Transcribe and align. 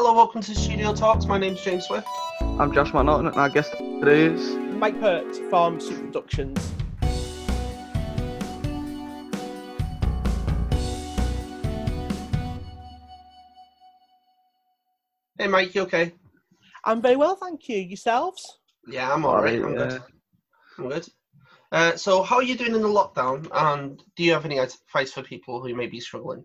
Hello, 0.00 0.12
welcome 0.12 0.40
to 0.42 0.54
Studio 0.54 0.94
Talks. 0.94 1.26
My 1.26 1.38
name's 1.38 1.60
James 1.60 1.86
Swift. 1.86 2.06
I'm 2.40 2.72
Josh 2.72 2.94
Norton, 2.94 3.26
and 3.26 3.34
our 3.34 3.48
guest 3.48 3.72
today 3.76 4.26
is 4.26 4.54
Mike 4.76 5.00
Pirks, 5.00 5.38
Farm 5.50 5.80
Soup 5.80 5.98
Productions. 5.98 6.72
Hey, 15.36 15.48
Mike, 15.48 15.74
you 15.74 15.82
okay? 15.82 16.14
I'm 16.84 17.02
very 17.02 17.16
well, 17.16 17.34
thank 17.34 17.68
you. 17.68 17.78
Yourselves? 17.78 18.60
Yeah, 18.86 19.12
I'm 19.12 19.24
alright. 19.24 19.60
I'm 19.60 19.74
good. 19.74 20.00
I'm 20.78 20.88
good. 20.90 21.08
Uh, 21.72 21.96
so, 21.96 22.22
how 22.22 22.36
are 22.36 22.44
you 22.44 22.56
doing 22.56 22.76
in 22.76 22.82
the 22.82 22.88
lockdown? 22.88 23.48
And 23.52 24.00
do 24.14 24.22
you 24.22 24.32
have 24.32 24.44
any 24.44 24.58
advice 24.58 25.12
for 25.12 25.24
people 25.24 25.60
who 25.60 25.74
may 25.74 25.88
be 25.88 25.98
struggling? 25.98 26.44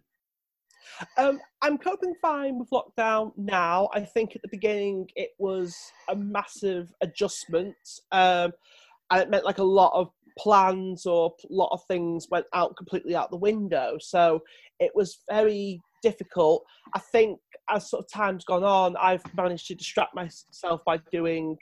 Um, 1.17 1.39
I'm 1.61 1.77
coping 1.77 2.13
fine 2.21 2.59
with 2.59 2.69
lockdown 2.69 3.31
now. 3.37 3.89
I 3.93 4.01
think 4.01 4.35
at 4.35 4.41
the 4.41 4.49
beginning 4.49 5.07
it 5.15 5.31
was 5.37 5.75
a 6.09 6.15
massive 6.15 6.93
adjustment, 7.01 7.75
um, 8.11 8.51
and 9.11 9.21
it 9.21 9.29
meant 9.29 9.45
like 9.45 9.59
a 9.59 9.63
lot 9.63 9.91
of 9.93 10.09
plans 10.37 11.05
or 11.05 11.33
a 11.43 11.53
lot 11.53 11.69
of 11.71 11.81
things 11.87 12.27
went 12.31 12.45
out 12.53 12.75
completely 12.75 13.15
out 13.15 13.29
the 13.29 13.37
window. 13.37 13.97
So 13.99 14.41
it 14.79 14.91
was 14.95 15.19
very 15.29 15.79
difficult. 16.01 16.63
I 16.93 16.99
think 16.99 17.39
as 17.69 17.89
sort 17.89 18.03
of 18.03 18.11
time's 18.11 18.43
gone 18.45 18.63
on, 18.63 18.95
I've 18.97 19.23
managed 19.35 19.67
to 19.67 19.75
distract 19.75 20.15
myself 20.15 20.81
by 20.85 20.97
doing 21.11 21.57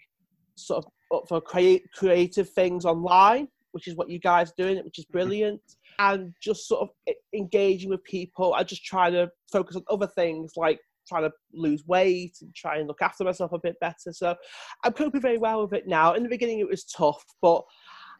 sort 0.56 0.86
of 0.86 1.28
for 1.28 1.42
create 1.42 1.84
creative 1.94 2.50
things 2.50 2.86
online, 2.86 3.48
which 3.72 3.88
is 3.88 3.96
what 3.96 4.10
you 4.10 4.20
guys 4.20 4.50
are 4.50 4.64
doing, 4.64 4.84
which 4.84 5.00
is 5.00 5.06
brilliant. 5.06 5.62
And 6.00 6.34
just 6.42 6.68
sort 6.68 6.82
of 6.82 7.16
engaging 7.34 7.90
with 7.90 8.04
people. 8.04 8.54
I 8.54 8.64
just 8.64 8.86
try 8.86 9.10
to 9.10 9.30
focus 9.52 9.76
on 9.76 9.84
other 9.90 10.08
things 10.08 10.54
like 10.56 10.80
trying 11.08 11.24
to 11.24 11.32
lose 11.54 11.86
weight 11.88 12.38
and 12.42 12.54
try 12.56 12.78
and 12.78 12.88
look 12.88 13.02
after 13.02 13.24
myself 13.24 13.52
a 13.52 13.60
bit 13.60 13.76
better. 13.82 14.12
So 14.12 14.36
I'm 14.84 14.94
coping 14.94 15.22
very 15.22 15.38
well 15.38 15.64
with 15.64 15.74
it 15.74 15.88
now. 15.88 16.14
In 16.14 16.24
the 16.24 16.30
beginning, 16.30 16.60
it 16.60 16.70
was 16.70 16.86
tough, 16.86 17.24
but 17.42 17.64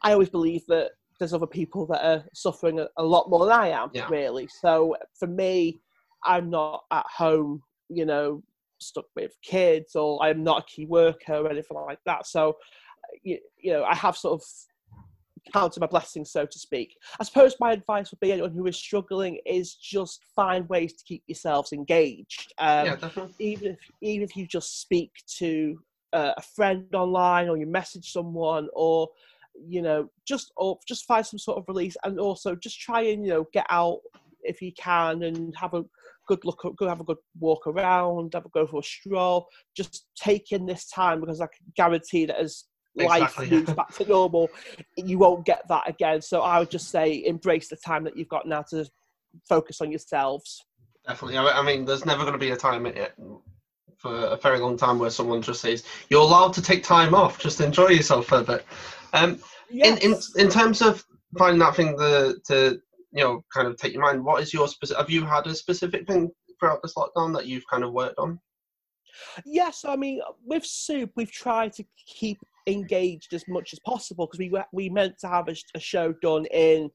I 0.02 0.12
always 0.12 0.28
believe 0.28 0.62
that 0.68 0.90
there's 1.18 1.32
other 1.32 1.46
people 1.46 1.86
that 1.86 2.04
are 2.04 2.24
suffering 2.34 2.84
a, 2.96 3.02
lot 3.02 3.30
more 3.30 3.46
than 3.46 3.52
I 3.52 3.68
am, 3.68 3.90
yeah. 3.94 4.08
really. 4.08 4.48
So 4.60 4.96
for 5.18 5.28
me, 5.28 5.80
I'm 6.24 6.50
not 6.50 6.82
at 6.90 7.06
home, 7.06 7.62
you 7.88 8.04
know, 8.04 8.42
stuck 8.78 9.06
with 9.14 9.32
kids, 9.42 9.94
or 9.94 10.22
I'm 10.22 10.42
not 10.42 10.62
a 10.62 10.64
key 10.66 10.86
worker 10.86 11.34
or 11.34 11.50
anything 11.50 11.76
like 11.76 12.00
that. 12.06 12.26
So, 12.26 12.56
you, 13.22 13.38
you 13.58 13.72
know, 13.72 13.84
I 13.84 13.94
have 13.94 14.16
sort 14.16 14.40
of 14.40 14.46
counted 15.52 15.80
my 15.80 15.86
blessings, 15.86 16.30
so 16.30 16.46
to 16.46 16.58
speak. 16.58 16.96
I 17.20 17.24
suppose 17.24 17.56
my 17.60 17.72
advice 17.72 18.10
would 18.10 18.20
be 18.20 18.32
anyone 18.32 18.52
who 18.52 18.66
is 18.66 18.76
struggling 18.76 19.38
is 19.46 19.74
just 19.74 20.20
find 20.36 20.68
ways 20.68 20.94
to 20.94 21.04
keep 21.04 21.22
yourselves 21.26 21.72
engaged. 21.72 22.52
Um, 22.58 22.86
yeah, 22.86 22.96
definitely. 22.96 23.34
Even 23.38 23.68
if 23.72 23.78
even 24.00 24.22
if 24.24 24.36
you 24.36 24.46
just 24.46 24.80
speak 24.80 25.10
to 25.38 25.78
uh, 26.12 26.32
a 26.36 26.42
friend 26.42 26.86
online, 26.94 27.48
or 27.48 27.56
you 27.56 27.66
message 27.66 28.12
someone, 28.12 28.68
or 28.74 29.08
you 29.54 29.82
know, 29.82 30.08
just 30.26 30.52
or 30.56 30.78
just 30.86 31.06
find 31.06 31.26
some 31.26 31.38
sort 31.38 31.58
of 31.58 31.64
release, 31.68 31.96
and 32.04 32.20
also 32.20 32.54
just 32.54 32.80
try 32.80 33.02
and 33.02 33.24
you 33.24 33.32
know 33.32 33.46
get 33.52 33.66
out 33.70 33.98
if 34.42 34.60
you 34.60 34.72
can 34.72 35.22
and 35.22 35.54
have 35.56 35.74
a 35.74 35.84
good 36.26 36.44
look, 36.44 36.64
go 36.76 36.88
have 36.88 37.00
a 37.00 37.04
good 37.04 37.18
walk 37.38 37.66
around, 37.66 38.34
have 38.34 38.46
a 38.46 38.48
go 38.50 38.66
for 38.66 38.80
a 38.80 38.82
stroll. 38.82 39.48
Just 39.76 40.06
take 40.16 40.52
in 40.52 40.66
this 40.66 40.88
time 40.88 41.20
because 41.20 41.40
I 41.40 41.46
can 41.46 41.72
guarantee 41.76 42.26
that 42.26 42.38
as 42.38 42.64
exactly. 42.96 43.46
life 43.46 43.52
moves 43.52 43.74
back 43.74 43.94
to 43.94 44.06
normal, 44.06 44.50
you 44.96 45.18
won't 45.18 45.44
get 45.44 45.66
that 45.68 45.88
again. 45.88 46.20
So 46.22 46.42
I 46.42 46.58
would 46.58 46.70
just 46.70 46.90
say 46.90 47.24
embrace 47.24 47.68
the 47.68 47.76
time 47.76 48.04
that 48.04 48.16
you've 48.16 48.28
got 48.28 48.46
now 48.46 48.62
to 48.70 48.86
focus 49.48 49.80
on 49.80 49.90
yourselves. 49.90 50.64
Definitely. 51.06 51.38
I 51.38 51.62
mean, 51.62 51.84
there's 51.84 52.06
never 52.06 52.22
going 52.22 52.34
to 52.34 52.38
be 52.38 52.50
a 52.50 52.56
time 52.56 52.86
for 53.98 54.14
a 54.14 54.36
very 54.36 54.58
long 54.58 54.76
time 54.76 54.98
where 54.98 55.10
someone 55.10 55.42
just 55.42 55.60
says 55.60 55.84
you're 56.10 56.22
allowed 56.22 56.52
to 56.54 56.62
take 56.62 56.82
time 56.82 57.14
off, 57.14 57.38
just 57.38 57.60
enjoy 57.60 57.88
yourself 57.88 58.26
for 58.26 58.38
a 58.38 58.44
bit. 58.44 58.66
Um, 59.12 59.38
yes. 59.70 60.02
in, 60.04 60.12
in 60.12 60.18
in 60.36 60.50
terms 60.50 60.82
of 60.82 61.04
finding 61.38 61.60
that 61.60 61.76
thing 61.76 61.96
the, 61.96 62.38
to 62.46 62.80
you 63.12 63.22
know 63.22 63.44
kind 63.52 63.66
of 63.66 63.76
take 63.76 63.92
your 63.92 64.02
mind 64.02 64.24
what 64.24 64.42
is 64.42 64.52
your 64.52 64.68
specific 64.68 64.98
have 64.98 65.10
you 65.10 65.24
had 65.24 65.46
a 65.46 65.54
specific 65.54 66.06
thing 66.06 66.30
throughout 66.58 66.82
this 66.82 66.94
lockdown 66.94 67.34
that 67.34 67.46
you've 67.46 67.66
kind 67.70 67.84
of 67.84 67.92
worked 67.92 68.18
on 68.18 68.38
yes 69.44 69.84
i 69.86 69.96
mean 69.96 70.20
with 70.44 70.64
soup 70.64 71.10
we've 71.16 71.32
tried 71.32 71.72
to 71.72 71.84
keep 72.06 72.38
engaged 72.66 73.32
as 73.34 73.44
much 73.48 73.72
as 73.72 73.78
possible 73.80 74.26
because 74.26 74.38
we 74.38 74.52
we 74.72 74.88
meant 74.88 75.18
to 75.20 75.28
have 75.28 75.48
a, 75.48 75.54
a 75.74 75.80
show 75.80 76.12
done 76.22 76.46
in 76.46 76.90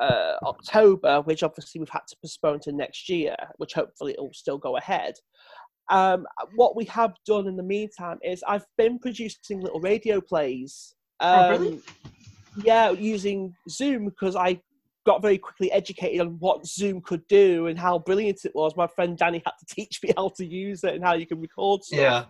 uh, 0.00 0.34
October, 0.44 1.22
which 1.22 1.42
obviously 1.42 1.78
we've 1.80 1.88
had 1.88 2.06
to 2.08 2.16
postpone 2.22 2.60
to 2.60 2.72
next 2.72 3.08
year, 3.08 3.36
which 3.56 3.74
hopefully 3.74 4.12
it 4.12 4.20
will 4.20 4.32
still 4.32 4.58
go 4.58 4.76
ahead. 4.76 5.14
Um, 5.88 6.26
what 6.56 6.76
we 6.76 6.84
have 6.86 7.14
done 7.26 7.46
in 7.46 7.56
the 7.56 7.62
meantime 7.62 8.18
is 8.22 8.42
I've 8.46 8.66
been 8.76 8.98
producing 8.98 9.60
little 9.60 9.80
radio 9.80 10.20
plays. 10.20 10.94
Um, 11.20 11.38
oh, 11.38 11.50
really? 11.50 11.80
Yeah, 12.62 12.90
using 12.90 13.54
Zoom 13.68 14.06
because 14.06 14.34
I 14.34 14.60
got 15.04 15.22
very 15.22 15.38
quickly 15.38 15.70
educated 15.70 16.20
on 16.20 16.36
what 16.40 16.66
Zoom 16.66 17.00
could 17.00 17.26
do 17.28 17.68
and 17.68 17.78
how 17.78 18.00
brilliant 18.00 18.44
it 18.44 18.54
was. 18.54 18.74
My 18.76 18.88
friend 18.88 19.16
Danny 19.16 19.40
had 19.44 19.52
to 19.60 19.74
teach 19.74 20.00
me 20.02 20.12
how 20.16 20.30
to 20.36 20.44
use 20.44 20.82
it 20.82 20.94
and 20.94 21.04
how 21.04 21.14
you 21.14 21.26
can 21.26 21.40
record 21.40 21.84
stuff. 21.84 21.98
Yeah. 21.98 22.24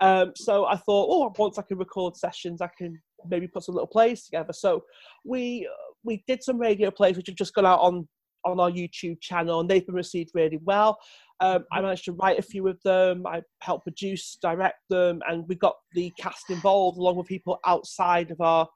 Um, 0.00 0.32
so 0.34 0.66
I 0.66 0.76
thought, 0.76 1.08
oh, 1.10 1.32
once 1.38 1.58
I 1.58 1.62
can 1.62 1.78
record 1.78 2.16
sessions, 2.16 2.60
I 2.60 2.70
can 2.78 3.00
maybe 3.28 3.46
put 3.46 3.64
some 3.64 3.74
little 3.74 3.86
plays 3.86 4.24
together. 4.24 4.52
So 4.52 4.84
we 5.24 5.68
we 6.02 6.24
did 6.26 6.42
some 6.42 6.58
radio 6.58 6.90
plays, 6.90 7.16
which 7.16 7.28
have 7.28 7.36
just 7.36 7.54
gone 7.54 7.66
out 7.66 7.80
on 7.80 8.08
on 8.44 8.58
our 8.58 8.70
YouTube 8.70 9.20
channel, 9.20 9.60
and 9.60 9.68
they've 9.68 9.84
been 9.84 9.94
received 9.94 10.30
really 10.34 10.58
well. 10.62 10.98
Um, 11.40 11.64
I 11.72 11.80
managed 11.80 12.04
to 12.06 12.12
write 12.12 12.38
a 12.38 12.42
few 12.42 12.68
of 12.68 12.78
them. 12.84 13.26
I 13.26 13.42
helped 13.60 13.84
produce, 13.84 14.38
direct 14.40 14.78
them, 14.88 15.20
and 15.28 15.46
we 15.48 15.54
got 15.54 15.76
the 15.94 16.12
cast 16.18 16.50
involved 16.50 16.98
along 16.98 17.16
with 17.16 17.26
people 17.26 17.58
outside 17.66 18.30
of 18.30 18.40
our 18.40 18.68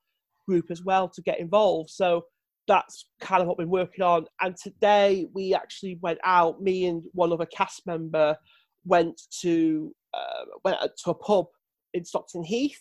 group 0.46 0.70
as 0.70 0.82
well 0.82 1.08
to 1.08 1.22
get 1.22 1.40
involved. 1.40 1.90
So 1.90 2.24
that's 2.66 3.06
kind 3.20 3.42
of 3.42 3.48
what 3.48 3.58
we're 3.58 3.66
working 3.66 4.04
on. 4.04 4.26
And 4.40 4.56
today 4.56 5.26
we 5.34 5.54
actually 5.54 5.98
went 6.00 6.18
out. 6.24 6.62
Me 6.62 6.86
and 6.86 7.02
one 7.12 7.32
other 7.32 7.46
cast 7.46 7.86
member 7.86 8.36
went 8.86 9.20
to 9.40 9.94
uh, 10.14 10.44
went 10.64 10.78
to 11.04 11.10
a 11.10 11.14
pub 11.14 11.46
in 11.92 12.04
Stockton 12.04 12.44
Heath, 12.44 12.80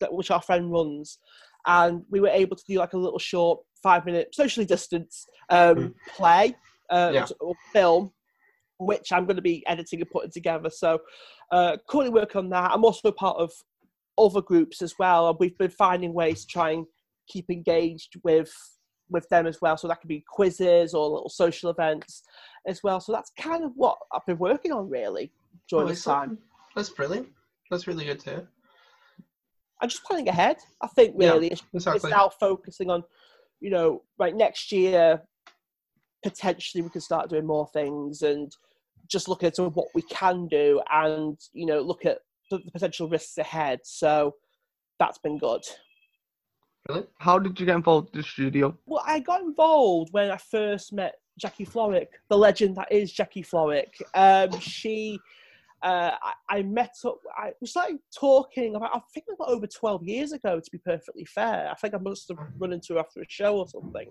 that 0.00 0.12
which 0.12 0.30
our 0.30 0.42
friend 0.42 0.70
runs, 0.70 1.18
and 1.66 2.02
we 2.10 2.20
were 2.20 2.28
able 2.28 2.56
to 2.56 2.64
do 2.68 2.78
like 2.78 2.92
a 2.92 2.98
little 2.98 3.18
short 3.18 3.60
five 3.82 4.04
minute 4.06 4.34
socially 4.34 4.66
distanced 4.66 5.28
um, 5.50 5.76
mm. 5.76 5.94
play 6.16 6.56
uh, 6.90 7.10
yeah. 7.12 7.26
or 7.40 7.54
film. 7.72 8.12
Which 8.78 9.12
I'm 9.12 9.26
going 9.26 9.36
to 9.36 9.42
be 9.42 9.64
editing 9.68 10.00
and 10.00 10.10
putting 10.10 10.32
together. 10.32 10.68
So, 10.68 10.98
uh, 11.52 11.76
currently 11.88 12.12
working 12.12 12.40
on 12.40 12.48
that. 12.48 12.72
I'm 12.72 12.84
also 12.84 13.12
part 13.12 13.36
of 13.38 13.52
other 14.18 14.40
groups 14.40 14.82
as 14.82 14.94
well, 14.98 15.28
and 15.28 15.36
we've 15.38 15.56
been 15.56 15.70
finding 15.70 16.12
ways 16.12 16.40
to 16.40 16.46
try 16.48 16.70
and 16.72 16.86
keep 17.28 17.48
engaged 17.48 18.16
with 18.24 18.52
with 19.08 19.28
them 19.28 19.46
as 19.46 19.60
well. 19.60 19.76
So 19.76 19.86
that 19.88 20.00
could 20.00 20.08
be 20.08 20.24
quizzes 20.26 20.94
or 20.94 21.08
little 21.08 21.28
social 21.28 21.70
events 21.70 22.22
as 22.66 22.82
well. 22.82 22.98
So 22.98 23.12
that's 23.12 23.30
kind 23.38 23.62
of 23.62 23.72
what 23.76 23.98
I've 24.12 24.26
been 24.26 24.38
working 24.38 24.72
on 24.72 24.88
really 24.88 25.30
during 25.68 25.86
oh, 25.86 25.90
this 25.90 26.04
time. 26.04 26.38
That's 26.74 26.90
brilliant. 26.90 27.28
That's 27.70 27.86
really 27.86 28.04
good 28.04 28.20
too. 28.20 28.46
I'm 29.80 29.88
just 29.88 30.04
planning 30.04 30.28
ahead. 30.28 30.58
I 30.80 30.86
think 30.86 31.14
really 31.16 31.48
yeah, 31.48 31.56
exactly. 31.74 32.08
it's 32.08 32.16
now 32.16 32.28
focusing 32.28 32.90
on, 32.90 33.02
you 33.60 33.70
know, 33.70 34.02
right 34.18 34.34
next 34.34 34.70
year, 34.70 35.20
potentially 36.22 36.82
we 36.82 36.90
can 36.90 37.00
start 37.00 37.28
doing 37.28 37.46
more 37.46 37.66
things 37.72 38.22
and 38.22 38.52
just 39.08 39.28
look 39.28 39.42
at 39.42 39.56
what 39.58 39.88
we 39.94 40.02
can 40.02 40.46
do 40.46 40.80
and 40.92 41.36
you 41.52 41.66
know 41.66 41.80
look 41.80 42.06
at 42.06 42.18
the 42.50 42.60
potential 42.72 43.08
risks 43.08 43.38
ahead. 43.38 43.80
So 43.82 44.34
that's 44.98 45.18
been 45.18 45.38
good. 45.38 45.62
Really? 46.88 47.04
How 47.18 47.38
did 47.38 47.58
you 47.58 47.66
get 47.66 47.76
involved 47.76 48.14
with 48.14 48.24
the 48.24 48.28
studio? 48.28 48.76
Well, 48.86 49.04
I 49.06 49.20
got 49.20 49.42
involved 49.42 50.12
when 50.12 50.30
I 50.30 50.36
first 50.36 50.92
met 50.92 51.14
Jackie 51.38 51.64
Florrick, 51.64 52.08
the 52.28 52.36
legend 52.36 52.76
that 52.76 52.90
is 52.90 53.12
Jackie 53.12 53.42
Florrick. 53.42 54.00
Um, 54.14 54.58
she, 54.58 55.18
uh, 55.82 56.12
I, 56.22 56.58
I, 56.58 56.62
met 56.62 56.94
up, 57.04 57.18
I 57.36 57.52
we 57.60 57.66
started 57.66 57.98
talking 58.16 58.76
about, 58.76 58.94
I 58.94 59.00
think 59.12 59.26
about 59.34 59.48
over 59.48 59.66
12 59.66 60.04
years 60.04 60.32
ago, 60.32 60.60
to 60.60 60.70
be 60.70 60.78
perfectly 60.78 61.24
fair. 61.24 61.68
I 61.70 61.74
think 61.74 61.94
I 61.94 61.98
must 61.98 62.28
have 62.28 62.38
run 62.58 62.72
into 62.72 62.94
her 62.94 63.00
after 63.00 63.20
a 63.20 63.26
show 63.28 63.58
or 63.58 63.66
something. 63.66 64.10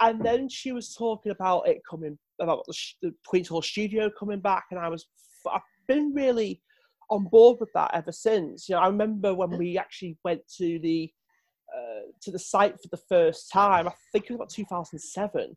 And 0.00 0.24
then 0.24 0.48
she 0.48 0.72
was 0.72 0.94
talking 0.94 1.32
about 1.32 1.68
it 1.68 1.78
coming, 1.88 2.18
about 2.40 2.64
the, 2.66 2.74
the 3.02 3.14
Queen's 3.26 3.48
Hall 3.48 3.62
studio 3.62 4.10
coming 4.18 4.40
back, 4.40 4.66
and 4.70 4.80
I 4.80 4.88
was, 4.88 5.06
I've 5.50 5.60
been 5.86 6.12
really 6.12 6.62
on 7.10 7.24
board 7.24 7.58
with 7.60 7.70
that 7.74 7.90
ever 7.94 8.12
since. 8.12 8.68
You 8.68 8.74
know, 8.74 8.82
I 8.82 8.86
remember 8.86 9.34
when 9.34 9.56
we 9.56 9.78
actually 9.78 10.16
went 10.24 10.42
to 10.58 10.78
the 10.78 11.10
uh, 11.76 12.10
to 12.22 12.30
the 12.30 12.38
site 12.38 12.74
for 12.80 12.88
the 12.90 13.02
first 13.08 13.52
time. 13.52 13.86
I 13.88 13.92
think 14.12 14.24
it 14.24 14.30
was 14.30 14.36
about 14.36 14.50
2007, 14.50 15.56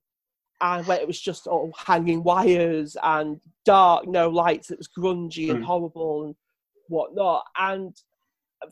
and 0.62 0.86
where 0.88 1.00
it 1.00 1.08
was 1.08 1.20
just 1.20 1.48
all 1.48 1.74
hanging 1.78 2.24
wires 2.24 2.96
and 3.04 3.40
dark, 3.66 4.08
no 4.08 4.30
lights. 4.30 4.72
It 4.72 4.78
was 4.78 4.90
grungy 4.98 5.48
mm. 5.48 5.52
and 5.52 5.60
hmm. 5.60 5.66
horrible 5.66 6.26
and 6.26 6.36
whatnot. 6.88 7.44
And 7.58 7.96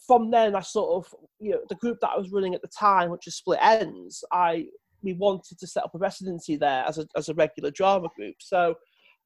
from 0.06 0.31
then, 0.31 0.56
I 0.56 0.62
sort 0.62 1.06
of, 1.06 1.13
you 1.39 1.51
know, 1.51 1.62
the 1.68 1.75
group 1.75 2.00
that 2.01 2.12
I 2.12 2.18
was 2.18 2.31
running 2.31 2.56
at 2.56 2.62
the 2.62 2.68
time, 2.68 3.09
which 3.09 3.25
was 3.25 3.36
Split 3.36 3.59
Ends, 3.62 4.24
I 4.31 4.68
we 5.01 5.13
wanted 5.13 5.57
to 5.57 5.68
set 5.68 5.83
up 5.83 5.95
a 5.95 5.97
residency 5.97 6.57
there 6.57 6.83
as 6.88 6.97
a 6.97 7.07
as 7.15 7.30
a 7.30 7.33
regular 7.33 7.71
drama 7.71 8.09
group. 8.15 8.36
So 8.39 8.75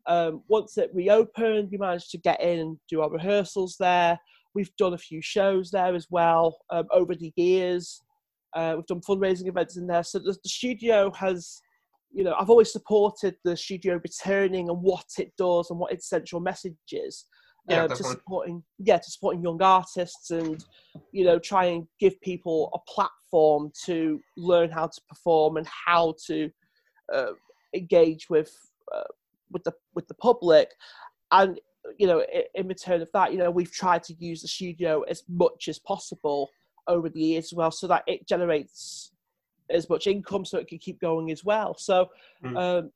Um, 0.06 0.44
once 0.50 0.78
it 0.78 0.92
reopened, 0.94 1.70
we 1.72 1.78
managed 1.78 2.12
to 2.12 2.18
get 2.18 2.42
in 2.42 2.60
and 2.60 2.78
do 2.90 3.02
our 3.02 3.10
rehearsals 3.10 3.78
there. 3.80 4.20
We've 4.54 4.76
done 4.78 4.94
a 4.94 4.98
few 4.98 5.22
shows 5.22 5.72
there 5.72 5.96
as 5.96 6.08
well 6.10 6.58
um, 6.70 6.88
over 6.92 7.16
the 7.16 7.32
years. 7.36 8.02
Uh, 8.54 8.74
we've 8.76 8.86
done 8.86 9.02
fundraising 9.02 9.48
events 9.48 9.78
in 9.78 9.88
there. 9.88 10.04
So 10.04 10.20
the, 10.20 10.36
the 10.44 10.50
studio 10.50 11.12
has, 11.12 11.62
you 12.14 12.24
know, 12.24 12.36
I've 12.40 12.50
always 12.50 12.72
supported 12.72 13.36
the 13.44 13.58
studio 13.58 14.00
returning 14.04 14.70
and 14.70 14.82
what 14.82 15.06
it 15.18 15.34
does 15.38 15.70
and 15.70 15.80
what 15.80 15.92
its 15.92 16.08
central 16.08 16.42
message 16.42 16.76
is. 16.92 17.26
Yeah, 17.70 17.84
uh, 17.84 17.88
to 17.88 18.04
supporting, 18.12 18.64
yeah, 18.80 18.98
to 18.98 19.10
supporting 19.12 19.42
young 19.42 19.62
artists 19.62 20.32
and, 20.32 20.64
you 21.12 21.24
know, 21.26 21.40
try 21.40 21.66
and 21.66 21.88
give 22.00 22.20
people 22.22 22.70
a 22.74 22.80
platform 22.92 23.72
to 23.86 24.20
learn 24.38 24.70
how 24.70 24.88
to 24.88 25.02
perform 25.08 25.58
and 25.58 25.68
how 25.68 26.14
to 26.28 26.50
uh, 27.14 27.32
engage 27.74 28.30
with 28.30 28.52
uh, 28.94 29.04
with 29.52 29.64
the 29.64 29.74
with 29.96 30.08
the 30.08 30.14
public. 30.16 30.70
And 31.32 31.60
you 31.98 32.08
know, 32.08 32.22
i- 32.22 32.46
in 32.56 32.68
return 32.68 33.02
of 33.02 33.10
that, 33.14 33.32
you 33.32 33.38
know, 33.40 33.50
we've 33.52 33.72
tried 33.72 34.04
to 34.04 34.14
use 34.20 34.42
the 34.42 34.48
studio 34.48 35.02
as 35.04 35.24
much 35.30 35.68
as 35.70 35.80
possible 35.80 36.50
over 36.88 37.10
the 37.10 37.20
years 37.22 37.46
as 37.46 37.54
well, 37.54 37.72
so 37.72 37.88
that 37.88 38.04
it 38.08 38.28
generates 38.28 39.13
as 39.74 39.90
much 39.90 40.08
income, 40.08 40.46
so 40.46 40.58
it 40.58 40.68
can 40.68 40.78
keep 40.78 41.00
going 41.00 41.32
as 41.32 41.44
well. 41.44 41.76
So, 41.78 42.10
Mm. 42.44 42.58
um, 42.58 42.92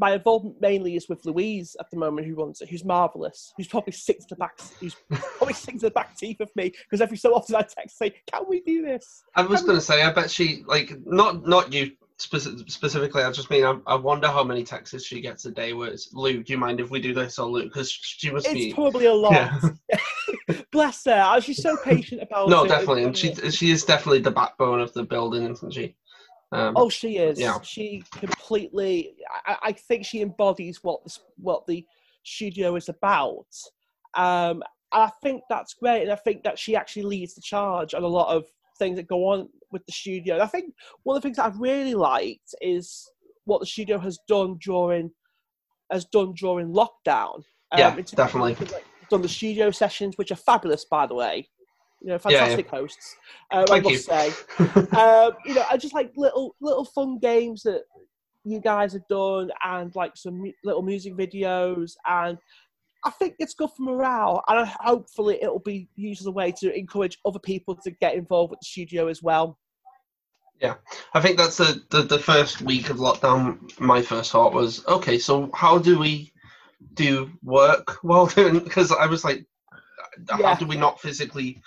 my 0.00 0.12
involvement 0.12 0.60
mainly 0.60 0.94
is 0.94 1.08
with 1.08 1.24
Louise 1.26 1.74
at 1.80 1.90
the 1.90 1.96
moment, 1.96 2.24
who 2.24 2.36
runs 2.36 2.60
it, 2.60 2.68
who's 2.68 2.84
marvelous, 2.84 3.52
who's 3.56 3.66
probably 3.66 3.92
six 3.92 4.24
to 4.26 4.36
the 4.36 4.38
back, 4.38 4.56
who's 4.78 4.94
probably 5.38 5.54
six 5.66 5.80
to 5.80 5.86
the 5.86 5.90
back 5.90 6.16
teeth 6.16 6.38
of 6.40 6.54
me 6.54 6.70
because 6.84 7.00
every 7.00 7.16
so 7.16 7.34
often 7.34 7.56
I 7.56 7.62
text 7.62 7.98
say, 7.98 8.14
"Can 8.30 8.44
we 8.48 8.60
do 8.60 8.82
this?" 8.82 9.24
I 9.34 9.42
was 9.42 9.62
going 9.62 9.76
to 9.76 9.80
say, 9.80 10.02
I 10.02 10.12
bet 10.12 10.30
she 10.30 10.62
like 10.68 10.92
not 11.04 11.48
not 11.48 11.72
you 11.72 11.90
speci- 12.20 12.70
specifically. 12.70 13.24
I 13.24 13.32
just 13.32 13.50
mean 13.50 13.64
I, 13.64 13.76
I 13.88 13.96
wonder 13.96 14.28
how 14.28 14.44
many 14.44 14.62
texts 14.62 15.04
she 15.04 15.20
gets 15.20 15.46
a 15.46 15.50
day 15.50 15.72
where 15.72 15.88
it's 15.90 16.14
Lou. 16.14 16.44
Do 16.44 16.52
you 16.52 16.58
mind 16.60 16.78
if 16.78 16.90
we 16.90 17.00
do 17.00 17.12
this 17.12 17.36
or 17.40 17.48
Lou? 17.50 17.64
Because 17.64 17.90
she 17.90 18.30
must 18.30 18.46
It's 18.46 18.54
be. 18.54 18.72
probably 18.72 19.06
a 19.06 19.14
lot. 19.14 19.32
Yeah. 19.32 19.58
Bless 20.70 21.04
her. 21.06 21.40
She's 21.40 21.60
so 21.60 21.76
patient 21.76 22.22
about 22.22 22.48
No, 22.48 22.64
it. 22.64 22.68
definitely, 22.68 23.02
and 23.04 23.16
she 23.16 23.34
she 23.50 23.70
is 23.72 23.82
definitely 23.84 24.20
the 24.20 24.30
backbone 24.30 24.80
of 24.80 24.92
the 24.92 25.02
building, 25.02 25.50
isn't 25.50 25.72
she? 25.72 25.96
Um, 26.52 26.74
Oh, 26.76 26.88
she 26.88 27.18
is. 27.18 27.38
Yeah. 27.38 27.60
She 27.60 28.02
completely. 28.12 29.14
I, 29.46 29.56
I 29.62 29.72
think 29.72 30.04
she 30.06 30.22
embodies 30.22 30.82
what 30.82 31.04
the, 31.04 31.18
what 31.36 31.66
the 31.66 31.84
studio 32.24 32.76
is 32.76 32.88
about. 32.88 33.46
Um, 34.14 34.62
and 34.92 35.02
I 35.02 35.10
think 35.22 35.42
that's 35.50 35.74
great, 35.74 36.02
and 36.02 36.12
I 36.12 36.16
think 36.16 36.42
that 36.44 36.58
she 36.58 36.74
actually 36.74 37.02
leads 37.02 37.34
the 37.34 37.42
charge 37.42 37.92
on 37.92 38.02
a 38.02 38.08
lot 38.08 38.34
of 38.34 38.44
things 38.78 38.96
that 38.96 39.06
go 39.06 39.26
on 39.26 39.48
with 39.70 39.84
the 39.84 39.92
studio. 39.92 40.34
And 40.34 40.42
I 40.42 40.46
think 40.46 40.72
one 41.02 41.16
of 41.16 41.22
the 41.22 41.26
things 41.26 41.36
that 41.36 41.44
I've 41.44 41.60
really 41.60 41.94
liked 41.94 42.54
is 42.62 43.10
what 43.44 43.60
the 43.60 43.66
studio 43.66 43.98
has 43.98 44.18
done 44.28 44.58
during 44.62 45.10
has 45.90 46.06
done 46.06 46.32
during 46.34 46.68
lockdown. 46.72 47.36
Um, 47.72 47.78
Yeah, 47.78 47.90
in 47.90 47.96
terms 47.96 48.12
of, 48.12 48.16
definitely. 48.16 48.54
like, 48.54 48.84
Done 49.10 49.22
the 49.22 49.28
studio 49.28 49.70
sessions, 49.70 50.16
which 50.18 50.30
are 50.32 50.36
fabulous, 50.36 50.84
by 50.84 51.06
the 51.06 51.14
way. 51.14 51.48
You 52.00 52.08
know, 52.08 52.14
Yeah, 52.14 52.30
yeah. 52.30 52.38
fantastic 52.38 52.68
hosts. 52.68 53.16
Uh, 53.50 53.66
I 53.70 53.80
must 53.80 53.94
you. 53.94 53.98
say 53.98 54.32
um, 54.96 55.32
you 55.46 55.54
know, 55.54 55.64
I 55.70 55.76
just 55.76 55.94
like 55.94 56.12
little 56.16 56.54
little 56.60 56.84
fun 56.84 57.18
games 57.18 57.62
that 57.64 57.82
you 58.44 58.60
guys 58.60 58.92
have 58.92 59.06
done, 59.08 59.50
and 59.64 59.94
like 59.94 60.16
some 60.16 60.38
mu- 60.40 60.52
little 60.64 60.82
music 60.82 61.14
videos, 61.14 61.92
and 62.06 62.38
I 63.04 63.10
think 63.10 63.34
it's 63.38 63.54
good 63.54 63.70
for 63.76 63.82
morale, 63.82 64.42
and 64.48 64.66
hopefully 64.80 65.38
it'll 65.42 65.58
be 65.60 65.88
used 65.96 66.22
as 66.22 66.26
a 66.26 66.32
way 66.32 66.52
to 66.60 66.76
encourage 66.76 67.18
other 67.24 67.38
people 67.38 67.76
to 67.84 67.90
get 67.90 68.14
involved 68.14 68.50
with 68.50 68.60
the 68.60 68.66
studio 68.66 69.08
as 69.08 69.22
well. 69.22 69.58
Yeah, 70.60 70.74
I 71.14 71.20
think 71.20 71.36
that's 71.36 71.56
the, 71.56 71.82
the 71.90 72.02
the 72.02 72.18
first 72.18 72.62
week 72.62 72.90
of 72.90 72.96
lockdown. 72.96 73.78
My 73.78 74.02
first 74.02 74.32
thought 74.32 74.52
was, 74.54 74.84
okay, 74.86 75.18
so 75.18 75.50
how 75.54 75.78
do 75.78 75.98
we 75.98 76.32
do 76.94 77.30
work 77.44 77.98
while 78.02 78.26
doing? 78.26 78.58
Because 78.60 78.90
I 78.90 79.06
was 79.06 79.24
like, 79.24 79.44
how 80.28 80.38
Yeah. 80.38 80.54
do 80.54 80.66
we 80.66 80.76
not 80.76 81.00
physically? 81.00 81.62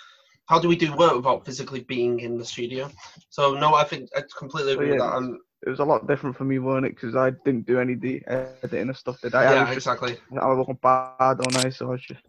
How 0.52 0.58
do 0.58 0.68
we 0.68 0.76
do 0.76 0.94
work 0.94 1.14
without 1.14 1.46
physically 1.46 1.80
being 1.80 2.20
in 2.20 2.36
the 2.36 2.44
studio? 2.44 2.90
So 3.30 3.54
no, 3.54 3.72
I 3.74 3.84
think 3.84 4.10
I 4.14 4.22
completely 4.38 4.74
agree 4.74 4.90
with 4.90 4.98
yeah. 4.98 5.06
that. 5.06 5.16
And 5.16 5.38
It 5.66 5.70
was 5.70 5.78
a 5.78 5.84
lot 5.84 6.06
different 6.06 6.36
for 6.36 6.44
me, 6.44 6.58
weren't 6.58 6.84
it? 6.84 6.94
Because 6.94 7.16
I 7.16 7.30
didn't 7.46 7.64
do 7.66 7.80
any 7.80 7.94
of 7.94 8.02
the 8.02 8.22
editing 8.26 8.88
and 8.88 8.94
stuff. 8.94 9.18
Did 9.22 9.34
I? 9.34 9.44
I 9.44 9.54
yeah, 9.54 9.64
just, 9.64 9.76
exactly. 9.78 10.18
I 10.38 10.46
was 10.46 10.58
looking 10.58 10.78
bad, 10.82 11.38
don't 11.38 11.64
I? 11.64 11.70
So 11.70 11.86
I 11.86 11.92
was 11.92 12.02
just, 12.02 12.20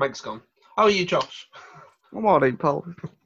Mike's 0.00 0.20
gone. 0.20 0.42
How 0.76 0.82
are 0.82 0.90
you, 0.90 1.06
Josh? 1.06 1.46
I'm 2.12 2.26
alright, 2.26 2.58
pal. 2.58 2.84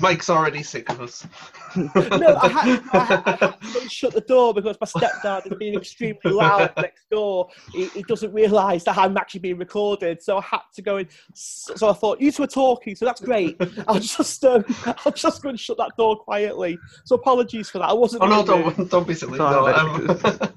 Mike's 0.00 0.30
already 0.30 0.62
sick 0.62 0.88
of 0.90 1.00
us. 1.00 1.26
No, 1.76 2.36
I 2.36 2.48
had, 2.48 2.82
I, 2.92 2.98
had, 3.04 3.22
I 3.26 3.30
had 3.32 3.80
to 3.80 3.88
shut 3.88 4.14
the 4.14 4.20
door 4.20 4.54
because 4.54 4.76
my 4.80 4.86
stepdad 4.86 5.50
is 5.50 5.58
being 5.58 5.74
extremely 5.74 6.20
loud 6.24 6.72
next 6.76 7.10
door. 7.10 7.48
He, 7.72 7.86
he 7.86 8.04
doesn't 8.04 8.32
realise 8.32 8.84
that 8.84 8.96
I'm 8.96 9.16
actually 9.16 9.40
being 9.40 9.58
recorded, 9.58 10.22
so 10.22 10.38
I 10.38 10.42
had 10.42 10.60
to 10.76 10.82
go 10.82 10.98
in. 10.98 11.08
So 11.34 11.88
I 11.88 11.92
thought, 11.92 12.20
you 12.20 12.30
two 12.30 12.44
are 12.44 12.46
talking, 12.46 12.94
so 12.94 13.04
that's 13.04 13.20
great. 13.20 13.56
I'll 13.88 13.98
just, 13.98 14.44
um, 14.44 14.64
I'll 15.04 15.10
just 15.10 15.42
go 15.42 15.48
and 15.48 15.58
shut 15.58 15.76
that 15.78 15.96
door 15.98 16.16
quietly. 16.16 16.78
So 17.04 17.16
apologies 17.16 17.70
for 17.70 17.78
that. 17.78 17.88
I 17.88 17.92
wasn't. 17.92 18.22
Oh 18.22 18.26
no, 18.26 18.44
don't 18.44 18.88
don't 18.88 19.08
be 19.08 19.14
silly. 19.14 19.32
It's 19.32 19.38
No, 19.40 19.66
um, 19.66 20.54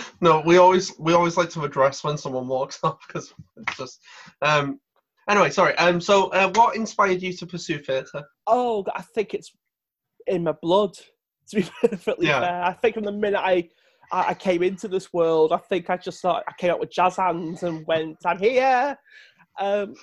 no, 0.20 0.42
we 0.44 0.56
always 0.56 0.98
we 0.98 1.12
always 1.12 1.36
like 1.36 1.50
to 1.50 1.62
address 1.62 2.02
when 2.02 2.18
someone 2.18 2.48
walks 2.48 2.80
off 2.82 2.98
because 3.06 3.32
it's 3.58 3.76
just. 3.76 4.00
Um, 4.42 4.80
anyway, 5.28 5.50
sorry. 5.50 5.76
Um, 5.76 6.00
so 6.00 6.28
uh, 6.28 6.50
what 6.54 6.76
inspired 6.76 7.22
you 7.22 7.32
to 7.34 7.46
pursue 7.46 7.78
theatre? 7.78 8.24
Oh, 8.46 8.84
I 8.94 9.02
think 9.02 9.34
it's 9.34 9.52
in 10.26 10.44
my 10.44 10.54
blood. 10.62 10.92
To 11.50 11.56
be 11.56 11.68
perfectly 11.88 12.26
Yeah. 12.26 12.40
fair, 12.40 12.62
I 12.64 12.72
think 12.74 12.94
from 12.94 13.04
the 13.04 13.12
minute 13.12 13.40
I, 13.40 13.68
I 14.12 14.34
came 14.34 14.62
into 14.62 14.86
this 14.88 15.12
world, 15.12 15.52
I 15.52 15.56
think 15.56 15.88
I 15.90 15.96
just 15.96 16.20
thought 16.20 16.44
I 16.46 16.52
came 16.58 16.70
out 16.70 16.80
with 16.80 16.92
jazz 16.92 17.16
hands 17.16 17.62
and 17.62 17.86
went, 17.86 18.18
"I'm 18.26 18.38
here." 18.38 18.96
Um, 19.58 19.94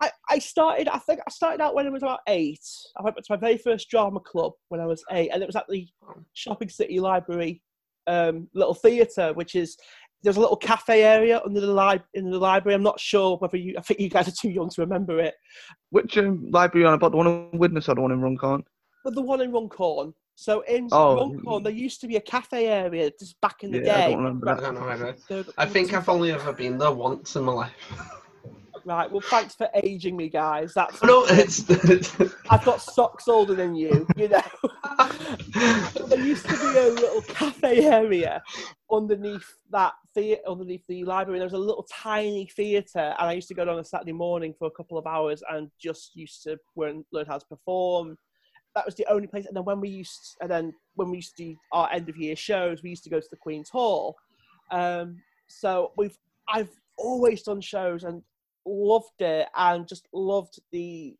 I, 0.00 0.10
I 0.30 0.38
started. 0.38 0.88
I 0.88 0.98
think 0.98 1.20
I 1.26 1.30
started 1.30 1.60
out 1.60 1.74
when 1.74 1.86
I 1.86 1.90
was 1.90 2.02
about 2.02 2.20
eight. 2.28 2.64
I 2.96 3.02
went 3.02 3.16
to 3.16 3.22
my 3.30 3.36
very 3.36 3.58
first 3.58 3.90
drama 3.90 4.20
club 4.20 4.52
when 4.68 4.80
I 4.80 4.86
was 4.86 5.04
eight, 5.10 5.30
and 5.32 5.42
it 5.42 5.46
was 5.46 5.56
at 5.56 5.66
the 5.68 5.86
Shopping 6.32 6.68
City 6.68 7.00
Library 7.00 7.60
um, 8.06 8.48
little 8.54 8.74
theatre, 8.74 9.32
which 9.32 9.54
is 9.54 9.76
there's 10.22 10.36
a 10.36 10.40
little 10.40 10.56
cafe 10.56 11.02
area 11.02 11.40
under 11.44 11.60
the 11.60 11.72
li- 11.72 12.00
in 12.14 12.30
the 12.30 12.38
library. 12.38 12.74
I'm 12.74 12.82
not 12.82 13.00
sure 13.00 13.36
whether 13.38 13.56
you. 13.56 13.74
I 13.76 13.80
think 13.82 14.00
you 14.00 14.08
guys 14.08 14.28
are 14.28 14.32
too 14.32 14.50
young 14.50 14.68
to 14.70 14.80
remember 14.80 15.18
it. 15.18 15.34
Which 15.90 16.16
um, 16.18 16.48
library 16.50 16.86
on 16.86 16.94
about? 16.94 17.10
The 17.12 17.16
one 17.18 17.26
in 17.26 17.58
Widnes 17.58 17.88
or 17.88 17.94
the 17.94 18.00
one 18.02 18.12
in 18.12 18.20
Runcorn? 18.20 18.62
But 19.04 19.14
the 19.14 19.22
one 19.22 19.40
in 19.40 19.52
Runcorn. 19.52 20.14
So 20.34 20.60
in 20.62 20.88
Oh. 20.92 21.16
Runcorn, 21.16 21.62
there 21.64 21.72
used 21.72 22.00
to 22.00 22.06
be 22.06 22.16
a 22.16 22.20
cafe 22.20 22.66
area 22.66 23.10
just 23.18 23.40
back 23.40 23.62
in 23.64 23.70
the 23.70 23.80
Yeah, 23.80 23.94
I 23.94 23.96
day. 23.98 24.08
don't 24.12 24.18
remember 24.24 24.46
that. 24.46 24.58
I 24.58 24.62
don't 24.62 24.74
know. 24.74 24.88
either. 24.88 25.16
So- 25.28 25.44
I 25.58 25.66
think 25.66 25.92
I've 25.92 26.08
only 26.08 26.32
ever 26.32 26.52
been 26.52 26.78
there 26.78 26.92
once 26.92 27.36
in 27.36 27.44
my 27.44 27.52
life. 27.52 27.72
Right. 28.84 29.10
Well, 29.10 29.20
thanks 29.20 29.54
for 29.54 29.68
aging 29.82 30.16
me, 30.16 30.28
guys. 30.28 30.74
That's 30.74 31.02
no, 31.02 31.24
it's. 31.28 31.70
I've 32.50 32.64
got 32.64 32.80
socks 32.80 33.28
older 33.28 33.54
than 33.54 33.74
you. 33.74 34.06
You 34.16 34.28
know. 34.28 34.42
there 36.06 36.20
used 36.20 36.48
to 36.48 36.56
be 36.56 36.78
a 36.78 36.92
little 36.92 37.22
cafe 37.22 37.84
area 37.84 38.42
underneath 38.90 39.46
that 39.70 39.92
theatre, 40.14 40.42
underneath 40.48 40.82
the 40.88 41.04
library. 41.04 41.38
There 41.38 41.46
was 41.46 41.52
a 41.52 41.58
little 41.58 41.86
tiny 41.92 42.46
theatre, 42.56 43.14
and 43.18 43.28
I 43.28 43.32
used 43.32 43.48
to 43.48 43.54
go 43.54 43.64
down 43.64 43.74
on 43.74 43.80
a 43.80 43.84
Saturday 43.84 44.12
morning 44.12 44.54
for 44.58 44.66
a 44.66 44.70
couple 44.70 44.98
of 44.98 45.06
hours 45.06 45.42
and 45.50 45.70
just 45.80 46.16
used 46.16 46.42
to 46.44 46.58
learn, 46.76 47.04
learn 47.12 47.26
how 47.26 47.38
to 47.38 47.46
perform. 47.46 48.16
That 48.74 48.86
was 48.86 48.94
the 48.94 49.06
only 49.08 49.28
place. 49.28 49.46
And 49.46 49.56
then 49.56 49.64
when 49.64 49.80
we 49.80 49.90
used, 49.90 50.36
to, 50.38 50.42
and 50.42 50.50
then 50.50 50.72
when 50.94 51.10
we 51.10 51.18
used 51.18 51.36
to 51.36 51.44
do 51.44 51.56
our 51.72 51.90
end 51.92 52.08
of 52.08 52.16
year 52.16 52.34
shows, 52.34 52.82
we 52.82 52.90
used 52.90 53.04
to 53.04 53.10
go 53.10 53.20
to 53.20 53.28
the 53.30 53.36
Queen's 53.36 53.68
Hall. 53.68 54.16
Um, 54.70 55.18
so 55.48 55.92
we've, 55.96 56.16
I've 56.48 56.70
always 56.98 57.42
done 57.42 57.60
shows 57.60 58.04
and 58.04 58.22
loved 58.66 59.20
it, 59.20 59.48
and 59.56 59.86
just 59.88 60.08
loved 60.12 60.58
the 60.70 61.16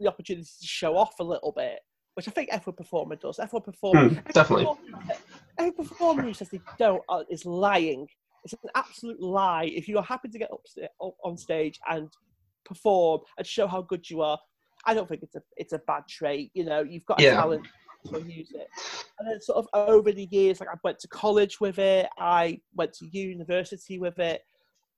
the 0.00 0.08
opportunity 0.08 0.48
to 0.60 0.66
show 0.66 0.96
off 0.96 1.20
a 1.20 1.24
little 1.24 1.52
bit, 1.52 1.80
which 2.14 2.26
I 2.26 2.32
think 2.32 2.48
every 2.50 2.72
performer 2.72 3.16
does. 3.16 3.38
Every 3.38 3.60
performer, 3.60 4.08
Hmm, 4.08 4.18
definitely. 4.32 4.66
every 5.58 5.72
performer 5.72 6.22
who 6.22 6.34
says 6.34 6.48
they 6.50 6.62
don't 6.78 7.02
is 7.30 7.44
lying. 7.46 8.08
It's 8.44 8.54
an 8.54 8.70
absolute 8.74 9.20
lie. 9.20 9.64
If 9.66 9.86
you 9.86 9.98
are 9.98 10.02
happy 10.02 10.28
to 10.28 10.38
get 10.38 10.50
up, 10.50 10.62
up 11.00 11.14
on 11.22 11.36
stage 11.36 11.78
and 11.88 12.08
perform 12.64 13.20
and 13.38 13.46
show 13.46 13.68
how 13.68 13.82
good 13.82 14.08
you 14.10 14.22
are, 14.22 14.38
I 14.84 14.94
don't 14.94 15.08
think 15.08 15.22
it's 15.22 15.36
a 15.36 15.42
it's 15.56 15.72
a 15.72 15.78
bad 15.86 16.02
trait. 16.08 16.50
You 16.54 16.64
know, 16.64 16.82
you've 16.82 17.06
got 17.06 17.20
a 17.20 17.22
Yeah. 17.22 17.34
talent, 17.36 17.64
so 18.06 18.18
use 18.18 18.50
it. 18.52 18.66
And 19.20 19.28
then 19.30 19.40
sort 19.40 19.58
of 19.58 19.68
over 19.72 20.10
the 20.10 20.26
years, 20.32 20.58
like 20.58 20.68
I 20.70 20.78
went 20.82 20.98
to 21.00 21.08
college 21.08 21.60
with 21.60 21.78
it, 21.78 22.08
I 22.18 22.60
went 22.74 22.92
to 22.94 23.06
university 23.06 24.00
with 24.00 24.18
it, 24.18 24.42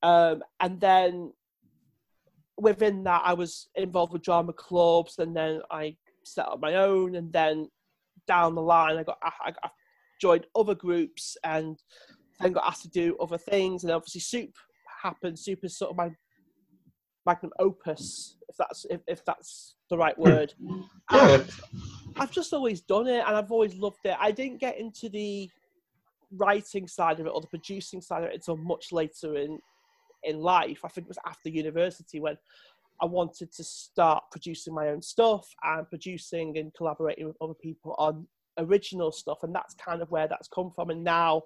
um, 0.03 0.43
and 0.61 0.81
then 0.81 1.35
within 2.59 3.05
that, 3.05 3.23
I 3.25 3.35
was 3.35 3.69
involved 3.75 4.13
with 4.13 4.23
drama 4.23 4.53
clubs, 4.53 5.19
and 5.19 5.37
then 5.37 5.61
I 5.71 5.97
set 6.25 6.47
up 6.47 6.61
my 6.61 6.77
own, 6.77 7.17
and 7.17 7.33
then 7.33 7.69
down 8.27 8.55
the 8.55 8.63
line, 8.63 8.97
I 8.97 9.03
got 9.03 9.19
I, 9.23 9.53
I 9.63 9.69
joined 10.21 10.47
other 10.57 10.75
groups, 10.75 11.37
and 11.45 11.79
then 12.41 12.53
got 12.53 12.67
asked 12.67 12.83
to 12.83 12.91
do 12.91 13.17
other 13.21 13.39
things, 13.39 13.85
and 13.85 13.93
obviously 13.93 14.21
Soup 14.21 14.51
happened. 15.03 15.39
Soup 15.39 15.59
is 15.63 15.79
sort 15.79 15.91
of 15.91 15.97
my 15.97 16.11
magnum 17.27 17.53
opus, 17.59 18.37
if 18.49 18.57
that's 18.57 18.87
if, 18.91 19.01
if 19.07 19.25
that's 19.25 19.77
the 19.91 19.97
right 19.97 20.17
hmm. 20.17 20.23
word. 20.23 20.55
Yeah. 20.59 21.35
And 21.35 21.51
I've 22.17 22.33
just 22.33 22.53
always 22.53 22.81
done 22.81 23.09
it, 23.09 23.25
and 23.27 23.37
I've 23.37 23.51
always 23.51 23.75
loved 23.75 23.99
it. 24.05 24.17
I 24.19 24.31
didn't 24.31 24.61
get 24.61 24.79
into 24.79 25.09
the 25.09 25.51
writing 26.37 26.89
side 26.89 27.21
of 27.21 27.27
it 27.27 27.31
or 27.31 27.41
the 27.41 27.47
producing 27.47 28.01
side 28.01 28.25
of 28.25 28.31
it 28.31 28.35
until 28.35 28.57
much 28.57 28.93
later 28.93 29.37
in 29.37 29.59
in 30.25 30.41
life. 30.41 30.81
I 30.85 30.89
think 30.89 31.07
it 31.07 31.09
was 31.09 31.19
after 31.27 31.49
university 31.49 32.21
when 32.21 32.37
I 33.01 33.07
wanted 33.07 33.53
to 33.53 33.65
start 33.65 34.25
producing 34.31 34.75
my 34.75 34.89
own 34.89 35.03
stuff 35.03 35.49
and 35.63 35.89
producing 35.89 36.59
and 36.59 36.73
collaborating 36.75 37.27
with 37.27 37.37
other 37.41 37.55
people 37.55 37.95
on 37.99 38.27
original 38.59 39.11
stuff, 39.13 39.43
and 39.43 39.55
that's 39.55 39.75
kind 39.75 40.01
of 40.01 40.11
where 40.11 40.29
that's 40.29 40.49
come 40.49 40.71
from. 40.71 40.91
And 40.91 41.03
now, 41.03 41.43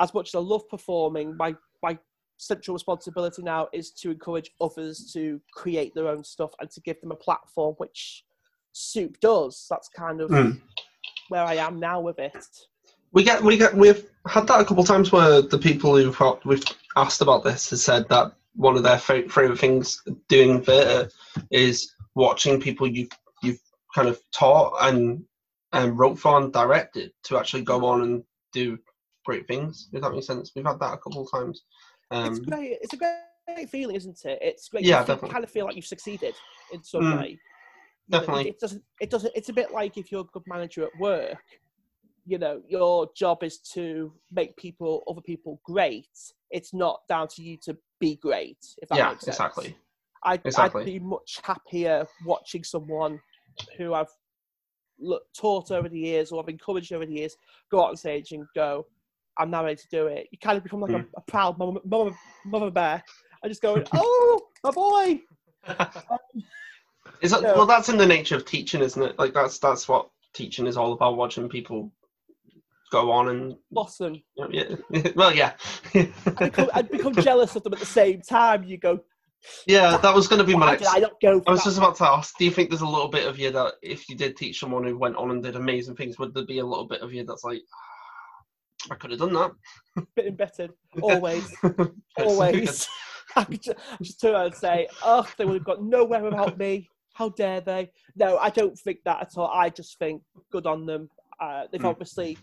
as 0.00 0.12
much 0.14 0.30
as 0.30 0.34
I 0.34 0.40
love 0.40 0.68
performing, 0.68 1.36
my 1.36 1.54
my 1.82 1.98
central 2.36 2.74
responsibility 2.74 3.42
now 3.42 3.68
is 3.72 3.90
to 3.90 4.10
encourage 4.10 4.50
others 4.60 5.10
to 5.12 5.40
create 5.52 5.94
their 5.94 6.08
own 6.08 6.22
stuff 6.22 6.52
and 6.60 6.70
to 6.70 6.80
give 6.80 7.00
them 7.00 7.10
a 7.10 7.16
platform, 7.16 7.74
which 7.78 8.24
Soup 8.72 9.18
does. 9.20 9.66
That's 9.68 9.88
kind 9.88 10.20
of 10.20 10.30
mm. 10.30 10.60
where 11.28 11.42
I 11.42 11.54
am 11.54 11.80
now 11.80 12.00
with 12.00 12.18
it. 12.18 12.36
We 13.12 13.24
get 13.24 13.42
we 13.42 13.56
get 13.56 13.74
we've 13.74 14.04
had 14.26 14.46
that 14.48 14.60
a 14.60 14.64
couple 14.64 14.82
of 14.82 14.88
times 14.88 15.10
where 15.10 15.40
the 15.40 15.58
people 15.58 15.96
who've 15.96 16.44
we've 16.44 16.62
asked 16.98 17.22
about 17.22 17.44
this 17.44 17.70
has 17.70 17.84
said 17.84 18.08
that 18.08 18.32
one 18.54 18.76
of 18.76 18.82
their 18.82 18.98
favorite 18.98 19.58
things 19.58 20.02
doing 20.28 20.62
theatre 20.62 21.10
is 21.50 21.94
watching 22.14 22.60
people 22.60 22.86
you've 22.86 23.10
you've 23.42 23.60
kind 23.94 24.08
of 24.08 24.20
taught 24.32 24.74
and 24.82 25.24
and 25.72 25.98
wrote 25.98 26.18
for 26.18 26.38
and 26.38 26.52
directed 26.52 27.12
to 27.24 27.38
actually 27.38 27.62
go 27.62 27.84
on 27.86 28.02
and 28.02 28.24
do 28.52 28.78
great 29.24 29.46
things. 29.46 29.88
If 29.92 30.02
that 30.02 30.12
makes 30.12 30.26
sense, 30.26 30.52
we've 30.56 30.64
had 30.64 30.80
that 30.80 30.94
a 30.94 30.98
couple 30.98 31.22
of 31.22 31.30
times. 31.30 31.62
Um, 32.10 32.26
it's 32.32 32.38
great. 32.40 32.78
It's 32.80 32.94
a 32.94 32.96
great 32.96 33.70
feeling, 33.70 33.96
isn't 33.96 34.24
it? 34.24 34.38
It's 34.40 34.68
great. 34.68 34.84
Yeah, 34.84 35.00
you 35.00 35.06
definitely. 35.06 35.30
kind 35.30 35.44
of 35.44 35.50
feel 35.50 35.66
like 35.66 35.76
you've 35.76 35.84
succeeded 35.84 36.34
in 36.72 36.82
some 36.82 37.02
Mm. 37.02 37.18
way. 37.18 37.38
Definitely. 38.10 38.44
It, 38.44 38.54
it 38.54 38.60
doesn't. 38.60 38.82
It 39.00 39.10
doesn't. 39.10 39.32
It's 39.36 39.50
a 39.50 39.52
bit 39.52 39.70
like 39.72 39.98
if 39.98 40.10
you're 40.10 40.22
a 40.22 40.32
good 40.32 40.46
manager 40.46 40.82
at 40.84 40.96
work. 40.98 41.44
You 42.24 42.38
know, 42.38 42.62
your 42.68 43.08
job 43.16 43.42
is 43.42 43.58
to 43.74 44.12
make 44.30 44.54
people, 44.56 45.02
other 45.08 45.22
people, 45.22 45.60
great. 45.64 46.08
It's 46.50 46.72
not 46.74 47.00
down 47.08 47.28
to 47.28 47.42
you 47.42 47.56
to 47.64 47.76
be 48.00 48.16
great. 48.16 48.58
If 48.82 48.88
that 48.90 48.98
yeah, 48.98 49.08
makes 49.10 49.24
sense. 49.24 49.36
exactly. 49.36 49.76
I'd, 50.24 50.40
Exactly. 50.44 50.82
I'd 50.82 50.86
be 50.86 50.98
much 50.98 51.40
happier 51.44 52.06
watching 52.26 52.64
someone 52.64 53.20
who 53.76 53.94
I've 53.94 54.08
look, 54.98 55.22
taught 55.36 55.70
over 55.70 55.88
the 55.88 55.98
years 55.98 56.32
or 56.32 56.42
I've 56.42 56.48
encouraged 56.48 56.92
over 56.92 57.06
the 57.06 57.14
years 57.14 57.36
go 57.70 57.82
out 57.82 57.90
on 57.90 57.96
stage 57.96 58.32
and 58.32 58.44
go, 58.54 58.86
I'm 59.38 59.50
now 59.50 59.62
ready 59.64 59.76
to 59.76 59.88
do 59.90 60.06
it. 60.08 60.26
You 60.32 60.38
kind 60.38 60.56
of 60.58 60.64
become 60.64 60.80
like 60.80 60.90
Hmm. 60.90 60.96
a, 60.96 61.04
a 61.16 61.20
proud 61.28 61.58
mama, 61.58 61.80
mama, 61.84 62.10
mama 62.44 62.70
bear. 62.70 63.02
I 63.44 63.48
just 63.48 63.62
go, 63.62 63.82
oh, 63.92 64.40
my 64.64 64.70
boy. 64.72 65.20
Is 67.20 67.30
that, 67.32 67.42
well, 67.42 67.66
that's 67.66 67.88
in 67.88 67.96
the 67.98 68.06
nature 68.06 68.36
of 68.36 68.44
teaching, 68.44 68.80
isn't 68.80 69.02
it? 69.02 69.18
Like 69.18 69.34
that's 69.34 69.58
that's 69.58 69.88
what 69.88 70.08
teaching 70.34 70.66
is 70.66 70.76
all 70.76 70.92
about. 70.92 71.16
Watching 71.16 71.48
people 71.48 71.90
go 72.90 73.10
on 73.10 73.28
and 73.28 73.54
Blossom. 73.70 74.22
yeah. 74.50 74.76
well, 75.16 75.34
yeah, 75.34 75.52
I 75.94 76.10
become, 76.38 76.70
I'd 76.74 76.90
become 76.90 77.14
jealous 77.14 77.54
of 77.56 77.62
them 77.62 77.74
at 77.74 77.80
the 77.80 77.86
same 77.86 78.20
time. 78.22 78.64
You 78.64 78.78
go, 78.78 79.00
yeah. 79.66 79.96
That 79.98 80.14
was 80.14 80.28
going 80.28 80.40
to 80.40 80.44
be 80.44 80.56
my 80.56 80.72
next. 80.72 80.86
I 80.88 80.98
not 80.98 81.20
go 81.20 81.42
I 81.46 81.50
was 81.50 81.60
that? 81.60 81.70
just 81.70 81.78
about 81.78 81.96
to 81.96 82.06
ask. 82.08 82.36
Do 82.38 82.44
you 82.44 82.50
think 82.50 82.70
there's 82.70 82.82
a 82.82 82.86
little 82.86 83.08
bit 83.08 83.26
of 83.26 83.38
you 83.38 83.50
that 83.52 83.74
if 83.82 84.08
you 84.08 84.16
did 84.16 84.36
teach 84.36 84.58
someone 84.60 84.84
who 84.84 84.98
went 84.98 85.16
on 85.16 85.30
and 85.30 85.42
did 85.42 85.56
amazing 85.56 85.96
things, 85.96 86.18
would 86.18 86.34
there 86.34 86.46
be 86.46 86.58
a 86.58 86.66
little 86.66 86.86
bit 86.86 87.02
of 87.02 87.12
you 87.12 87.24
that's 87.24 87.44
like, 87.44 87.62
"Ah, 87.72 88.92
I 88.92 88.94
could 88.96 89.10
have 89.10 89.20
done 89.20 89.32
that? 89.34 89.52
bit 90.16 90.26
embittered. 90.26 90.72
Always. 91.02 91.54
Always. 92.18 92.88
I 93.36 93.44
could 93.44 93.62
ju- 93.62 93.74
just 94.02 94.20
turn 94.20 94.34
around 94.34 94.46
and 94.46 94.54
say, 94.54 94.88
oh, 95.02 95.28
they 95.36 95.44
would 95.44 95.54
have 95.54 95.64
got 95.64 95.82
nowhere 95.82 96.22
without 96.22 96.58
me. 96.58 96.88
How 97.14 97.30
dare 97.30 97.60
they? 97.60 97.90
No, 98.16 98.38
I 98.38 98.50
don't 98.50 98.78
think 98.78 99.00
that 99.04 99.20
at 99.20 99.32
all. 99.36 99.48
I 99.48 99.70
just 99.70 99.98
think 99.98 100.22
good 100.52 100.66
on 100.66 100.86
them. 100.86 101.08
Uh, 101.40 101.66
they've 101.70 101.80
Mm. 101.80 101.90
obviously, 101.90 102.38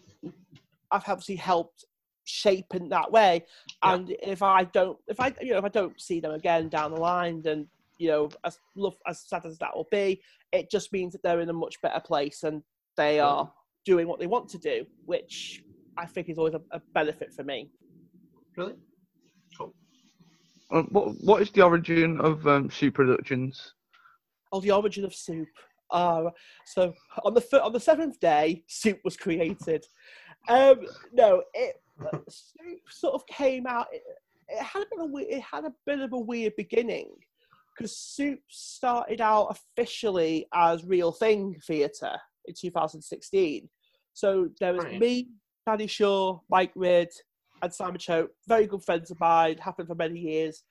I've 0.91 1.07
obviously 1.07 1.35
helped 1.35 1.85
shape 2.23 2.73
in 2.73 2.89
that 2.89 3.11
way. 3.11 3.45
Yeah. 3.83 3.93
And 3.93 4.15
if 4.21 4.41
I 4.41 4.63
don't, 4.63 4.97
if 5.07 5.19
I, 5.19 5.33
you 5.41 5.51
know, 5.51 5.59
if 5.59 5.65
I 5.65 5.69
don't 5.69 5.99
see 5.99 6.19
them 6.19 6.31
again 6.31 6.69
down 6.69 6.91
the 6.91 6.99
line, 6.99 7.41
then 7.41 7.67
you 7.97 8.09
know, 8.09 8.29
as 8.43 8.59
love 8.75 8.97
as 9.07 9.21
sad 9.21 9.45
as 9.45 9.57
that 9.59 9.75
will 9.75 9.87
be, 9.89 10.21
it 10.51 10.69
just 10.69 10.91
means 10.91 11.13
that 11.13 11.23
they're 11.23 11.39
in 11.39 11.49
a 11.49 11.53
much 11.53 11.81
better 11.81 11.99
place 11.99 12.43
and 12.43 12.61
they 12.97 13.19
are 13.19 13.51
doing 13.85 14.07
what 14.07 14.19
they 14.19 14.27
want 14.27 14.49
to 14.49 14.57
do, 14.57 14.85
which 15.05 15.63
I 15.97 16.05
think 16.05 16.29
is 16.29 16.37
always 16.37 16.55
a, 16.55 16.61
a 16.71 16.81
benefit 16.93 17.33
for 17.33 17.43
me. 17.43 17.69
Really? 18.57 18.75
Cool. 19.57 19.73
Um, 20.71 20.87
what 20.91 21.13
what 21.21 21.41
is 21.41 21.51
the 21.51 21.61
origin 21.61 22.19
of 22.19 22.45
um, 22.47 22.69
Soup 22.69 22.93
Productions? 22.93 23.73
Oh, 24.51 24.59
the 24.59 24.71
origin 24.71 25.05
of 25.05 25.13
soup. 25.13 25.47
Uh, 25.91 26.25
so 26.65 26.93
on 27.23 27.33
the 27.33 27.63
on 27.63 27.73
the 27.73 27.79
seventh 27.79 28.19
day, 28.19 28.63
soup 28.67 28.99
was 29.03 29.17
created. 29.17 29.85
Um, 30.47 30.81
no, 31.13 31.43
it 31.53 31.81
soup 32.29 32.79
sort 32.89 33.15
of 33.15 33.25
came 33.27 33.67
out. 33.67 33.87
It, 33.91 34.03
it 34.47 34.61
had 34.61 34.83
a 34.83 34.85
bit 34.91 34.99
of 35.05 35.11
a, 35.11 35.35
it 35.35 35.41
had 35.41 35.65
a 35.65 35.73
bit 35.85 35.99
of 35.99 36.13
a 36.13 36.19
weird 36.19 36.53
beginning 36.55 37.09
because 37.75 37.97
soup 37.97 38.39
started 38.49 39.21
out 39.21 39.47
officially 39.77 40.47
as 40.53 40.85
Real 40.85 41.11
Thing 41.11 41.55
Theatre 41.65 42.17
in 42.45 42.53
2016. 42.53 43.69
So 44.13 44.49
there 44.59 44.73
was 44.73 44.85
Right. 44.85 44.99
me, 44.99 45.29
Danny 45.67 45.87
Shaw, 45.87 46.39
Mike 46.49 46.71
Reid, 46.75 47.09
and 47.61 47.73
Simon 47.73 47.97
Choate, 47.99 48.29
very 48.47 48.65
good 48.67 48.83
friends 48.83 49.11
of 49.11 49.19
mine, 49.19 49.57
happened 49.57 49.87
for 49.87 49.95
many 49.95 50.19
years. 50.19 50.63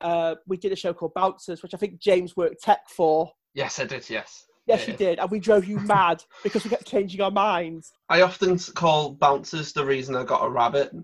Uh, 0.00 0.34
we 0.46 0.56
did 0.56 0.72
a 0.72 0.76
show 0.76 0.92
called 0.92 1.14
Bouncers, 1.14 1.62
which 1.62 1.74
I 1.74 1.76
think 1.78 2.00
James 2.00 2.36
worked 2.36 2.62
tech 2.62 2.88
for. 2.88 3.30
Yes, 3.54 3.78
I 3.78 3.84
did. 3.84 4.08
Yes. 4.08 4.44
Yes, 4.66 4.86
Yeah. 4.86 4.92
you 4.92 4.96
did, 4.96 5.18
and 5.18 5.30
we 5.30 5.40
drove 5.40 5.64
you 5.64 5.78
mad 5.80 6.22
because 6.42 6.62
we 6.64 6.70
kept 6.70 6.86
changing 6.86 7.20
our 7.20 7.30
minds. 7.30 7.92
I 8.08 8.22
often 8.22 8.58
call 8.58 9.10
bouncers 9.10 9.72
the 9.72 9.84
reason 9.84 10.14
I 10.14 10.24
got 10.24 10.44
a 10.44 10.50
rabbit. 10.50 10.92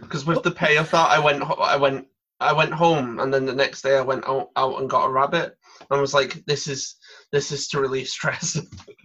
Because 0.00 0.26
with 0.26 0.42
the 0.42 0.50
pay 0.50 0.76
of 0.76 0.90
that, 0.90 1.10
I 1.10 1.18
went, 1.20 1.42
I 1.42 1.76
went, 1.76 2.08
I 2.40 2.52
went 2.52 2.72
home, 2.74 3.20
and 3.20 3.32
then 3.32 3.46
the 3.46 3.54
next 3.54 3.82
day 3.82 3.96
I 3.96 4.00
went 4.02 4.26
out, 4.28 4.50
out 4.56 4.80
and 4.80 4.90
got 4.90 5.06
a 5.06 5.10
rabbit, 5.10 5.56
and 5.88 6.00
was 6.00 6.12
like, 6.12 6.44
"This 6.46 6.66
is, 6.66 6.96
this 7.30 7.52
is 7.52 7.68
to 7.68 7.80
release 7.80 8.12
stress." 8.12 8.58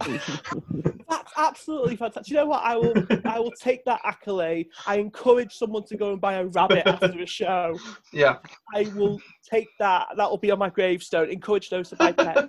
That's 1.08 1.32
absolutely 1.36 1.96
fantastic. 1.96 2.30
You 2.30 2.36
know 2.38 2.46
what? 2.46 2.62
I 2.64 2.76
will, 2.76 3.06
I 3.24 3.38
will 3.38 3.52
take 3.52 3.84
that 3.84 4.00
accolade. 4.04 4.66
I 4.86 4.96
encourage 4.96 5.54
someone 5.54 5.84
to 5.86 5.96
go 5.96 6.12
and 6.12 6.20
buy 6.20 6.34
a 6.34 6.46
rabbit 6.46 6.86
after 6.86 7.20
a 7.20 7.26
show. 7.26 7.78
yeah, 8.12 8.38
I 8.74 8.90
will 8.94 9.20
take 9.48 9.68
that. 9.78 10.08
That 10.16 10.28
will 10.28 10.38
be 10.38 10.50
on 10.50 10.58
my 10.58 10.70
gravestone. 10.70 11.30
Encourage 11.30 11.70
those 11.70 11.88
to 11.90 11.96
buy 11.96 12.12
pets. 12.12 12.48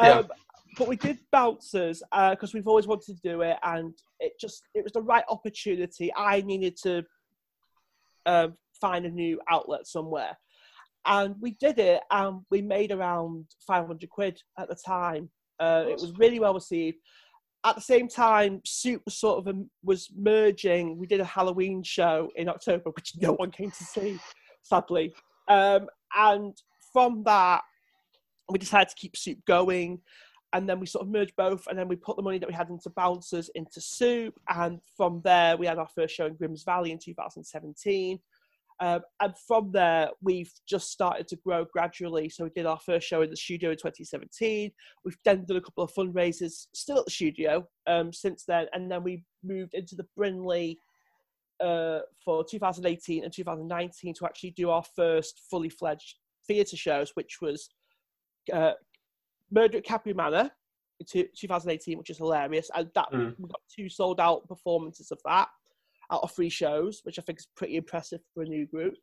Yeah. 0.00 0.10
Um, 0.10 0.28
but 0.76 0.88
we 0.88 0.96
did 0.96 1.18
bouncers 1.32 2.02
because 2.30 2.52
we've 2.52 2.68
always 2.68 2.86
wanted 2.86 3.16
to 3.16 3.28
do 3.28 3.40
it, 3.42 3.56
and 3.62 3.94
it 4.20 4.32
just 4.40 4.62
it 4.74 4.84
was 4.84 4.92
the 4.92 5.02
right 5.02 5.24
opportunity. 5.28 6.12
I 6.16 6.42
needed 6.42 6.76
to 6.82 7.02
um, 8.26 8.56
find 8.80 9.06
a 9.06 9.10
new 9.10 9.40
outlet 9.50 9.86
somewhere, 9.86 10.36
and 11.06 11.34
we 11.40 11.52
did 11.52 11.78
it, 11.78 12.02
and 12.10 12.42
we 12.50 12.60
made 12.62 12.92
around 12.92 13.46
five 13.66 13.86
hundred 13.86 14.10
quid 14.10 14.40
at 14.58 14.68
the 14.68 14.76
time. 14.86 15.30
Uh, 15.58 15.84
it 15.88 16.00
was 16.00 16.12
really 16.18 16.40
well 16.40 16.54
received. 16.54 16.98
At 17.64 17.74
the 17.74 17.80
same 17.80 18.06
time, 18.06 18.60
Soup 18.64 19.02
was 19.04 19.18
sort 19.18 19.38
of 19.38 19.48
um, 19.48 19.70
was 19.82 20.10
merging. 20.14 20.98
We 20.98 21.06
did 21.06 21.20
a 21.20 21.24
Halloween 21.24 21.82
show 21.82 22.30
in 22.36 22.48
October, 22.48 22.90
which 22.90 23.14
no 23.20 23.32
one 23.32 23.50
came 23.50 23.70
to 23.70 23.84
see, 23.84 24.18
sadly. 24.62 25.14
Um, 25.48 25.88
and 26.14 26.54
from 26.92 27.22
that, 27.24 27.62
we 28.48 28.58
decided 28.58 28.88
to 28.88 28.94
keep 28.96 29.16
Soup 29.16 29.38
going. 29.46 30.00
And 30.52 30.68
then 30.68 30.78
we 30.80 30.86
sort 30.86 31.04
of 31.04 31.10
merged 31.10 31.34
both, 31.36 31.66
and 31.66 31.78
then 31.78 31.88
we 31.88 31.96
put 31.96 32.16
the 32.16 32.22
money 32.22 32.38
that 32.38 32.48
we 32.48 32.54
had 32.54 32.70
into 32.70 32.88
Bouncers 32.90 33.50
into 33.54 33.80
Soup. 33.80 34.32
And 34.48 34.80
from 34.96 35.20
there, 35.24 35.56
we 35.56 35.66
had 35.66 35.78
our 35.78 35.88
first 35.88 36.14
show 36.14 36.26
in 36.26 36.36
Grimm's 36.36 36.62
Valley 36.62 36.92
in 36.92 36.98
2017. 36.98 38.18
Um, 38.78 39.00
and 39.20 39.34
from 39.46 39.72
there, 39.72 40.10
we've 40.20 40.52
just 40.68 40.90
started 40.90 41.26
to 41.28 41.36
grow 41.36 41.64
gradually. 41.64 42.28
So 42.28 42.44
we 42.44 42.50
did 42.50 42.66
our 42.66 42.78
first 42.78 43.06
show 43.06 43.22
in 43.22 43.30
the 43.30 43.36
studio 43.36 43.70
in 43.70 43.76
2017. 43.76 44.70
We've 45.04 45.16
then 45.24 45.44
done 45.44 45.56
a 45.56 45.62
couple 45.62 45.84
of 45.84 45.92
fundraisers 45.94 46.66
still 46.74 46.98
at 46.98 47.06
the 47.06 47.10
studio 47.10 47.66
um, 47.86 48.12
since 48.12 48.44
then. 48.44 48.66
And 48.72 48.90
then 48.90 49.02
we 49.02 49.24
moved 49.42 49.74
into 49.74 49.94
the 49.94 50.06
Brindley 50.16 50.78
uh, 51.60 52.00
for 52.22 52.44
2018 52.44 53.24
and 53.24 53.32
2019 53.32 54.14
to 54.14 54.26
actually 54.26 54.50
do 54.50 54.70
our 54.70 54.84
first 54.94 55.42
fully 55.50 55.70
fledged 55.70 56.16
theatre 56.46 56.76
shows, 56.76 57.12
which 57.14 57.40
was 57.40 57.70
uh, 58.52 58.72
Murder 59.50 59.78
at 59.78 59.84
Capri 59.84 60.12
Manor 60.14 60.50
in 61.00 61.06
two- 61.06 61.28
2018, 61.36 61.98
which 61.98 62.10
is 62.10 62.18
hilarious. 62.18 62.70
And 62.74 62.90
that 62.94 63.10
Mm. 63.12 63.38
we 63.38 63.48
got 63.48 63.60
two 63.74 63.88
sold 63.88 64.20
out 64.20 64.46
performances 64.48 65.10
of 65.10 65.20
that 65.24 65.48
out 66.10 66.22
of 66.22 66.30
three 66.32 66.48
shows, 66.48 67.00
which 67.02 67.18
I 67.18 67.22
think 67.22 67.38
is 67.40 67.48
pretty 67.56 67.76
impressive 67.76 68.20
for 68.32 68.42
a 68.42 68.46
new 68.46 68.64
group. 68.66 68.94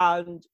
And 0.00 0.46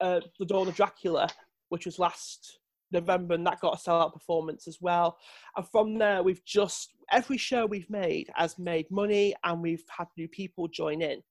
uh, 0.00 0.20
The 0.38 0.46
Dawn 0.46 0.68
of 0.68 0.74
Dracula, 0.74 1.28
which 1.68 1.84
was 1.86 1.98
last 1.98 2.58
November, 2.90 3.34
and 3.34 3.46
that 3.46 3.60
got 3.60 3.74
a 3.74 3.76
sellout 3.90 4.12
performance 4.14 4.66
as 4.68 4.78
well. 4.80 5.18
And 5.56 5.68
from 5.68 5.98
there, 5.98 6.22
we've 6.22 6.44
just 6.44 6.94
every 7.12 7.36
show 7.36 7.66
we've 7.66 7.90
made 7.90 8.30
has 8.34 8.58
made 8.58 8.90
money, 8.90 9.34
and 9.44 9.60
we've 9.62 9.84
had 9.96 10.06
new 10.16 10.28
people 10.28 10.68
join 10.68 11.02
in. 11.02 11.22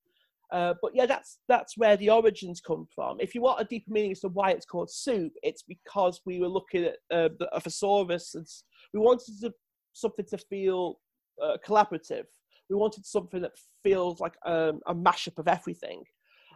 Uh, 0.51 0.73
but 0.81 0.91
yeah, 0.93 1.05
that's 1.05 1.39
that's 1.47 1.77
where 1.77 1.97
the 1.97 2.09
origins 2.09 2.61
come 2.61 2.85
from. 2.93 3.17
If 3.19 3.33
you 3.33 3.41
want 3.41 3.61
a 3.61 3.65
deeper 3.65 3.91
meaning 3.91 4.11
as 4.11 4.19
to 4.21 4.29
why 4.29 4.51
it's 4.51 4.65
called 4.65 4.89
soup, 4.91 5.33
it's 5.43 5.63
because 5.63 6.21
we 6.25 6.39
were 6.39 6.47
looking 6.47 6.83
at 6.85 6.95
uh, 7.11 7.29
the, 7.39 7.49
a 7.51 7.59
thesaurus 7.59 8.35
and 8.35 8.45
we 8.93 8.99
wanted 8.99 9.33
to, 9.41 9.51
something 9.93 10.25
to 10.29 10.37
feel 10.37 10.99
uh, 11.43 11.57
collaborative. 11.65 12.25
we 12.69 12.75
wanted 12.75 13.05
something 13.05 13.41
that 13.41 13.51
feels 13.83 14.19
like 14.19 14.35
um, 14.45 14.79
a 14.87 14.93
mashup 14.93 15.37
of 15.37 15.47
everything, 15.47 16.03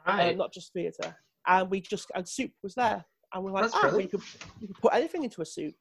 uh, 0.08 0.12
Right. 0.12 0.38
not 0.38 0.54
just 0.54 0.72
theatre. 0.74 1.16
And 1.48 1.70
we 1.70 1.82
just 1.82 2.08
and 2.16 2.28
soup 2.28 2.52
was 2.62 2.76
there, 2.76 3.04
and 3.34 3.44
we're 3.44 3.52
like, 3.52 3.64
That's 3.72 3.76
ah, 3.76 3.96
we 3.96 4.06
could, 4.08 4.22
we 4.62 4.68
could 4.68 4.78
put 4.78 4.94
anything 4.94 5.24
into 5.24 5.42
a 5.42 5.46
soup, 5.46 5.74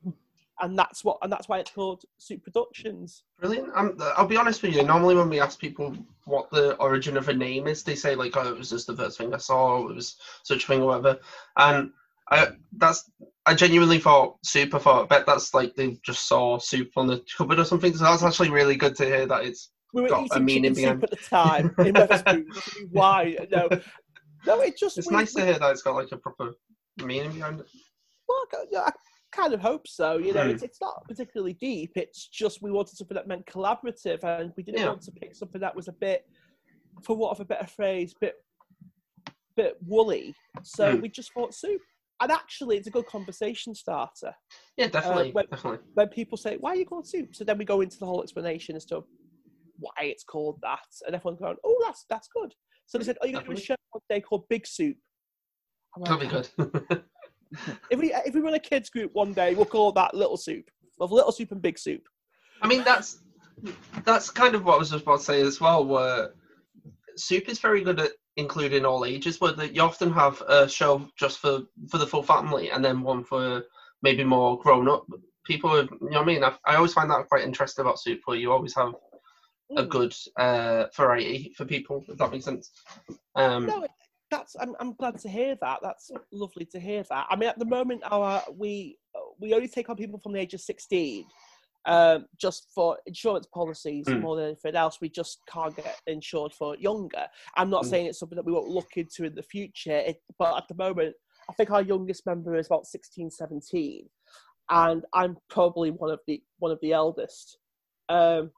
and 0.60 0.78
that's 0.78 1.04
what 1.04 1.18
and 1.22 1.30
that's 1.32 1.48
why 1.48 1.58
it's 1.58 1.70
called 1.70 2.02
Soup 2.18 2.42
Productions. 2.42 3.22
Brilliant. 3.40 3.70
Um, 3.74 3.96
I'll 4.16 4.26
be 4.26 4.36
honest 4.36 4.62
with 4.62 4.74
you. 4.74 4.82
Normally, 4.82 5.14
when 5.16 5.28
we 5.28 5.40
ask 5.40 5.58
people 5.58 5.96
what 6.24 6.50
the 6.50 6.74
origin 6.76 7.16
of 7.16 7.28
a 7.28 7.34
name 7.34 7.66
is, 7.66 7.82
they 7.82 7.94
say 7.94 8.14
like, 8.14 8.36
"Oh, 8.36 8.48
it 8.52 8.58
was 8.58 8.70
just 8.70 8.86
the 8.86 8.96
first 8.96 9.18
thing 9.18 9.32
I 9.34 9.38
saw. 9.38 9.78
Or 9.82 9.90
it 9.90 9.94
was 9.94 10.16
such 10.42 10.64
a 10.64 10.66
thing, 10.66 10.82
or 10.82 10.86
whatever." 10.86 11.18
And 11.56 11.92
I 12.30 12.48
that's 12.76 13.10
I 13.46 13.54
genuinely 13.54 13.98
thought 13.98 14.36
soup. 14.44 14.74
I 14.74 14.78
thought, 14.78 15.04
I 15.04 15.06
bet 15.06 15.26
that's 15.26 15.54
like 15.54 15.74
they 15.74 15.98
just 16.04 16.28
saw 16.28 16.58
soup 16.58 16.90
on 16.96 17.06
the 17.06 17.24
cupboard 17.36 17.58
or 17.58 17.64
something. 17.64 17.94
So 17.96 18.04
that's 18.04 18.22
actually 18.22 18.50
really 18.50 18.76
good 18.76 18.94
to 18.96 19.04
hear 19.06 19.26
that 19.26 19.44
it's 19.44 19.70
We 19.94 20.02
were 20.02 20.08
Got 20.08 20.36
a 20.36 20.40
meaning 20.40 20.74
chicken 20.74 21.00
soup 21.00 21.00
behind- 21.00 21.04
at 21.04 21.10
the 21.10 21.16
time 21.16 21.74
in 21.86 21.94
Wetherspoon. 21.94 22.44
Why 22.90 23.36
no, 23.50 23.68
no, 24.46 24.60
it 24.60 24.76
just 24.76 24.98
it's 24.98 25.08
we- 25.08 25.16
nice 25.16 25.34
we- 25.34 25.40
to 25.40 25.46
hear 25.46 25.58
that 25.58 25.70
it's 25.70 25.82
got 25.82 25.94
like 25.94 26.12
a 26.12 26.16
proper 26.18 26.56
meaning 27.02 27.32
behind 27.32 27.60
it. 27.60 27.66
Well, 28.28 28.44
I 28.52 28.92
kind 29.32 29.52
of 29.52 29.60
hope 29.60 29.86
so. 29.86 30.18
You 30.18 30.32
know, 30.32 30.44
Hmm. 30.44 30.50
it's, 30.50 30.62
it's 30.62 30.80
not 30.80 31.06
particularly 31.08 31.54
deep. 31.54 31.92
It's 31.96 32.28
just 32.28 32.62
we 32.62 32.70
wanted 32.70 32.96
something 32.96 33.14
that 33.14 33.26
meant 33.28 33.46
collaborative, 33.46 34.22
and 34.24 34.52
we 34.56 34.62
didn't 34.62 34.80
Yeah. 34.80 34.88
want 34.88 35.02
to 35.02 35.12
pick 35.12 35.34
something 35.34 35.60
that 35.60 35.74
was 35.76 35.88
a 35.88 35.92
bit, 35.92 36.22
for 37.04 37.16
want 37.16 37.32
of 37.32 37.40
a 37.40 37.44
better 37.44 37.66
phrase, 37.66 38.14
bit, 38.20 38.34
bit 39.56 39.76
woolly. 39.86 40.34
So 40.62 40.94
Hmm. 40.96 41.00
we 41.00 41.08
just 41.08 41.32
thought 41.32 41.54
soup. 41.54 41.80
And 42.20 42.32
actually, 42.32 42.76
it's 42.78 42.88
a 42.88 42.90
good 42.90 43.06
conversation 43.06 43.74
starter 43.76 44.34
Yeah, 44.76 44.88
definitely, 44.88 45.30
when- 45.30 45.46
definitely. 45.50 45.86
when 45.94 46.08
people 46.08 46.36
say, 46.36 46.56
"Why 46.56 46.70
are 46.72 46.76
you 46.76 46.84
called 46.84 47.06
soup?" 47.06 47.32
So 47.34 47.44
then 47.44 47.58
we 47.58 47.64
go 47.64 47.80
into 47.80 47.96
the 47.98 48.06
whole 48.06 48.22
explanation 48.24 48.74
as 48.74 48.84
to 48.86 49.04
why 49.78 49.92
it's 50.00 50.24
called 50.24 50.58
that, 50.62 50.84
and 51.06 51.14
everyone's 51.14 51.38
going, 51.38 51.56
"Oh, 51.62 51.80
that's 51.86 52.04
that's 52.10 52.26
good." 52.28 52.52
So 52.86 52.98
they 52.98 53.04
said, 53.04 53.18
"Oh, 53.22 53.26
you're 53.26 53.34
going 53.34 53.44
to 53.44 53.52
do 53.54 53.58
a 53.58 53.64
show 53.64 53.76
one 53.92 54.02
day 54.08 54.20
called 54.20 54.48
Big 54.48 54.66
Soup." 54.66 54.96
That'll 55.96 56.18
be 56.18 56.26
good. 56.26 56.48
If 57.90 57.98
we 57.98 58.12
if 58.12 58.34
we 58.34 58.40
run 58.40 58.54
a 58.54 58.58
kids 58.58 58.90
group 58.90 59.14
one 59.14 59.32
day, 59.32 59.54
we'll 59.54 59.64
call 59.64 59.92
that 59.92 60.14
Little 60.14 60.36
Soup. 60.36 60.68
Of 61.00 61.12
Little 61.12 61.32
Soup 61.32 61.50
and 61.52 61.62
Big 61.62 61.78
Soup. 61.78 62.02
I 62.62 62.68
mean, 62.68 62.84
that's 62.84 63.18
that's 64.04 64.30
kind 64.30 64.54
of 64.54 64.64
what 64.64 64.74
I 64.74 64.78
was 64.78 64.90
just 64.90 65.04
about 65.04 65.18
to 65.18 65.24
say 65.24 65.40
as 65.40 65.60
well. 65.60 65.84
Where 65.84 66.34
soup 67.16 67.48
is 67.48 67.58
very 67.58 67.82
good 67.82 68.00
at 68.00 68.12
including 68.36 68.84
all 68.84 69.04
ages. 69.04 69.40
Where 69.40 69.52
that 69.52 69.74
you 69.74 69.82
often 69.82 70.12
have 70.12 70.40
a 70.42 70.68
show 70.68 71.08
just 71.16 71.38
for 71.38 71.62
for 71.88 71.98
the 71.98 72.06
full 72.06 72.22
family, 72.22 72.70
and 72.70 72.84
then 72.84 73.02
one 73.02 73.24
for 73.24 73.64
maybe 74.02 74.24
more 74.24 74.58
grown 74.58 74.88
up 74.88 75.06
people. 75.44 75.76
You 75.76 75.88
know 76.00 76.18
what 76.18 76.22
I 76.22 76.24
mean? 76.24 76.44
I, 76.44 76.54
I 76.66 76.76
always 76.76 76.92
find 76.92 77.10
that 77.10 77.28
quite 77.28 77.44
interesting 77.44 77.82
about 77.84 78.00
soup, 78.00 78.20
where 78.24 78.36
you 78.36 78.52
always 78.52 78.74
have 78.74 78.94
a 79.76 79.84
Mm. 79.84 79.88
good 79.90 80.14
uh, 80.38 80.86
variety 80.96 81.52
for 81.54 81.66
people. 81.66 82.02
If 82.08 82.16
that 82.18 82.32
makes 82.32 82.46
sense. 82.46 82.70
Um, 83.34 83.66
No, 83.66 83.86
that's 84.30 84.56
I'm, 84.60 84.74
I'm 84.80 84.94
glad 84.94 85.18
to 85.18 85.28
hear 85.28 85.56
that. 85.60 85.80
That's 85.82 86.10
lovely 86.32 86.66
to 86.66 86.80
hear 86.80 87.02
that. 87.10 87.26
I 87.30 87.36
mean, 87.36 87.48
at 87.48 87.58
the 87.58 87.64
moment, 87.64 88.02
our 88.10 88.42
we 88.56 88.98
we 89.40 89.54
only 89.54 89.68
take 89.68 89.88
on 89.88 89.96
people 89.96 90.18
from 90.18 90.32
the 90.32 90.40
age 90.40 90.54
of 90.54 90.60
16, 90.60 91.24
um, 91.86 92.26
just 92.36 92.68
for 92.74 92.98
insurance 93.06 93.46
policies 93.46 94.06
Mm. 94.06 94.20
more 94.20 94.36
than 94.36 94.46
anything 94.46 94.74
else. 94.76 95.00
We 95.00 95.08
just 95.08 95.40
can't 95.46 95.74
get 95.76 96.00
insured 96.06 96.52
for 96.52 96.76
younger. 96.76 97.26
I'm 97.56 97.70
not 97.70 97.84
Mm. 97.84 97.90
saying 97.90 98.06
it's 98.06 98.18
something 98.18 98.36
that 98.36 98.44
we 98.44 98.52
won't 98.52 98.68
look 98.68 98.96
into 98.96 99.24
in 99.24 99.34
the 99.34 99.42
future, 99.42 99.96
it, 99.98 100.22
but 100.38 100.56
at 100.56 100.68
the 100.68 100.74
moment, 100.74 101.16
I 101.48 101.52
think 101.54 101.70
our 101.70 101.82
youngest 101.82 102.26
member 102.26 102.56
is 102.56 102.66
about 102.66 102.86
16, 102.86 103.30
17, 103.30 104.10
and 104.70 105.04
I'm 105.14 105.38
probably 105.48 105.90
one 105.90 106.10
of 106.10 106.20
the 106.26 106.42
one 106.58 106.72
of 106.72 106.80
the 106.80 106.92
eldest. 106.92 107.58
Um, 108.08 108.52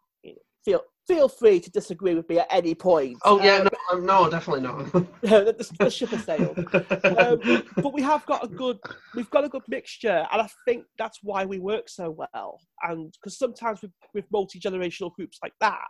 feel 0.65 0.83
feel 1.15 1.29
free 1.29 1.61
to 1.61 1.71
disagree 1.71 2.15
with 2.15 2.29
me 2.29 2.39
at 2.39 2.47
any 2.51 2.75
point. 2.75 3.19
oh 3.25 3.43
yeah, 3.43 3.67
Um, 3.93 4.05
no, 4.07 4.25
no, 4.25 4.31
definitely 4.31 4.63
not. 4.63 4.93
the, 5.23 5.67
the 5.79 5.91
ship 5.91 6.11
has 6.11 6.25
sailed. 6.25 6.59
Um, 6.59 7.63
but 7.77 7.93
we 7.93 8.03
have 8.03 8.25
got 8.27 8.45
a 8.45 8.49
good, 8.49 8.79
we've 9.15 9.31
got 9.31 9.45
a 9.45 9.49
good 9.49 9.63
mixture, 9.69 10.27
and 10.31 10.43
I 10.43 10.49
think 10.67 10.85
that's 10.99 11.19
why 11.23 11.45
we 11.45 11.59
work 11.59 11.89
so 11.89 12.11
well. 12.11 12.61
And 12.83 13.13
because 13.13 13.39
sometimes 13.39 13.83
with, 13.83 13.93
with 14.15 14.25
multi 14.33 14.61
generational 14.61 15.13
groups 15.13 15.39
like 15.43 15.55
that, 15.61 15.87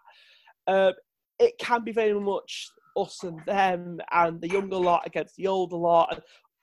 um, 0.66 0.92
it 1.38 1.54
can 1.58 1.84
be 1.84 1.92
very 1.92 2.18
much 2.18 2.70
us 2.96 3.22
and 3.22 3.40
them, 3.46 3.98
and 4.12 4.40
the 4.40 4.48
younger 4.48 4.76
lot 4.76 5.06
against 5.06 5.36
the 5.36 5.46
older 5.46 5.76
lot. 5.76 6.12
And 6.12 6.22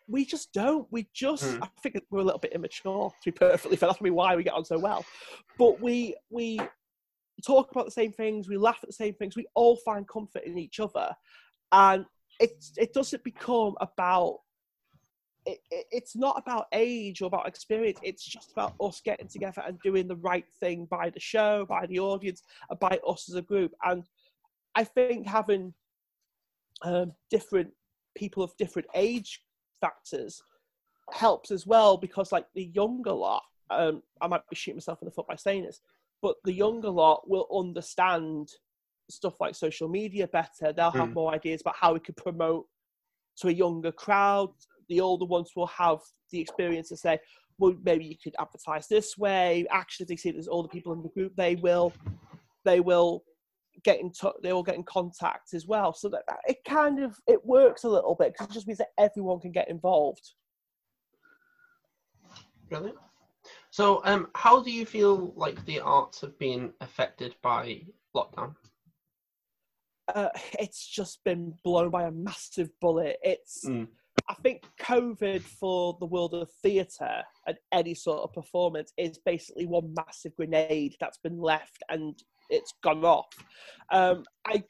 we 0.10 0.25
just 0.25 0.53
don't. 0.53 0.88
We 0.91 1.08
just, 1.13 1.43
Mm. 1.43 1.63
I 1.63 1.67
think 1.84 1.99
we're 2.10 2.19
a 2.21 2.23
little 2.23 2.39
bit 2.39 2.53
immature, 2.53 3.10
to 3.23 3.32
be 3.32 3.38
perfectly 3.38 3.77
fair. 3.77 3.88
That's 3.88 3.97
probably 3.97 4.12
why 4.12 4.36
we 4.36 4.43
get 4.43 4.53
on 4.53 4.65
so 4.65 4.79
well. 4.79 5.05
But 5.58 5.82
we 5.82 6.15
we 6.29 6.60
talk 7.45 7.71
about 7.71 7.86
the 7.86 7.91
same 7.91 8.12
things, 8.12 8.47
we 8.47 8.58
laugh 8.58 8.80
at 8.82 8.89
the 8.89 8.93
same 8.93 9.13
things, 9.13 9.36
we 9.36 9.47
all 9.54 9.76
find 9.78 10.08
comfort 10.08 10.43
in 10.43 10.58
each 10.58 10.80
other, 10.80 11.15
and 11.71 12.06
it 12.39 12.63
it 12.78 12.93
doesn't 12.93 13.23
become 13.23 13.76
about. 13.82 14.39
It, 15.45 15.60
it, 15.71 15.86
it's 15.91 16.13
not 16.13 16.38
about 16.38 16.65
age 16.73 17.21
or 17.21 17.28
about 17.28 17.47
experience. 17.47 18.00
It's 18.04 18.26
just 18.26 18.52
about 18.52 18.73
us 18.82 19.00
getting 19.00 19.30
together 19.30 19.63
and 19.65 19.80
doing 19.80 20.06
the 20.06 20.17
right 20.17 20.43
thing 20.60 20.86
by 20.91 21.10
the 21.10 21.21
show, 21.21 21.65
by 21.69 21.86
the 21.86 22.00
audience, 22.00 22.43
by 22.82 23.00
us 23.08 23.30
as 23.30 23.36
a 23.36 23.41
group. 23.41 23.73
And 23.82 24.04
I 24.76 24.84
think 24.84 25.26
having 25.26 25.73
um, 26.82 27.13
different 27.32 27.71
people 28.15 28.43
of 28.43 28.58
different 28.58 28.89
age 28.93 29.41
factors 29.80 30.41
helps 31.13 31.52
as 31.52 31.65
well 31.65 31.97
because, 31.97 32.32
like 32.32 32.45
the 32.54 32.65
younger 32.73 33.13
lot, 33.13 33.43
um, 33.69 34.04
I 34.21 34.28
might 34.28 34.47
be 34.50 34.56
shooting 34.56 34.78
myself 34.78 35.02
in 35.02 35.06
the 35.06 35.12
foot 35.12 35.28
by 35.28 35.36
saying 35.36 35.63
this, 35.63 35.82
but 36.21 36.36
the 36.43 36.53
younger 36.53 36.89
lot 36.89 37.30
will 37.30 37.47
understand 37.53 38.49
stuff 39.10 39.39
like 39.39 39.56
social 39.56 39.88
media 39.88 40.27
better. 40.27 40.73
They'll 40.73 40.91
have 40.91 41.10
Mm. 41.10 41.13
more 41.13 41.34
ideas 41.34 41.62
about 41.62 41.75
how 41.77 41.93
we 41.93 41.99
could 41.99 42.17
promote 42.17 42.67
to 43.38 43.47
a 43.47 43.51
younger 43.51 43.91
crowd. 43.91 44.53
The 44.89 44.99
older 45.01 45.25
ones 45.25 45.51
will 45.56 45.67
have 45.67 45.99
the 46.32 46.39
experience 46.39 46.89
to 46.89 46.97
say, 46.97 47.19
well, 47.58 47.75
maybe 47.84 48.06
you 48.06 48.17
could 48.21 48.36
advertise 48.39 48.88
this 48.88 49.17
way. 49.17 49.65
Actually, 49.69 50.08
they 50.08 50.15
see 50.15 50.32
there's 50.32 50.47
older 50.47 50.67
people 50.69 50.93
in 50.93 51.01
the 51.03 51.10
group, 51.10 51.36
they 51.36 51.56
will, 51.56 51.93
they 52.65 52.80
will 52.80 53.23
get 53.84 53.99
in 53.99 54.12
touch. 54.12 54.36
They 54.43 54.51
will 54.53 54.63
get 54.63 54.75
in 54.75 54.84
contact 54.84 55.53
as 55.53 55.67
well. 55.67 55.93
So 55.93 56.10
that 56.10 56.23
that- 56.27 56.39
it 56.47 56.63
kind 56.65 56.99
of 57.01 57.17
it 57.27 57.45
works 57.45 57.84
a 57.84 57.89
little 57.89 58.15
bit 58.15 58.34
because 58.34 58.47
it 58.49 58.53
just 58.53 58.67
means 58.67 58.80
that 58.80 58.89
everyone 58.97 59.39
can 59.39 59.51
get 59.51 59.69
involved. 59.69 60.34
Brilliant. 62.69 62.97
So, 63.77 64.01
um, 64.05 64.29
how 64.33 64.63
do 64.63 64.71
you 64.71 64.87
feel 64.87 65.33
like 65.35 65.63
the 65.65 65.81
arts 65.81 66.19
have 66.21 66.35
been 66.39 66.73
affected 66.81 67.35
by 67.43 67.83
lockdown? 68.15 68.55
uh, 70.15 70.29
it's 70.59 70.87
just 70.87 71.23
been 71.23 71.53
blown 71.63 71.91
by 71.91 72.05
a 72.05 72.11
massive 72.11 72.71
bullet. 72.81 73.17
It's, 73.21 73.63
Mm. 73.67 73.87
I 74.27 74.33
think, 74.33 74.63
COVID 74.81 75.43
for 75.43 75.95
the 75.99 76.07
world 76.07 76.33
of 76.33 76.49
theatre 76.63 77.21
and 77.45 77.55
any 77.71 77.93
sort 77.93 78.23
of 78.23 78.33
performance 78.33 78.93
is 78.97 79.19
basically 79.19 79.67
one 79.67 79.93
massive 79.93 80.35
grenade 80.35 80.95
that's 80.99 81.19
been 81.19 81.39
left 81.39 81.83
and 81.87 82.19
it's 82.49 82.73
gone 82.81 83.05
off. 83.05 83.29
Um, 83.91 84.23
I, 84.47 84.63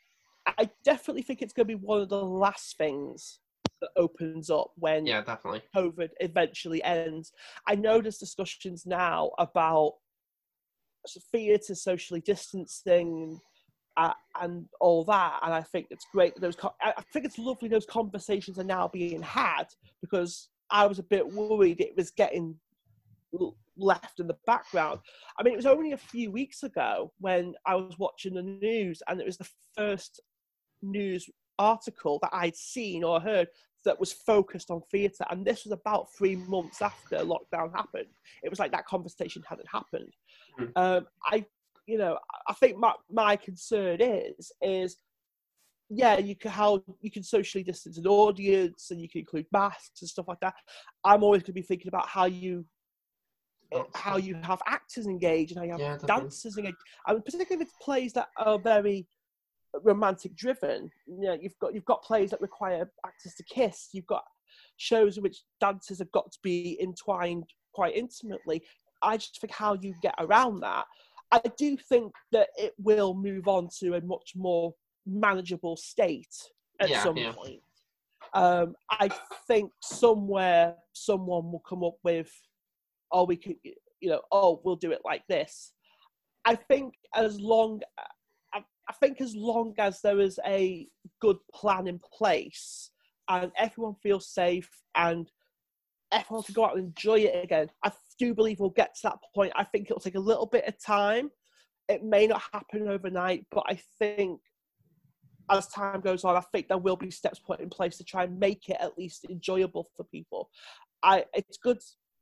I 0.46 0.70
definitely 0.84 1.22
think 1.22 1.42
it's 1.42 1.54
going 1.54 1.70
to 1.70 1.78
be 1.78 1.82
one 1.82 2.02
of 2.02 2.10
the 2.10 2.22
last 2.22 2.78
things 2.78 3.40
that 3.82 3.90
opens 3.96 4.50
up 4.50 4.72
when 4.76 5.06
Yeah, 5.06 5.22
definitely. 5.22 5.62
COVID 5.76 6.10
eventually 6.20 6.84
ends. 6.84 7.32
I 7.68 7.76
know 7.76 8.02
there's 8.02 8.18
discussions 8.18 8.86
now 8.86 9.32
about 9.38 9.94
theatre 11.32 11.76
socially 11.76 12.22
distancing 12.22 13.40
uh, 13.98 14.14
and 14.42 14.66
all 14.80 15.04
that, 15.06 15.40
and 15.44 15.54
I 15.54 15.62
think 15.62 15.88
it's 15.90 16.06
great 16.12 16.36
that 16.36 16.42
those. 16.42 16.56
Co- 16.56 16.76
I 16.82 16.94
I 16.98 17.02
think 17.14 17.26
it's 17.26 17.40
lovely 17.40 17.68
those 17.68 17.86
conversations 17.86 18.60
are 18.60 18.64
now 18.64 18.88
being 18.88 19.22
had 19.22 19.66
because 20.02 20.50
I 20.70 20.86
was 20.86 21.00
a 21.00 21.04
bit 21.04 21.28
worried 21.28 21.82
it 21.82 21.96
was 21.98 22.12
getting 22.12 22.56
left 23.76 24.20
in 24.20 24.28
the 24.28 24.38
background. 24.46 25.00
I 25.40 25.44
mean, 25.44 25.54
it 25.54 25.58
was 25.58 25.66
only 25.66 25.94
a 25.94 25.98
few 25.98 26.32
weeks 26.32 26.64
ago 26.64 27.12
when 27.20 27.56
I 27.66 27.76
was 27.76 27.98
watching 27.98 28.36
the 28.36 28.44
news, 28.44 29.02
and 29.08 29.20
it 29.20 29.26
was 29.26 29.38
the 29.38 29.50
first 29.76 30.22
news 30.84 31.28
article 31.60 32.20
that 32.22 32.30
I'd 32.34 32.56
seen 32.56 33.04
or 33.04 33.20
heard 33.20 33.48
that 33.86 34.00
was 34.00 34.12
focused 34.12 34.70
on 34.70 34.82
theatre, 34.92 35.26
and 35.30 35.46
this 35.46 35.64
was 35.64 35.72
about 35.72 36.08
three 36.18 36.36
months 36.36 36.82
after 36.82 37.18
lockdown 37.18 37.72
happened. 37.74 38.08
It 38.44 38.50
was 38.50 38.60
like 38.60 38.72
that 38.72 38.86
conversation 38.86 39.44
hadn't 39.48 39.70
happened. 39.70 40.14
Mhm. 40.60 40.72
Um, 40.76 41.08
I, 41.26 41.46
you 41.86 41.98
know, 41.98 42.18
I 42.48 42.54
think 42.54 42.78
my 42.78 42.94
my 43.10 43.36
concern 43.36 44.02
is 44.02 44.52
is 44.62 44.98
yeah, 45.90 46.18
you 46.18 46.36
can 46.36 46.52
how 46.52 46.84
you 47.00 47.10
can 47.10 47.24
socially 47.24 47.64
distance 47.64 47.98
an 47.98 48.08
audience 48.08 48.92
and 48.92 49.00
you 49.00 49.08
can 49.08 49.20
include 49.20 49.46
masks 49.54 50.02
and 50.02 50.10
stuff 50.10 50.28
like 50.28 50.40
that. 50.42 50.56
I'm 51.06 51.24
always 51.24 51.44
going 51.44 51.48
to 51.48 51.54
be 51.54 51.62
thinking 51.62 51.88
about 51.88 52.10
how 52.10 52.26
you 52.26 52.66
how 53.96 54.18
you 54.18 54.36
have 54.44 54.62
actors 54.68 55.08
engaged 55.08 55.52
and 55.52 55.60
how 55.60 55.66
you 55.66 55.72
have 55.72 55.82
Yeah, 55.82 55.98
dancers 56.06 56.58
engaged. 56.58 56.78
Mean, 57.08 57.22
particularly 57.22 57.58
with 57.64 57.74
plays 57.82 58.14
that 58.14 58.28
are 58.38 58.60
very 58.60 59.08
romantic 59.84 60.36
driven. 60.36 60.90
You 61.06 61.22
know, 61.22 61.38
you've 61.40 61.58
got 61.60 61.74
you've 61.74 61.86
got 61.86 62.04
plays 62.04 62.32
that 62.32 62.42
require 62.42 62.90
actors 63.06 63.34
to 63.36 63.44
kiss. 63.44 63.90
You've 63.94 64.08
got 64.08 64.24
shows 64.78 65.18
in 65.18 65.24
which 65.24 65.44
dancers 65.60 66.00
have 66.00 66.12
got 66.12 66.32
to 66.32 66.40
be 66.44 66.78
entwined 66.82 67.46
quite 67.74 67.96
intimately. 67.96 68.64
I 69.02 69.18
just 69.18 69.40
think 69.40 69.54
how 69.54 69.74
you 69.76 69.94
get 70.02 70.16
around 70.20 70.62
that. 70.62 70.86
I 71.32 71.42
do 71.58 71.78
think 71.78 72.14
that 72.32 72.50
it 72.58 72.74
will 72.78 73.14
move 73.14 73.48
on 73.48 73.70
to 73.80 73.96
a 73.96 74.02
much 74.02 74.34
more 74.36 74.74
manageable 75.06 75.76
state 75.76 76.34
at 76.80 76.90
Yeah, 76.90 77.04
some 77.04 77.18
yeah. 77.18 77.34
point. 77.34 77.62
Um, 78.34 78.76
I 78.90 79.10
think 79.48 79.72
somewhere 79.82 80.76
someone 80.94 81.52
will 81.52 81.64
come 81.68 81.84
up 81.84 81.96
with, 82.04 82.32
oh, 83.12 83.26
we 83.26 83.36
could, 83.38 83.56
you 83.64 84.10
know, 84.10 84.22
oh, 84.32 84.62
we'll 84.64 84.76
do 84.76 84.92
it 84.92 85.02
like 85.06 85.24
this. 85.28 85.74
I 86.46 86.56
think 86.56 86.94
as 87.16 87.40
long, 87.40 87.82
I, 88.90 88.94
think 88.94 89.22
as 89.22 89.36
long 89.36 89.74
as 89.78 90.02
there 90.02 90.20
is 90.20 90.40
a 90.46 90.88
good 91.22 91.38
plan 91.54 91.88
in 91.88 92.00
place 92.00 92.92
and 93.30 93.52
everyone 93.58 93.96
feels 94.02 94.28
safe 94.28 94.70
and 94.96 95.30
everyone 96.12 96.44
can 96.44 96.54
go 96.54 96.66
out 96.66 96.78
and 96.78 96.88
enjoy 96.88 97.20
it 97.20 97.44
again, 97.44 97.70
I 97.84 97.92
do 98.20 98.34
believe 98.34 98.60
we'll 98.60 98.70
get 98.70 98.96
to 98.96 99.02
that 99.04 99.20
point. 99.36 99.54
I 99.56 99.64
think 99.64 99.90
it'll 99.90 100.02
take 100.02 100.16
a 100.16 100.20
little 100.20 100.46
bit 100.46 100.68
of 100.68 100.82
time. 100.84 101.30
It 101.90 102.04
may 102.04 102.28
not 102.28 102.42
happen 102.54 102.88
overnight, 102.88 103.46
but 103.52 103.64
I 103.68 103.80
think 104.00 104.40
as 105.50 105.68
time 105.68 106.02
goes 106.02 106.24
on, 106.24 106.36
I 106.36 106.42
think 106.52 106.68
there 106.68 106.78
will 106.78 106.98
be 106.98 107.12
steps 107.12 107.40
put 107.40 107.60
in 107.60 107.70
place 107.70 107.98
to 107.98 108.04
try 108.04 108.24
and 108.24 108.40
make 108.40 108.70
it 108.70 108.78
at 108.80 108.98
least 108.98 109.26
enjoyable 109.30 109.90
for 109.96 110.04
people. 110.06 110.50
I 111.04 111.26
it's 111.34 111.58
good 111.58 111.80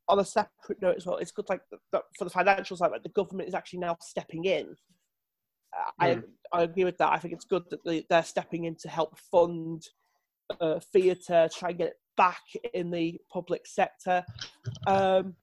on 0.07 0.19
a 0.19 0.25
separate 0.25 0.81
note 0.81 0.97
as 0.97 1.05
well. 1.05 1.17
It's 1.17 1.31
good 1.31 1.49
like 1.49 1.61
the, 1.71 1.77
the, 1.91 2.01
for 2.17 2.25
the 2.25 2.29
financial 2.29 2.77
side, 2.77 2.91
like 2.91 3.03
the 3.03 3.09
government 3.09 3.49
is 3.49 3.55
actually 3.55 3.79
now 3.79 3.97
stepping 4.01 4.45
in. 4.45 4.75
I 5.99 6.19
I 6.51 6.63
agree 6.63 6.85
with 6.85 6.97
that. 6.97 7.11
I 7.11 7.17
think 7.17 7.33
it's 7.33 7.45
good 7.45 7.63
that 7.69 7.83
they, 7.85 8.05
they're 8.09 8.23
stepping 8.23 8.65
in 8.65 8.75
to 8.81 8.89
help 8.89 9.17
fund 9.31 9.83
uh, 10.61 10.79
theatre, 10.93 11.49
try 11.53 11.69
and 11.69 11.77
get 11.77 11.87
it 11.87 11.99
back 12.17 12.43
in 12.73 12.91
the 12.91 13.19
public 13.31 13.67
sector. 13.67 14.23
Um, 14.87 15.35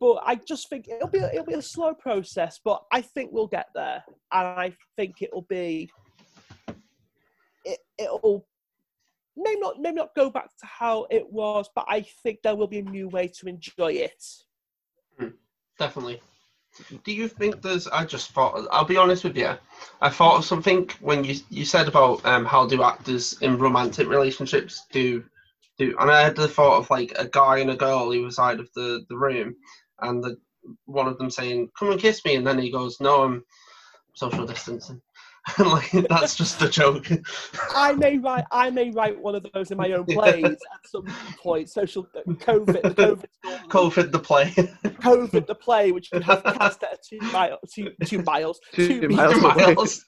but 0.00 0.22
I 0.24 0.36
just 0.36 0.68
think 0.68 0.88
it'll 0.88 1.08
be 1.08 1.18
it'll 1.18 1.44
be 1.44 1.54
a 1.54 1.62
slow 1.62 1.94
process, 1.94 2.60
but 2.64 2.82
I 2.92 3.00
think 3.00 3.30
we'll 3.32 3.46
get 3.46 3.66
there, 3.74 4.04
and 4.32 4.46
I 4.46 4.72
think 4.96 5.22
it'll 5.22 5.46
be 5.48 5.90
it 7.64 7.78
it'll 7.98 8.46
maybe 9.36 9.60
not 9.60 9.80
maybe 9.80 9.96
not 9.96 10.14
go 10.14 10.30
back 10.30 10.48
to 10.58 10.66
how 10.66 11.06
it 11.10 11.30
was, 11.30 11.68
but 11.74 11.84
I 11.88 12.04
think 12.22 12.40
there 12.42 12.56
will 12.56 12.66
be 12.66 12.80
a 12.80 12.82
new 12.82 13.08
way 13.08 13.28
to 13.40 13.48
enjoy 13.48 13.92
it. 13.92 14.22
Definitely. 15.78 16.20
Do 17.04 17.12
you 17.12 17.28
think 17.28 17.62
there's? 17.62 17.86
I 17.88 18.04
just 18.04 18.32
thought. 18.32 18.66
I'll 18.70 18.84
be 18.84 18.96
honest 18.96 19.24
with 19.24 19.36
you. 19.36 19.56
I 20.00 20.10
thought 20.10 20.38
of 20.38 20.44
something 20.44 20.90
when 21.00 21.24
you 21.24 21.36
you 21.50 21.64
said 21.64 21.88
about 21.88 22.24
um, 22.26 22.44
how 22.44 22.66
do 22.66 22.82
actors 22.82 23.40
in 23.40 23.58
romantic 23.58 24.08
relationships 24.08 24.86
do 24.92 25.24
do, 25.78 25.96
and 25.98 26.10
I 26.10 26.22
had 26.22 26.36
the 26.36 26.48
thought 26.48 26.78
of 26.78 26.90
like 26.90 27.12
a 27.18 27.28
guy 27.28 27.58
and 27.58 27.70
a 27.70 27.76
girl 27.76 28.06
who 28.06 28.20
either 28.20 28.30
side 28.30 28.60
of 28.60 28.68
the 28.74 29.04
the 29.08 29.16
room, 29.16 29.56
and 30.00 30.22
the 30.22 30.36
one 30.84 31.08
of 31.08 31.18
them 31.18 31.30
saying, 31.30 31.70
"Come 31.78 31.92
and 31.92 32.00
kiss 32.00 32.24
me," 32.24 32.36
and 32.36 32.46
then 32.46 32.58
he 32.58 32.70
goes, 32.70 33.00
"No, 33.00 33.22
I'm 33.22 33.44
social 34.14 34.46
distancing." 34.46 35.00
like 35.58 35.90
that's 36.08 36.34
just 36.34 36.60
a 36.62 36.68
joke. 36.68 37.08
I 37.74 37.92
may 37.92 38.18
write 38.18 38.44
I 38.50 38.70
may 38.70 38.90
write 38.90 39.18
one 39.18 39.36
of 39.36 39.46
those 39.54 39.70
in 39.70 39.78
my 39.78 39.92
own 39.92 40.04
plays 40.04 40.44
at 40.44 40.58
some 40.86 41.06
point. 41.40 41.70
Social 41.70 42.06
uh, 42.16 42.20
COVID, 42.32 42.82
COVID, 42.82 43.24
COVID 43.68 44.12
the 44.12 44.18
play. 44.18 44.50
COVID 44.50 45.46
the 45.46 45.54
play, 45.54 45.92
which 45.92 46.08
would 46.12 46.24
have 46.24 46.42
cast 46.42 46.82
at 46.82 46.98
two 47.08 47.18
miles, 47.32 47.60
two, 47.72 47.92
two 48.04 48.22
miles, 48.22 48.58
Two 48.74 49.00
two 49.00 49.08
miles 49.08 49.40
meters. 49.40 50.04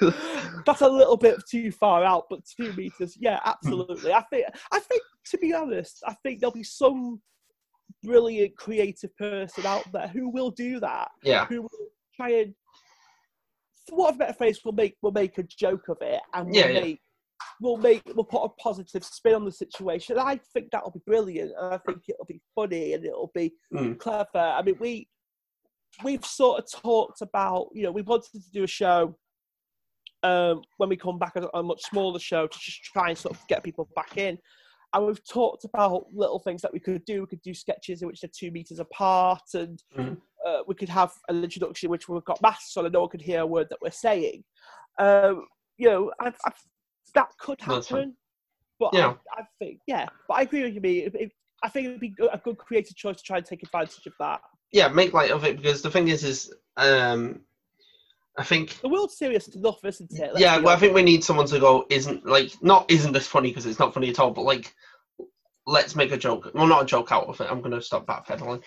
away. 0.00 0.12
That's 0.66 0.80
a 0.80 0.88
little 0.88 1.16
bit 1.16 1.36
too 1.48 1.70
far 1.70 2.04
out, 2.04 2.24
but 2.28 2.40
two 2.44 2.72
meters, 2.72 3.16
yeah, 3.18 3.38
absolutely. 3.44 4.12
I 4.12 4.22
think, 4.22 4.46
I 4.72 4.80
think, 4.80 5.02
to 5.26 5.38
be 5.38 5.54
honest, 5.54 6.02
I 6.06 6.14
think 6.22 6.40
there'll 6.40 6.52
be 6.52 6.64
some 6.64 7.20
brilliant 8.02 8.56
creative 8.56 9.16
person 9.16 9.64
out 9.66 9.84
there 9.92 10.08
who 10.08 10.28
will 10.28 10.50
do 10.50 10.80
that, 10.80 11.10
yeah, 11.22 11.46
who 11.46 11.62
will 11.62 11.70
try 12.16 12.30
and, 12.30 12.54
for 12.61 12.61
what 13.90 14.14
a 14.14 14.18
better 14.18 14.32
phrase, 14.32 14.60
will 14.64 14.72
make 14.72 14.96
will 15.02 15.12
make 15.12 15.38
a 15.38 15.42
joke 15.42 15.88
of 15.88 15.98
it 16.00 16.20
and 16.34 16.46
we'll 16.46 16.56
Yeah, 16.56 16.68
yeah. 16.68 16.80
make. 16.80 17.00
We'll 17.60 17.76
make 17.76 18.02
we'll 18.14 18.24
put 18.24 18.44
a 18.44 18.48
positive 18.50 19.04
spin 19.04 19.34
on 19.34 19.44
the 19.44 19.52
situation. 19.52 20.18
I 20.18 20.36
think 20.52 20.70
that'll 20.70 20.90
be 20.92 21.00
brilliant, 21.06 21.52
and 21.58 21.74
I 21.74 21.78
think 21.78 21.98
it'll 22.08 22.24
be 22.24 22.40
funny 22.54 22.94
and 22.94 23.04
it'll 23.04 23.32
be 23.34 23.52
Mm. 23.72 23.98
clever. 23.98 24.28
I 24.38 24.62
mean, 24.62 24.76
we 24.78 25.08
we've 26.04 26.24
sort 26.24 26.58
of 26.60 26.70
talked 26.82 27.20
about 27.20 27.68
you 27.74 27.82
know 27.82 27.90
we 27.92 28.02
wanted 28.02 28.30
to 28.32 28.50
do 28.52 28.64
a 28.64 28.68
show 28.68 29.16
um, 30.22 30.62
when 30.76 30.88
we 30.88 30.96
come 30.96 31.18
back 31.18 31.34
a, 31.36 31.48
a 31.54 31.62
much 31.62 31.82
smaller 31.82 32.18
show 32.20 32.46
to 32.46 32.58
just 32.58 32.84
try 32.84 33.08
and 33.08 33.18
sort 33.18 33.34
of 33.36 33.46
get 33.48 33.64
people 33.64 33.88
back 33.96 34.16
in. 34.16 34.38
And 34.94 35.06
we've 35.06 35.26
talked 35.26 35.64
about 35.64 36.06
little 36.12 36.38
things 36.38 36.60
that 36.62 36.72
we 36.72 36.78
could 36.78 37.04
do. 37.06 37.22
We 37.22 37.26
could 37.26 37.42
do 37.42 37.54
sketches 37.54 38.02
in 38.02 38.08
which 38.08 38.20
they're 38.20 38.30
two 38.32 38.50
meters 38.50 38.78
apart, 38.78 39.42
and 39.54 39.82
Mhm. 39.98 40.20
Uh, 40.46 40.58
we 40.66 40.74
could 40.74 40.88
have 40.88 41.12
an 41.28 41.42
introduction 41.42 41.90
which 41.90 42.08
we've 42.08 42.24
got 42.24 42.40
masks 42.42 42.76
on 42.76 42.84
and 42.86 42.92
no 42.92 43.00
one 43.00 43.08
could 43.08 43.22
hear 43.22 43.40
a 43.40 43.46
word 43.46 43.68
that 43.70 43.78
we're 43.82 43.90
saying. 43.90 44.42
Um, 44.98 45.46
you 45.78 45.88
know, 45.88 46.12
I, 46.20 46.28
I, 46.46 46.52
that 47.14 47.28
could 47.38 47.60
happen. 47.60 48.16
But 48.78 48.94
Yeah. 48.94 49.14
I, 49.36 49.42
I 49.42 49.44
think, 49.58 49.78
yeah, 49.86 50.06
but 50.28 50.34
I 50.34 50.42
agree 50.42 50.64
with 50.64 50.74
you. 50.74 50.80
Me, 50.80 50.98
It- 51.00 51.14
it- 51.14 51.32
I 51.64 51.68
think 51.68 51.86
it'd 51.86 52.00
be 52.00 52.12
a 52.32 52.38
good 52.38 52.58
creative 52.58 52.96
choice 52.96 53.18
to 53.18 53.22
try 53.22 53.36
and 53.36 53.46
take 53.46 53.62
advantage 53.62 54.04
of 54.06 54.14
that. 54.18 54.40
yeah. 54.72 54.88
Make 54.88 55.12
light 55.12 55.30
of 55.30 55.44
it 55.44 55.56
because 55.58 55.80
the 55.80 55.90
thing 55.92 56.08
is, 56.08 56.24
is 56.24 56.52
um, 56.76 57.42
I 58.36 58.42
think 58.42 58.80
The 58.80 58.88
world's 58.88 59.16
serious 59.16 59.46
enough, 59.54 59.84
isn't 59.84 60.10
it? 60.12 60.30
Let's 60.32 60.40
yeah, 60.40 60.56
well, 60.58 60.74
I 60.74 60.78
think 60.80 60.92
we 60.92 61.02
need 61.04 61.22
someone 61.22 61.46
to 61.46 61.60
go. 61.60 61.86
Isn't 61.88 62.26
like 62.26 62.60
not 62.62 62.90
isn't 62.90 63.12
this 63.12 63.28
funny 63.28 63.50
because 63.50 63.66
it's 63.66 63.78
not 63.78 63.94
funny 63.94 64.08
at 64.08 64.18
all. 64.18 64.32
But 64.32 64.42
like, 64.42 64.74
let's 65.66 65.94
make 65.94 66.10
a 66.10 66.16
joke. 66.16 66.50
Well, 66.52 66.66
not 66.66 66.82
a 66.82 66.86
joke 66.86 67.12
out 67.12 67.28
of 67.28 67.40
it. 67.40 67.46
I'm 67.48 67.60
gonna 67.62 67.80
stop 67.80 68.06
backpedaling. 68.06 68.62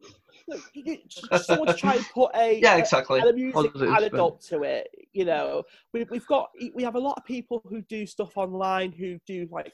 you- 0.00 0.38
just 0.38 0.41
someone 1.42 1.68
to 1.68 1.74
try 1.74 1.94
and 1.96 2.04
put 2.12 2.30
a 2.34 2.60
Yeah, 2.60 2.76
exactly. 2.76 3.20
an 3.20 3.28
amusing 3.28 3.52
Positive 3.52 3.80
spin. 3.80 3.94
anecdote 3.94 4.40
to 4.42 4.62
it. 4.62 4.88
You 5.12 5.24
know, 5.24 5.62
we, 5.92 6.04
we've 6.10 6.26
got 6.26 6.50
we 6.74 6.82
have 6.82 6.94
a 6.94 7.00
lot 7.00 7.14
of 7.16 7.24
people 7.24 7.62
who 7.68 7.82
do 7.82 8.06
stuff 8.06 8.36
online 8.36 8.92
who 8.92 9.18
do 9.26 9.48
like 9.50 9.72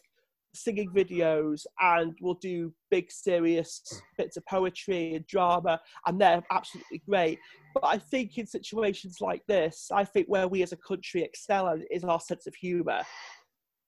singing 0.55 0.91
videos 0.91 1.67
and 1.81 2.17
will 2.21 2.35
do 2.35 2.73
big 2.91 3.11
serious 3.11 3.83
bits 4.17 4.37
of 4.37 4.45
poetry 4.47 5.15
and 5.15 5.27
drama, 5.27 5.81
and 6.07 6.21
they're 6.21 6.43
absolutely 6.51 7.03
great. 7.09 7.39
But 7.75 7.85
I 7.85 7.99
think 7.99 8.39
in 8.39 8.47
situations 8.47 9.19
like 9.21 9.43
this, 9.47 9.91
I 9.93 10.05
think 10.05 10.27
where 10.27 10.49
we 10.49 10.63
as 10.63 10.73
a 10.73 10.77
country 10.77 11.23
excel 11.23 11.79
is 11.91 12.05
our 12.05 12.21
sense 12.21 12.47
of 12.47 12.55
humour. 12.55 13.03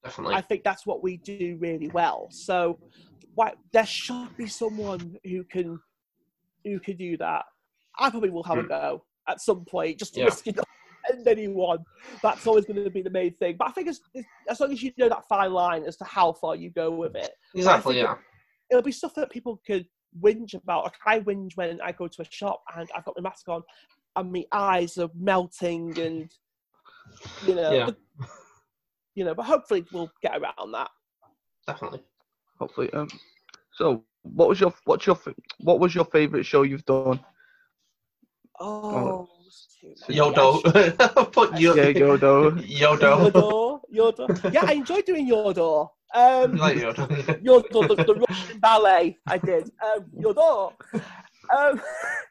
Definitely. 0.05 0.35
I 0.35 0.41
think 0.41 0.65
that's 0.65 0.87
what 0.87 1.03
we 1.03 1.19
do 1.19 1.59
really 1.61 1.89
well. 1.89 2.29
So, 2.31 2.79
why, 3.35 3.53
there 3.73 3.87
should 3.87 4.37
be 4.37 4.47
someone 4.47 5.17
who 5.25 5.45
can 5.45 5.79
who 6.65 6.79
could 6.81 6.99
do 6.99 7.17
that. 7.19 7.45
I 7.99 8.11
probably 8.11 8.31
will 8.31 8.43
have 8.45 8.59
a 8.59 8.63
Hmm. 8.63 8.69
go 8.69 9.05
at 9.29 9.41
some 9.41 9.65
point, 9.65 9.99
just 9.99 10.15
to 10.15 10.21
Yeah. 10.21 10.27
risk 10.27 10.47
it 10.47 10.57
not 10.57 10.67
offend 11.09 11.27
anyone. 11.29 11.85
That's 12.23 12.47
always 12.47 12.65
going 12.65 12.83
to 12.83 12.91
be 12.91 13.03
the 13.03 13.11
main 13.11 13.35
thing. 13.35 13.57
But 13.59 13.69
I 13.69 13.73
think 13.73 13.89
as, 13.89 14.01
as 14.49 14.61
long 14.61 14.73
as 14.73 14.83
you 14.83 14.93
know 14.99 15.09
that 15.09 15.27
fine 15.29 15.53
line 15.53 15.85
as 15.85 15.97
to 15.99 16.05
how 16.05 16.33
far 16.33 16.57
you 16.57 16.71
go 16.71 16.91
with 16.91 17.15
it, 17.17 17.31
exactly. 17.55 17.95
think 17.95 18.05
Yeah. 18.07 18.17
it'll 18.71 18.83
be 18.83 18.93
stuff 18.93 19.15
that 19.15 19.31
people 19.31 19.61
could 19.67 19.87
whinge 20.21 20.55
about. 20.55 20.85
Like 20.85 20.95
I 21.07 21.21
whinge 21.21 21.57
when 21.57 21.81
I 21.81 21.93
go 21.93 22.09
to 22.09 22.23
a 22.23 22.25
shop 22.31 22.63
and 22.77 22.89
I've 22.95 23.05
got 23.05 23.15
my 23.17 23.23
mask 23.23 23.49
on, 23.49 23.63
and 24.17 24.33
my 24.33 24.45
eyes 24.53 24.99
are 24.99 25.11
melting, 25.15 25.99
and 25.99 26.33
you 27.47 27.55
know, 27.55 27.73
Yeah. 27.73 27.87
but- 27.87 28.29
you 29.15 29.25
know. 29.25 29.35
But 29.35 29.47
hopefully 29.47 29.85
we'll 29.93 30.11
get 30.23 30.37
around 30.41 30.73
that. 30.73 30.91
Definitely. 31.67 32.03
Hopefully. 32.59 32.91
Um. 32.93 33.09
So, 33.73 34.05
what 34.23 34.49
was 34.49 34.61
your 34.61 34.73
what's 34.85 35.07
your 35.07 35.19
what 35.61 35.81
was 35.81 35.95
your 35.95 36.05
favorite 36.05 36.45
show 36.45 36.63
you've 36.63 36.85
done? 36.85 37.21
Oh, 38.59 39.29
it's. 39.47 40.05
Yodo. 40.09 40.63
Put 41.33 41.59
yo- 41.59 41.75
Yeah, 41.75 41.93
Yodo. 41.93 42.53
Yodo. 42.63 43.33
Yodor, 43.33 43.81
Yodor. 43.91 44.51
Yeah, 44.53 44.65
I 44.67 44.75
enjoyed 44.75 45.05
doing 45.07 45.27
Yodor. 45.27 45.89
Um, 46.15 46.55
You 46.55 46.61
like 46.61 46.77
Yodo. 46.77 47.43
Yodor, 47.43 47.89
the, 47.89 48.05
the 48.05 48.25
Russian 48.29 48.59
ballet. 48.59 49.17
I 49.27 49.39
did. 49.39 49.71
Um, 49.83 50.05
Yodor. 50.19 50.73
Um, 51.57 51.81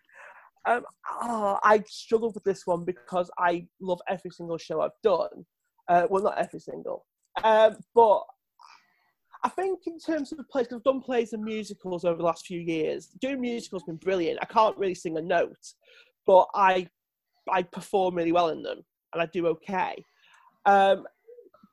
um, 0.65 0.85
oh, 1.21 1.59
I 1.63 1.83
struggled 1.87 2.35
with 2.35 2.43
this 2.43 2.67
one 2.67 2.85
because 2.85 3.31
I 3.39 3.67
love 3.81 3.99
every 4.07 4.29
single 4.31 4.57
show 4.59 4.81
I've 4.81 4.91
done. 5.03 5.45
Uh, 5.87 6.05
well, 6.09 6.21
not 6.21 6.37
every 6.37 6.59
single, 6.59 7.07
um, 7.43 7.75
but 7.95 8.21
I 9.43 9.49
think 9.49 9.79
in 9.87 9.99
terms 9.99 10.31
of 10.31 10.49
plays, 10.49 10.67
I've 10.71 10.83
done 10.83 11.01
plays 11.01 11.33
and 11.33 11.43
musicals 11.43 12.03
over 12.03 12.17
the 12.17 12.23
last 12.23 12.45
few 12.45 12.59
years. 12.59 13.07
Doing 13.21 13.39
musicals 13.39 13.83
has 13.83 13.87
been 13.87 13.95
brilliant. 13.95 14.39
I 14.41 14.45
can't 14.45 14.77
really 14.77 14.95
sing 14.95 15.17
a 15.17 15.21
note, 15.21 15.73
but 16.25 16.47
I 16.53 16.87
I 17.49 17.63
perform 17.63 18.15
really 18.15 18.31
well 18.31 18.49
in 18.49 18.61
them 18.61 18.83
and 19.13 19.21
I 19.21 19.25
do 19.27 19.47
okay. 19.47 20.03
Um, 20.65 21.05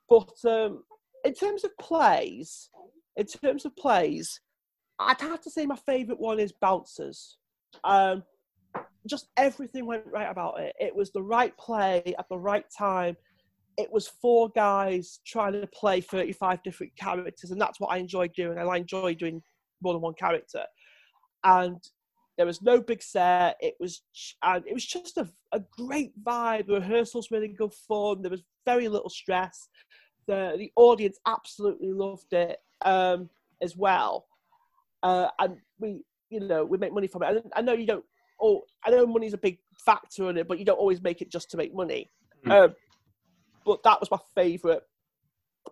but 0.08 0.32
um, 0.46 0.84
in 1.24 1.34
terms 1.34 1.64
of 1.64 1.76
plays, 1.78 2.70
in 3.16 3.26
terms 3.26 3.64
of 3.64 3.76
plays, 3.76 4.40
I'd 4.98 5.20
have 5.20 5.42
to 5.42 5.50
say 5.50 5.66
my 5.66 5.76
favourite 5.86 6.20
one 6.20 6.38
is 6.38 6.52
Bouncers. 6.52 7.38
Um, 7.84 8.22
just 9.06 9.28
everything 9.36 9.86
went 9.86 10.06
right 10.06 10.30
about 10.30 10.60
it. 10.60 10.74
It 10.80 10.94
was 10.94 11.12
the 11.12 11.22
right 11.22 11.56
play 11.58 12.14
at 12.18 12.28
the 12.28 12.38
right 12.38 12.64
time. 12.76 13.16
It 13.76 13.92
was 13.92 14.08
four 14.08 14.48
guys 14.50 15.20
trying 15.26 15.52
to 15.52 15.66
play 15.66 16.00
35 16.00 16.62
different 16.62 16.96
characters, 16.96 17.50
and 17.50 17.60
that's 17.60 17.78
what 17.78 17.88
I 17.88 17.98
enjoy 17.98 18.28
doing. 18.28 18.58
And 18.58 18.68
I 18.68 18.78
enjoy 18.78 19.14
doing 19.14 19.42
more 19.82 19.92
than 19.92 20.02
one 20.02 20.14
character. 20.14 20.64
And 21.44 21.78
There 22.36 22.46
was 22.46 22.62
no 22.62 22.80
big 22.80 23.02
set. 23.02 23.56
It 23.60 23.74
was 23.80 24.02
and 24.42 24.64
it 24.66 24.74
was 24.74 24.84
just 24.84 25.16
a, 25.16 25.28
a 25.52 25.60
great 25.76 26.12
vibe. 26.22 26.66
The 26.66 26.74
rehearsals 26.74 27.30
really 27.30 27.48
good 27.48 27.72
fun. 27.72 28.22
There 28.22 28.30
was 28.30 28.42
very 28.66 28.88
little 28.88 29.10
stress. 29.10 29.68
The 30.26 30.54
the 30.58 30.72
audience 30.76 31.18
absolutely 31.26 31.92
loved 31.92 32.32
it 32.32 32.58
um, 32.84 33.30
as 33.62 33.76
well. 33.76 34.26
Uh, 35.02 35.28
and 35.38 35.56
we, 35.78 36.02
you 36.30 36.40
know, 36.40 36.64
we 36.64 36.78
make 36.78 36.92
money 36.92 37.06
from 37.06 37.22
it. 37.22 37.44
I, 37.54 37.58
I 37.58 37.62
know 37.62 37.72
you 37.72 37.86
don't. 37.86 38.04
Oh, 38.40 38.62
I 38.84 38.90
know 38.90 39.06
money's 39.06 39.34
a 39.34 39.38
big 39.38 39.58
factor 39.84 40.28
in 40.28 40.36
it, 40.36 40.48
but 40.48 40.58
you 40.58 40.64
don't 40.64 40.78
always 40.78 41.00
make 41.02 41.22
it 41.22 41.30
just 41.30 41.50
to 41.52 41.56
make 41.56 41.74
money. 41.74 42.10
Mm. 42.44 42.52
Um, 42.52 42.74
but 43.66 43.82
that 43.82 44.00
was 44.00 44.10
my 44.10 44.18
favourite, 44.34 44.82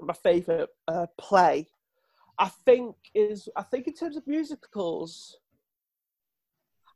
my 0.01 0.13
favourite 0.13 0.69
uh, 0.89 1.07
play. 1.17 1.69
I 2.39 2.49
think 2.49 2.97
is 3.15 3.49
I 3.57 3.63
think 3.63 3.87
in 3.87 3.95
terms 3.95 4.17
of 4.17 4.27
musicals, 4.27 5.39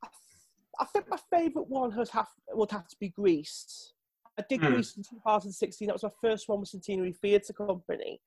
I, 0.02 0.08
I 0.80 0.84
think 0.86 1.08
my 1.08 1.18
favourite 1.30 1.68
one 1.68 1.92
has 1.92 2.10
have 2.10 2.26
would 2.50 2.72
have 2.72 2.88
to 2.88 2.96
be 2.98 3.10
Grease. 3.10 3.92
I 4.36 4.44
did 4.48 4.60
Hmm. 4.60 4.74
Grease 4.74 4.96
in 4.96 5.04
2016. 5.04 5.86
That 5.86 5.94
was 5.94 6.02
my 6.02 6.10
first 6.20 6.48
one 6.48 6.60
with 6.60 6.68
Centenary 6.68 7.12
Theatre 7.12 7.52
Company, 7.52 8.20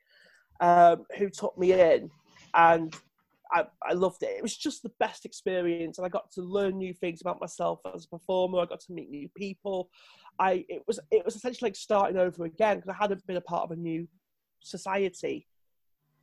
um, 0.62 1.06
who 1.18 1.30
took 1.30 1.58
me 1.58 1.74
in, 1.74 2.10
and 2.54 2.96
I, 3.52 3.66
I 3.84 3.94
loved 3.94 4.24
it. 4.24 4.30
It 4.38 4.42
was 4.42 4.56
just 4.56 4.84
the 4.84 4.92
best 5.00 5.26
experience, 5.26 5.98
and 5.98 6.06
I 6.06 6.10
got 6.10 6.32
to 6.34 6.42
learn 6.42 6.78
new 6.78 6.94
things 6.94 7.22
about 7.22 7.42
myself 7.42 7.82
as 7.94 8.06
a 8.06 8.10
performer. 8.10 8.60
I 8.60 8.66
got 8.66 8.80
to 8.82 8.94
meet 8.94 9.10
new 9.10 9.30
people. 9.36 9.90
I 10.40 10.66
it 10.70 10.84
was 10.88 11.00
it 11.12 11.26
was 11.26 11.36
essentially 11.36 11.68
like 11.68 11.76
starting 11.76 12.18
over 12.18 12.46
again 12.46 12.78
because 12.78 12.90
I 12.90 13.02
hadn't 13.02 13.26
been 13.28 13.38
a 13.38 13.42
part 13.42 13.64
of 13.64 13.72
a 13.72 13.76
new 13.76 14.08
society 14.62 15.48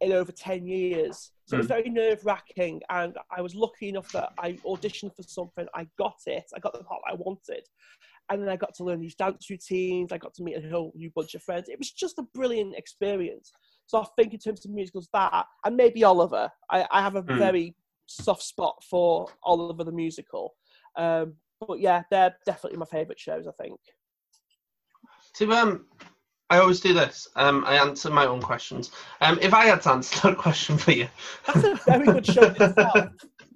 in 0.01 0.13
over 0.13 0.33
10 0.33 0.67
years. 0.67 1.33
So 1.47 1.57
it 1.57 1.59
was 1.59 1.67
hmm. 1.67 1.73
very 1.73 1.91
nerve 1.91 2.25
wracking. 2.25 2.81
And 2.91 3.17
I 3.37 3.41
was 3.41 3.55
lucky 3.55 3.89
enough 3.89 4.11
that 4.13 4.31
I 4.39 4.53
auditioned 4.65 5.15
for 5.17 5.23
something, 5.23 5.67
I 5.75 5.89
got 5.99 6.19
it, 6.27 6.45
I 6.55 6.61
got 6.61 6.73
the 6.73 6.85
part 6.85 7.03
I 7.09 7.15
wanted. 7.15 7.67
And 8.31 8.43
then 8.43 8.49
I 8.49 8.57
got 8.57 8.75
to 8.75 8.85
learn 8.85 9.01
these 9.01 9.15
dance 9.15 9.49
routines, 9.49 10.13
I 10.13 10.19
got 10.19 10.35
to 10.35 10.43
meet 10.43 10.63
a 10.63 10.69
whole 10.69 10.93
new 10.95 11.11
bunch 11.15 11.35
of 11.35 11.43
friends. 11.43 11.69
It 11.69 11.79
was 11.79 11.91
just 11.91 12.19
a 12.19 12.27
brilliant 12.35 12.77
experience. 12.77 13.53
So 13.89 14.03
I 14.03 14.07
think 14.17 14.35
in 14.35 14.39
terms 14.39 14.65
of 14.67 14.71
musicals, 14.71 15.09
that, 15.15 15.47
and 15.65 15.75
maybe 15.75 16.05
Oliver, 16.05 16.51
I, 16.71 16.87
I 16.91 17.01
have 17.01 17.17
a 17.17 17.23
Mm. 17.23 17.39
very 17.39 17.75
soft 18.07 18.43
spot 18.43 18.85
for 18.89 19.27
Oliver 19.43 19.83
the 19.83 19.93
musical. 19.93 20.55
Um, 20.95 21.35
but 21.67 21.81
yeah, 21.81 22.03
they're 22.11 22.37
definitely 22.45 22.79
my 22.79 22.85
favourite 22.85 23.19
shows, 23.19 23.47
I 23.47 23.63
think. 23.63 23.81
To 25.37 25.53
um, 25.53 25.87
I 26.51 26.59
always 26.59 26.81
do 26.81 26.93
this. 26.93 27.29
Um, 27.35 27.65
I 27.67 27.77
answer 27.77 28.11
my 28.11 28.27
own 28.27 28.43
questions. 28.43 28.91
Um, 29.23 29.39
if 29.41 29.55
I 29.55 29.65
had 29.65 29.81
to 29.83 29.91
answer 29.93 30.21
that 30.29 30.37
question 30.37 30.77
for 30.77 30.93
you, 30.93 31.09
That's 31.47 31.65
a 31.65 31.75
very 31.87 32.07
good 32.09 32.27
show 32.27 32.55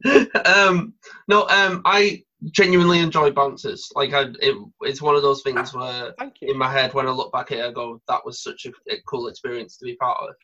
um, 0.46 0.94
no, 1.28 1.46
um, 1.48 1.82
I 1.84 2.24
genuinely 2.50 2.98
enjoy 2.98 3.30
bouncers. 3.30 3.88
Like 3.94 4.12
I, 4.12 4.26
it, 4.40 4.56
it's 4.82 5.02
one 5.02 5.14
of 5.14 5.22
those 5.22 5.42
things 5.42 5.74
where 5.74 6.12
Thank 6.18 6.36
in 6.42 6.58
my 6.58 6.70
head 6.70 6.94
when 6.94 7.06
I 7.06 7.10
look 7.10 7.32
back 7.32 7.52
at 7.52 7.58
it, 7.58 7.64
I 7.64 7.70
go, 7.70 8.00
that 8.08 8.24
was 8.24 8.42
such 8.42 8.66
a, 8.66 8.70
a 8.92 8.96
cool 9.06 9.28
experience 9.28 9.76
to 9.78 9.84
be 9.84 9.96
part 9.96 10.18
of. 10.22 10.34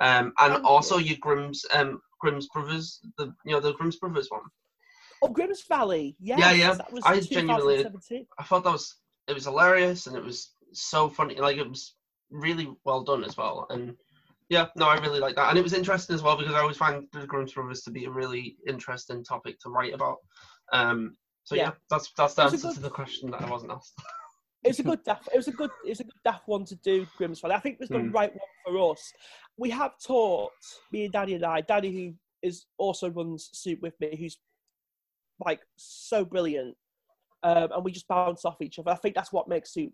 Um, 0.00 0.32
and 0.38 0.52
Thank 0.54 0.64
also 0.64 0.98
your 0.98 1.16
Grimm's, 1.20 1.64
um, 1.72 2.00
Grimm's 2.20 2.48
brothers, 2.48 3.00
the 3.16 3.32
you 3.44 3.52
know 3.52 3.60
the 3.60 3.72
Grimm's 3.74 3.96
brothers 3.96 4.28
one. 4.30 4.42
Oh, 5.22 5.28
Grimm's 5.28 5.64
Valley. 5.68 6.16
Yes, 6.20 6.38
Yeah, 6.38 6.52
yeah. 6.52 6.74
That 6.74 6.92
was 6.92 7.04
I 7.04 7.20
genuinely- 7.20 7.84
I 8.38 8.44
thought 8.44 8.64
that 8.64 8.72
was 8.72 8.96
it 9.26 9.34
was 9.34 9.44
hilarious 9.44 10.06
and 10.06 10.16
it 10.16 10.24
was 10.24 10.52
so 10.72 11.08
funny. 11.08 11.34
Like 11.36 11.56
it 11.56 11.68
was 11.68 11.94
really 12.30 12.68
well 12.84 13.02
done 13.02 13.24
as 13.24 13.36
well. 13.36 13.66
And 13.70 13.96
yeah, 14.48 14.66
no, 14.76 14.86
I 14.86 14.98
really 15.00 15.20
like 15.20 15.34
that. 15.36 15.50
And 15.50 15.58
it 15.58 15.62
was 15.62 15.74
interesting 15.74 16.14
as 16.14 16.22
well 16.22 16.36
because 16.36 16.54
I 16.54 16.60
always 16.60 16.76
find 16.76 17.06
the 17.12 17.26
Grimm's 17.26 17.52
brothers 17.52 17.82
to 17.82 17.90
be 17.90 18.04
a 18.04 18.10
really 18.10 18.56
interesting 18.66 19.24
topic 19.24 19.58
to 19.60 19.70
write 19.70 19.92
about. 19.94 20.18
Um, 20.72 21.16
so 21.48 21.54
yeah, 21.54 21.62
Yeah. 21.62 21.70
that's 21.90 22.12
that's 22.16 22.34
the 22.34 22.42
answer 22.42 22.58
good- 22.58 22.74
to 22.74 22.80
the 22.80 22.90
question 22.90 23.30
that 23.30 23.40
I 23.40 23.50
wasn't 23.50 23.72
asked. 23.72 23.94
It 24.64 24.68
was 24.70 24.80
a 24.80 24.82
good 24.82 25.04
daft. 25.04 25.28
It 25.32 25.36
was 25.36 25.46
a 25.48 25.52
good. 25.52 25.70
It 25.86 25.90
was 25.90 26.00
a 26.00 26.04
good 26.04 26.20
daft 26.24 26.46
one 26.48 26.64
to 26.66 26.74
do. 26.76 27.06
Grimm's 27.16 27.40
Valley. 27.40 27.54
I 27.54 27.60
think 27.60 27.74
it 27.76 27.80
was 27.80 27.88
the 27.90 28.00
Hmm. 28.00 28.10
right 28.10 28.32
one 28.32 28.48
for 28.66 28.90
us. 28.92 29.12
We 29.56 29.70
have 29.70 29.92
taught 30.04 30.50
me 30.92 31.04
and 31.04 31.12
Danny 31.12 31.34
and 31.34 31.44
I. 31.44 31.60
Danny, 31.60 31.90
who 31.92 32.14
is 32.42 32.66
also 32.76 33.08
runs 33.08 33.50
Soup 33.52 33.80
with 33.80 33.94
me, 34.00 34.16
who's 34.18 34.36
like 35.46 35.60
so 35.76 36.24
brilliant, 36.24 36.76
um, 37.44 37.68
and 37.72 37.84
we 37.84 37.92
just 37.92 38.08
bounce 38.08 38.44
off 38.44 38.60
each 38.60 38.78
other. 38.80 38.90
I 38.90 38.96
think 38.96 39.14
that's 39.14 39.32
what 39.32 39.48
makes 39.48 39.72
Soup 39.72 39.92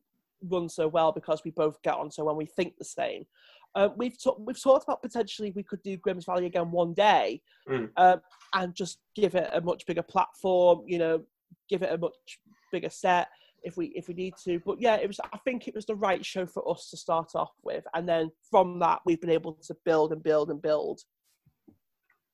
run 0.51 0.69
so 0.71 0.89
well 0.89 1.13
because 1.13 1.43
we 1.45 1.51
both 1.51 1.81
get 1.83 1.95
on 1.95 2.11
so 2.11 2.25
when 2.25 2.37
we 2.37 2.47
think 2.47 2.75
the 2.79 2.85
same. 2.85 3.27
Um, 3.75 3.93
we've 3.99 4.17
ta- 4.23 4.37
we've 4.39 4.61
talked 4.61 4.85
about 4.85 5.03
potentially 5.03 5.51
we 5.51 5.63
could 5.63 5.83
do 5.83 5.99
Grimm's 5.99 6.25
Valley 6.25 6.47
again 6.47 6.71
one 6.71 6.95
day, 6.95 7.43
Hmm. 7.69 7.87
um, 7.99 8.21
and 8.55 8.75
just 8.75 9.01
give 9.15 9.35
it 9.35 9.51
a 9.53 9.61
much 9.61 9.85
bigger 9.85 10.03
platform. 10.03 10.85
You 10.87 10.99
know, 10.99 11.25
give 11.69 11.83
it 11.83 11.93
a 11.93 11.99
much 11.99 12.39
bigger 12.73 12.91
set 12.91 13.29
if 13.63 13.77
we 13.77 13.87
if 13.97 14.09
we 14.09 14.15
need 14.15 14.35
to. 14.45 14.61
But 14.65 14.81
yeah, 14.81 14.97
it 14.97 15.07
was. 15.07 15.21
I 15.33 15.39
think 15.39 15.67
it 15.67 15.75
was 15.75 15.87
the 15.87 15.95
right 15.95 16.25
show 16.25 16.47
for 16.47 16.69
us 16.71 16.91
to 16.91 16.97
start 16.97 17.31
off 17.35 17.53
with, 17.63 17.85
and 17.95 18.09
then 18.09 18.31
from 18.51 18.79
that 18.81 19.01
we've 19.05 19.21
been 19.21 19.31
able 19.31 19.55
to 19.55 19.77
build 19.85 20.13
and 20.13 20.23
build 20.23 20.51
and 20.51 20.61
build. 20.61 21.01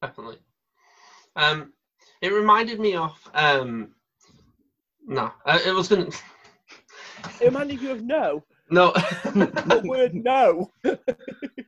Definitely. 0.02 0.38
Um, 1.36 1.72
it 2.22 2.32
reminded 2.32 2.80
me 2.80 2.94
of 2.96 3.16
um, 3.34 3.92
no, 5.06 5.32
uh, 5.46 5.58
it 5.64 5.72
was 5.72 5.88
gonna 5.88 6.08
It 7.40 7.46
reminded 7.46 7.80
you 7.80 7.92
of 7.92 8.02
no, 8.02 8.44
no. 8.70 8.92
the 9.24 9.82
word 9.84 10.14
no. 10.14 10.72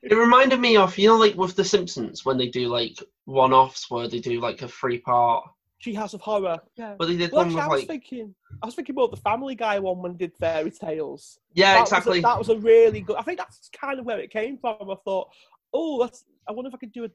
It 0.05 0.17
reminded 0.17 0.61
me 0.61 0.77
of 0.77 0.99
you 0.99 1.09
know 1.09 1.17
like 1.17 1.37
with 1.37 1.57
the 1.57 1.65
Simpsons 1.65 2.25
when 2.25 2.37
they 2.37 2.49
do 2.49 2.69
like 2.69 2.99
one-offs 3.25 3.91
where 3.91 4.09
they 4.09 4.19
do 4.19 4.41
like 4.41 4.61
a 4.61 4.69
three-part, 4.69 5.45
Treehouse 5.85 6.15
of 6.15 6.21
Horror. 6.21 6.59
Yeah. 6.77 6.95
but 6.99 7.09
they 7.09 7.17
did 7.17 7.33
Well, 7.33 7.45
one 7.45 7.49
actually, 7.49 7.57
with 7.57 7.65
I 7.65 7.69
was 7.69 7.81
like 7.81 7.89
thinking, 7.89 8.35
I 8.63 8.67
was 8.67 8.75
thinking 8.75 8.95
more 8.95 9.05
of 9.07 9.11
the 9.11 9.17
Family 9.19 9.55
Guy 9.55 9.79
one 9.81 10.01
when 10.03 10.13
they 10.13 10.19
did 10.27 10.37
fairy 10.37 10.71
tales. 10.71 11.39
yeah 11.55 11.75
that 11.75 11.81
Was 11.81 11.91
exactly 11.93 12.19
a, 12.21 12.23
that 12.23 12.39
was 12.39 12.49
a 12.51 12.59
really 12.59 13.01
good. 13.01 13.17
I 13.17 13.23
think 13.23 13.39
that's 13.39 13.69
kind 13.79 13.99
of 13.99 14.07
where 14.07 14.19
it 14.21 14.31
came 14.31 14.59
from. 14.59 14.77
I 14.91 14.95
thought, 15.05 15.29
oh, 15.73 16.01
that's. 16.03 16.25
I 16.49 16.53
wonder 16.53 16.69
if 16.69 16.75
I 16.75 16.79
could 16.79 16.93
do 16.93 17.05
a 17.05 17.11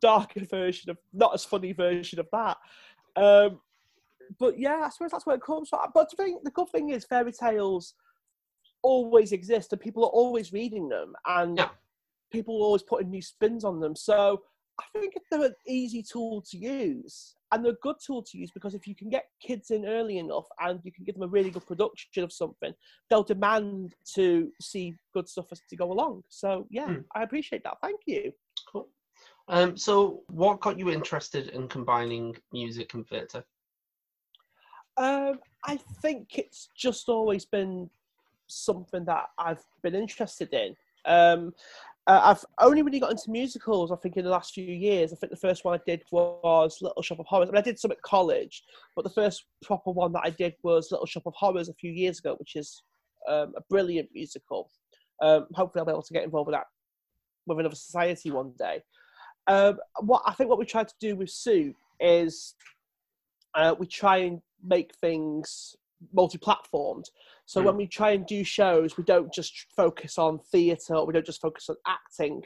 darker 0.00 0.44
version 0.44 0.90
of, 0.90 0.98
not 1.12 1.34
as 1.34 1.44
funny 1.44 1.72
version 1.72 2.18
of 2.20 2.28
that. 2.32 2.56
Um, 3.16 3.60
but 4.38 4.58
yeah, 4.58 4.80
I 4.84 4.88
suppose 4.90 5.10
that's 5.10 5.26
where 5.26 5.36
it 5.36 5.42
comes 5.42 5.68
from. 5.68 5.80
But 5.94 6.10
the 6.10 6.16
thing, 6.16 6.40
the 6.44 6.50
good 6.50 6.68
thing 6.70 6.90
is, 6.90 7.04
fairy 7.04 7.32
tales 7.32 7.94
always 8.82 9.32
exist, 9.32 9.72
and 9.72 9.80
people 9.80 10.04
are 10.04 10.10
always 10.10 10.52
reading 10.52 10.88
them, 10.88 11.14
and 11.26 11.58
Yeah. 11.58 11.68
people 12.30 12.56
are 12.56 12.64
always 12.66 12.82
putting 12.82 13.10
new 13.10 13.22
spins 13.22 13.64
on 13.64 13.80
them. 13.80 13.94
So 13.96 14.42
I 14.80 14.98
think 14.98 15.14
they're 15.30 15.44
an 15.44 15.54
easy 15.66 16.02
tool 16.02 16.42
to 16.50 16.56
use, 16.56 17.36
and 17.52 17.64
they're 17.64 17.72
a 17.72 17.76
good 17.82 17.96
tool 18.04 18.22
to 18.22 18.38
use 18.38 18.50
because 18.50 18.74
if 18.74 18.86
you 18.86 18.94
can 18.94 19.08
get 19.08 19.26
kids 19.40 19.70
in 19.70 19.86
early 19.86 20.18
enough 20.18 20.46
and 20.60 20.80
you 20.82 20.90
can 20.90 21.04
give 21.04 21.14
them 21.14 21.22
a 21.22 21.28
really 21.28 21.50
good 21.50 21.66
production 21.66 22.24
of 22.24 22.32
something, 22.32 22.74
they'll 23.08 23.22
demand 23.22 23.94
to 24.14 24.50
see 24.60 24.94
good 25.12 25.28
stuff 25.28 25.46
as 25.52 25.60
to 25.70 25.76
go 25.76 25.92
along. 25.92 26.22
So 26.28 26.66
yeah, 26.70 26.86
Hmm. 26.86 27.00
I 27.14 27.22
appreciate 27.22 27.62
that. 27.64 27.78
Thank 27.80 28.00
you. 28.06 28.32
Cool. 28.70 28.88
Um, 29.46 29.76
so 29.76 30.22
what 30.28 30.60
got 30.60 30.78
you 30.78 30.90
interested 30.90 31.48
in 31.48 31.68
combining 31.68 32.36
music 32.52 32.94
and 32.94 33.06
theatre? 33.06 33.44
Um, 34.96 35.40
I 35.64 35.76
think 36.02 36.38
it's 36.38 36.68
just 36.76 37.08
always 37.08 37.44
been 37.44 37.90
something 38.46 39.04
that 39.04 39.26
I've 39.38 39.64
been 39.82 39.94
interested 39.94 40.52
in. 40.52 40.76
Um, 41.04 41.52
uh, 42.06 42.20
I've 42.22 42.44
only 42.58 42.82
really 42.82 43.00
got 43.00 43.12
into 43.12 43.30
musicals, 43.30 43.90
I 43.90 43.96
think, 43.96 44.16
in 44.16 44.24
the 44.24 44.30
last 44.30 44.52
few 44.52 44.64
years. 44.64 45.12
I 45.12 45.16
think 45.16 45.30
the 45.30 45.38
first 45.38 45.64
one 45.64 45.78
I 45.78 45.82
did 45.86 46.02
was 46.12 46.78
Little 46.82 47.02
Shop 47.02 47.18
of 47.18 47.26
Horrors. 47.26 47.48
I 47.48 47.52
mean, 47.52 47.58
I 47.58 47.62
did 47.62 47.78
some 47.78 47.92
at 47.92 48.02
college, 48.02 48.62
but 48.94 49.04
the 49.04 49.10
first 49.10 49.46
proper 49.62 49.90
one 49.90 50.12
that 50.12 50.22
I 50.22 50.30
did 50.30 50.54
was 50.62 50.90
Little 50.90 51.06
Shop 51.06 51.22
of 51.24 51.34
Horrors 51.34 51.70
a 51.70 51.74
few 51.74 51.90
years 51.90 52.18
ago, 52.18 52.34
which 52.38 52.56
is 52.56 52.82
um, 53.28 53.54
a 53.56 53.62
brilliant 53.70 54.10
musical. 54.12 54.70
Um, 55.22 55.46
hopefully, 55.54 55.80
I'll 55.80 55.86
be 55.86 55.92
able 55.92 56.02
to 56.02 56.12
get 56.12 56.24
involved 56.24 56.48
with 56.48 56.56
that 56.56 56.66
with 57.46 57.58
another 57.58 57.74
society 57.74 58.30
one 58.30 58.52
day. 58.58 58.82
Um, 59.46 59.78
what 60.00 60.22
I 60.26 60.32
think 60.34 60.50
what 60.50 60.58
we 60.58 60.66
try 60.66 60.84
to 60.84 60.94
do 61.00 61.16
with 61.16 61.30
Soup 61.30 61.74
is 62.00 62.54
uh, 63.54 63.74
we 63.78 63.86
try 63.86 64.18
and 64.18 64.40
make 64.62 64.94
things 64.96 65.76
multi-platformed. 66.12 67.04
So 67.46 67.60
Mm. 67.60 67.64
when 67.66 67.76
we 67.76 67.86
try 67.86 68.12
and 68.12 68.26
do 68.26 68.42
shows, 68.44 68.96
we 68.96 69.04
don't 69.04 69.32
just 69.32 69.66
focus 69.76 70.18
on 70.18 70.38
theatre. 70.38 71.04
We 71.04 71.12
don't 71.12 71.26
just 71.26 71.40
focus 71.40 71.68
on 71.68 71.76
acting. 71.86 72.42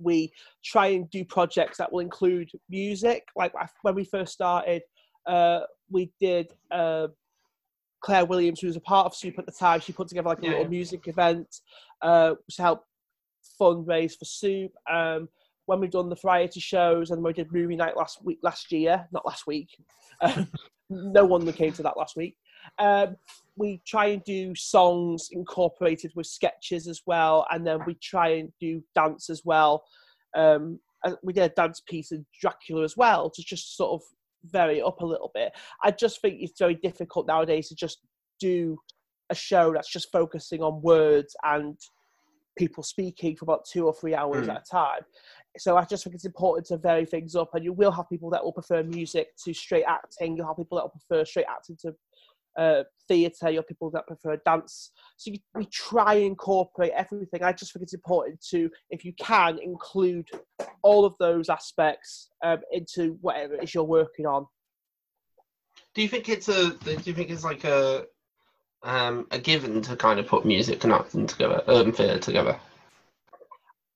We 0.00 0.32
try 0.64 0.88
and 0.88 1.08
do 1.10 1.24
projects 1.24 1.78
that 1.78 1.92
will 1.92 2.00
include 2.00 2.50
music. 2.68 3.28
Like 3.36 3.52
when 3.82 3.94
we 3.94 4.04
first 4.04 4.32
started, 4.32 4.82
uh, 5.26 5.60
we 5.90 6.10
did. 6.20 6.52
Uh, 6.70 7.08
Claire 8.00 8.24
Williams, 8.24 8.60
who 8.60 8.66
was 8.66 8.74
a 8.76 8.80
part 8.80 9.06
of 9.06 9.14
Soup 9.14 9.38
at 9.38 9.46
the 9.46 9.52
time, 9.52 9.78
she 9.78 9.92
put 9.92 10.08
together 10.08 10.28
like 10.28 10.40
a 10.40 10.42
Yeah, 10.42 10.50
little 10.50 10.68
music 10.68 11.06
event 11.06 11.60
uh, 12.00 12.34
to 12.50 12.62
help 12.62 12.84
fundraise 13.60 14.18
for 14.18 14.24
Soup. 14.24 14.72
Um, 14.90 15.28
when 15.66 15.78
we've 15.78 15.90
done 15.92 16.08
the 16.08 16.16
variety 16.16 16.58
shows 16.58 17.12
and 17.12 17.22
we 17.22 17.32
did 17.32 17.52
movie 17.52 17.76
night 17.76 17.96
last 17.96 18.24
week, 18.24 18.40
last 18.42 18.72
year, 18.72 19.06
not 19.12 19.24
last 19.24 19.46
week. 19.46 19.68
Um, 20.20 20.48
no 20.90 21.24
one 21.24 21.50
came 21.52 21.72
to 21.74 21.82
that 21.84 21.96
last 21.96 22.16
week. 22.16 22.36
Um, 22.78 23.16
we 23.56 23.80
try 23.86 24.06
and 24.06 24.24
do 24.24 24.54
songs 24.54 25.28
incorporated 25.32 26.12
with 26.14 26.26
sketches 26.26 26.88
as 26.88 27.02
well, 27.06 27.46
and 27.50 27.66
then 27.66 27.80
we 27.86 27.94
try 28.02 28.28
and 28.28 28.52
do 28.60 28.82
dance 28.94 29.28
as 29.28 29.42
well. 29.44 29.84
Um, 30.36 30.80
we 31.22 31.32
did 31.32 31.50
a 31.50 31.54
dance 31.54 31.82
piece 31.86 32.12
in 32.12 32.24
Dracula 32.40 32.84
as 32.84 32.96
well 32.96 33.28
to 33.30 33.42
just 33.42 33.76
sort 33.76 33.92
of 33.92 34.02
vary 34.44 34.78
it 34.78 34.84
up 34.84 35.00
a 35.00 35.06
little 35.06 35.30
bit. 35.34 35.52
I 35.82 35.90
just 35.90 36.20
think 36.20 36.36
it's 36.40 36.58
very 36.58 36.76
difficult 36.76 37.26
nowadays 37.26 37.68
to 37.68 37.74
just 37.74 37.98
do 38.40 38.78
a 39.30 39.34
show 39.34 39.72
that's 39.72 39.92
just 39.92 40.10
focusing 40.12 40.62
on 40.62 40.80
words 40.82 41.34
and 41.44 41.76
people 42.56 42.82
speaking 42.82 43.34
for 43.36 43.44
about 43.44 43.64
two 43.64 43.86
or 43.86 43.94
three 43.94 44.14
hours 44.14 44.46
Mm. 44.46 44.54
at 44.54 44.62
a 44.62 44.70
time. 44.70 45.00
So 45.58 45.76
I 45.76 45.84
just 45.84 46.04
think 46.04 46.14
it's 46.14 46.24
important 46.24 46.66
to 46.66 46.76
vary 46.76 47.04
things 47.06 47.34
up, 47.34 47.54
and 47.54 47.64
you 47.64 47.72
will 47.72 47.90
have 47.92 48.08
people 48.08 48.30
that 48.30 48.42
will 48.44 48.52
prefer 48.52 48.82
music 48.82 49.28
to 49.44 49.52
straight 49.52 49.84
acting. 49.84 50.36
You'll 50.36 50.46
have 50.46 50.56
people 50.56 50.76
that 50.78 50.84
will 50.84 50.90
prefer 50.90 51.24
straight 51.24 51.46
acting 51.48 51.76
to 51.82 51.94
uh, 52.58 52.82
theatre. 53.08 53.50
You'll 53.50 53.62
people 53.62 53.90
that 53.90 54.06
prefer 54.06 54.36
dance. 54.44 54.90
So 55.16 55.30
you, 55.30 55.38
we 55.54 55.66
try 55.66 56.14
and 56.14 56.24
incorporate 56.24 56.92
everything. 56.94 57.42
I 57.42 57.52
just 57.52 57.72
think 57.72 57.82
it's 57.82 57.94
important 57.94 58.44
to, 58.50 58.70
if 58.90 59.04
you 59.04 59.12
can, 59.14 59.58
include 59.58 60.28
all 60.82 61.04
of 61.04 61.14
those 61.18 61.48
aspects 61.48 62.28
um, 62.44 62.58
into 62.70 63.18
whatever 63.20 63.54
it 63.54 63.64
is 63.64 63.74
you're 63.74 63.84
working 63.84 64.26
on. 64.26 64.46
Do 65.94 66.02
you 66.02 66.08
think 66.08 66.28
it's 66.28 66.48
a? 66.48 66.70
Do 66.70 66.98
you 67.04 67.14
think 67.14 67.30
it's 67.30 67.44
like 67.44 67.64
a, 67.64 68.06
um, 68.82 69.26
a 69.30 69.38
given 69.38 69.82
to 69.82 69.96
kind 69.96 70.18
of 70.18 70.26
put 70.26 70.44
music 70.44 70.84
and 70.84 70.92
acting 70.92 71.26
together, 71.26 71.62
urban 71.68 71.92
theatre 71.92 72.18
together? 72.18 72.58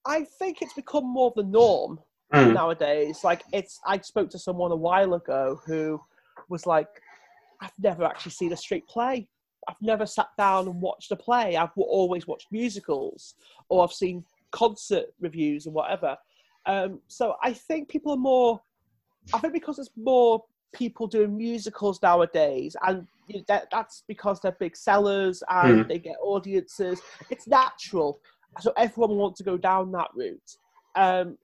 I 0.04 0.24
think 0.38 0.62
it's 0.62 0.74
become 0.74 1.04
more 1.04 1.28
of 1.28 1.34
the 1.34 1.42
norm 1.42 1.98
Mm. 2.32 2.54
nowadays. 2.54 3.22
Like 3.22 3.44
it's, 3.52 3.80
I 3.86 3.98
spoke 3.98 4.30
to 4.30 4.38
someone 4.38 4.72
a 4.72 4.76
while 4.76 5.14
ago 5.14 5.60
who 5.64 6.00
was 6.48 6.66
like, 6.66 6.88
"I've 7.60 7.78
never 7.78 8.04
actually 8.04 8.32
seen 8.32 8.52
a 8.52 8.56
straight 8.56 8.86
play. 8.88 9.28
I've 9.68 9.80
never 9.80 10.06
sat 10.06 10.28
down 10.38 10.68
and 10.68 10.80
watched 10.80 11.10
a 11.10 11.16
play. 11.16 11.56
I've 11.56 11.70
always 11.76 12.26
watched 12.26 12.52
musicals, 12.52 13.34
or 13.68 13.82
I've 13.82 13.92
seen 13.92 14.24
concert 14.52 15.06
reviews 15.20 15.66
and 15.66 15.74
whatever." 15.74 16.16
Um, 16.66 17.00
so 17.08 17.34
I 17.42 17.52
think 17.52 17.88
people 17.88 18.12
are 18.12 18.18
more. 18.18 18.60
I 19.34 19.38
think 19.38 19.52
because 19.52 19.76
there's 19.76 19.90
more 19.96 20.44
people 20.72 21.06
doing 21.06 21.36
musicals 21.36 22.00
nowadays, 22.02 22.76
and 22.86 23.06
you 23.28 23.38
know, 23.38 23.44
that, 23.48 23.68
that's 23.72 24.04
because 24.06 24.40
they're 24.40 24.56
big 24.60 24.76
sellers 24.76 25.42
and 25.48 25.82
Hmm. 25.82 25.88
they 25.88 25.98
get 25.98 26.16
audiences. 26.22 27.00
It's 27.30 27.46
natural, 27.48 28.20
so 28.60 28.72
everyone 28.76 29.16
wants 29.16 29.38
to 29.38 29.44
go 29.44 29.56
down 29.56 29.90
that 29.92 30.08
route. 30.14 30.56
Um, 30.94 31.38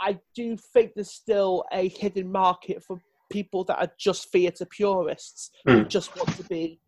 I 0.00 0.18
do 0.34 0.56
think 0.56 0.92
there's 0.94 1.10
still 1.10 1.64
a 1.72 1.88
hidden 1.88 2.30
market 2.30 2.82
for 2.82 3.00
people 3.30 3.64
that 3.64 3.78
are 3.78 3.92
just 3.98 4.30
theatre 4.32 4.66
purists 4.66 5.50
who 5.66 5.82
Hmm. 5.82 5.88
just 5.88 6.14
want 6.16 6.30
to 6.36 6.44
be 6.44 6.80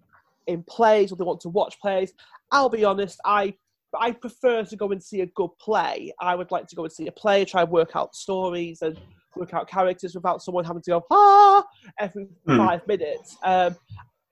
in 0.46 0.62
plays 0.64 1.12
or 1.12 1.16
they 1.16 1.24
want 1.24 1.40
to 1.40 1.48
watch 1.48 1.78
plays. 1.80 2.12
I'll 2.50 2.68
be 2.68 2.84
honest, 2.84 3.20
I 3.24 3.54
I 3.98 4.12
prefer 4.12 4.62
to 4.64 4.76
go 4.76 4.92
and 4.92 5.02
see 5.02 5.20
a 5.22 5.26
good 5.26 5.50
play. 5.60 6.12
I 6.20 6.36
would 6.36 6.52
like 6.52 6.68
to 6.68 6.76
go 6.76 6.84
and 6.84 6.92
see 6.92 7.08
a 7.08 7.12
play, 7.12 7.44
try 7.44 7.62
and 7.62 7.70
work 7.70 7.96
out 7.96 8.14
stories 8.14 8.82
and 8.82 8.96
work 9.34 9.52
out 9.52 9.68
characters 9.68 10.14
without 10.14 10.42
someone 10.42 10.64
having 10.64 10.82
to 10.82 10.90
go 10.90 11.02
ah 11.10 11.64
every 11.98 12.26
Hmm. 12.46 12.56
five 12.56 12.86
minutes. 12.86 13.36
Um, 13.44 13.76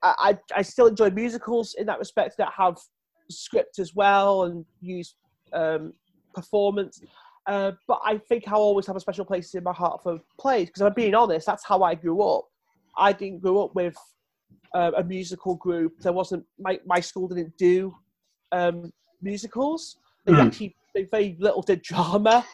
I, 0.01 0.13
I 0.29 0.59
I 0.59 0.61
still 0.61 0.87
enjoy 0.87 1.09
musicals 1.09 1.75
in 1.77 1.85
that 1.87 1.99
respect 1.99 2.35
that 2.37 2.53
have 2.55 2.77
script 3.29 3.79
as 3.79 3.93
well 3.93 4.43
and 4.43 4.65
use 4.81 5.15
um, 5.53 5.93
performance. 6.33 7.01
Uh, 7.49 7.71
but 7.87 7.99
I 8.05 8.19
think 8.29 8.43
I'll 8.47 8.59
always 8.59 8.85
have 8.85 8.95
a 8.95 8.99
special 8.99 9.25
place 9.25 9.55
in 9.55 9.63
my 9.63 9.73
heart 9.73 10.03
for 10.03 10.19
plays 10.39 10.67
because 10.67 10.83
I'm 10.83 10.93
being 10.93 11.15
honest, 11.15 11.47
that's 11.47 11.65
how 11.65 11.81
I 11.81 11.95
grew 11.95 12.21
up. 12.21 12.45
I 12.95 13.11
didn't 13.11 13.41
grow 13.41 13.63
up 13.63 13.73
with 13.73 13.97
uh, 14.75 14.91
a 14.95 15.03
musical 15.03 15.55
group. 15.55 15.93
There 16.01 16.13
wasn't 16.13 16.43
my 16.59 16.79
my 16.85 16.99
school 16.99 17.27
didn't 17.27 17.57
do 17.57 17.95
um, 18.51 18.93
musicals. 19.19 19.97
They 20.25 20.33
Hmm. 20.33 20.41
actually 20.41 20.75
they 20.93 21.03
very 21.05 21.35
little 21.39 21.63
did 21.63 21.81
drama. 21.81 22.45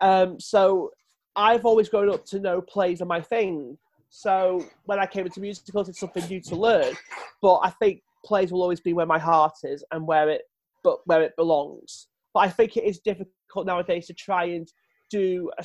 Um, 0.00 0.40
so 0.40 0.90
I've 1.36 1.64
always 1.64 1.88
grown 1.88 2.08
up 2.10 2.24
to 2.26 2.40
know 2.40 2.60
plays 2.60 3.00
are 3.00 3.10
my 3.16 3.20
thing. 3.20 3.78
So 4.10 4.64
when 4.86 4.98
I 4.98 5.06
came 5.06 5.24
into 5.24 5.40
musicals, 5.40 5.88
it's 5.88 6.00
something 6.00 6.26
new 6.28 6.40
to 6.40 6.56
learn. 6.56 6.94
But 7.40 7.58
I 7.58 7.70
think 7.70 8.02
plays 8.24 8.50
will 8.50 8.62
always 8.62 8.80
be 8.80 8.92
where 8.92 9.06
my 9.06 9.20
heart 9.20 9.54
is 9.62 9.84
and 9.92 10.04
where 10.04 10.28
it 10.28 10.42
but 10.82 10.98
where 11.06 11.22
it 11.22 11.34
belongs. 11.36 12.08
But 12.34 12.40
I 12.40 12.48
think 12.48 12.76
it 12.76 12.84
is 12.84 12.98
difficult 12.98 13.66
nowadays 13.66 14.06
to 14.06 14.14
try 14.14 14.44
and 14.44 14.68
do 15.10 15.50
a 15.58 15.64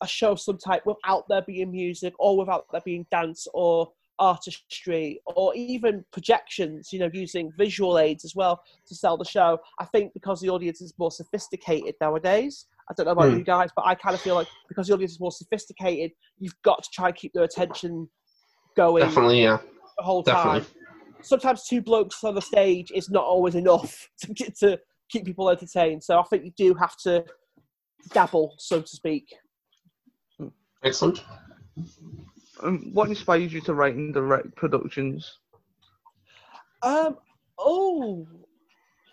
a 0.00 0.06
show 0.06 0.32
of 0.32 0.40
some 0.40 0.58
type 0.58 0.82
without 0.86 1.24
there 1.28 1.42
being 1.42 1.72
music 1.72 2.14
or 2.18 2.38
without 2.38 2.66
there 2.70 2.80
being 2.84 3.04
dance 3.10 3.46
or 3.52 3.90
artistry 4.20 5.20
or 5.26 5.54
even 5.54 6.04
projections, 6.12 6.92
you 6.92 6.98
know, 6.98 7.10
using 7.12 7.50
visual 7.56 7.98
aids 7.98 8.24
as 8.24 8.34
well 8.34 8.60
to 8.86 8.94
sell 8.94 9.16
the 9.16 9.24
show. 9.24 9.58
I 9.78 9.84
think 9.86 10.12
because 10.12 10.40
the 10.40 10.50
audience 10.50 10.80
is 10.80 10.92
more 10.98 11.10
sophisticated 11.10 11.94
nowadays. 12.00 12.66
I 12.90 12.94
don't 12.96 13.06
know 13.06 13.12
about 13.12 13.30
Hmm. 13.30 13.38
you 13.38 13.44
guys, 13.44 13.70
but 13.76 13.86
I 13.86 13.94
kind 13.94 14.14
of 14.14 14.20
feel 14.20 14.34
like 14.34 14.48
because 14.68 14.88
the 14.88 14.94
audience 14.94 15.12
is 15.12 15.20
more 15.20 15.32
sophisticated, 15.32 16.12
you've 16.38 16.60
got 16.62 16.82
to 16.82 16.90
try 16.92 17.08
and 17.08 17.16
keep 17.16 17.32
their 17.32 17.44
attention 17.44 18.08
going 18.76 19.04
Definitely, 19.04 19.42
yeah. 19.42 19.58
the 19.98 20.04
whole 20.04 20.22
Definitely. 20.22 20.60
time. 20.60 20.68
Sometimes 21.22 21.64
two 21.64 21.82
blokes 21.82 22.22
on 22.24 22.34
the 22.34 22.40
stage 22.40 22.92
is 22.94 23.10
not 23.10 23.24
always 23.24 23.54
enough 23.56 24.08
to 24.20 24.32
get 24.32 24.56
to 24.58 24.78
keep 25.10 25.24
people 25.24 25.50
entertained. 25.50 26.02
So 26.04 26.18
I 26.18 26.22
think 26.24 26.44
you 26.44 26.52
do 26.56 26.74
have 26.74 26.96
to 26.98 27.24
dabble, 28.12 28.54
so 28.58 28.80
to 28.80 28.88
speak. 28.88 29.26
Excellent. 30.84 31.24
Um, 32.62 32.90
what 32.92 33.08
inspires 33.08 33.52
you 33.52 33.60
to 33.62 33.74
write 33.74 33.94
and 33.94 34.12
direct 34.12 34.54
productions? 34.56 35.38
Um, 36.82 37.16
oh, 37.58 38.26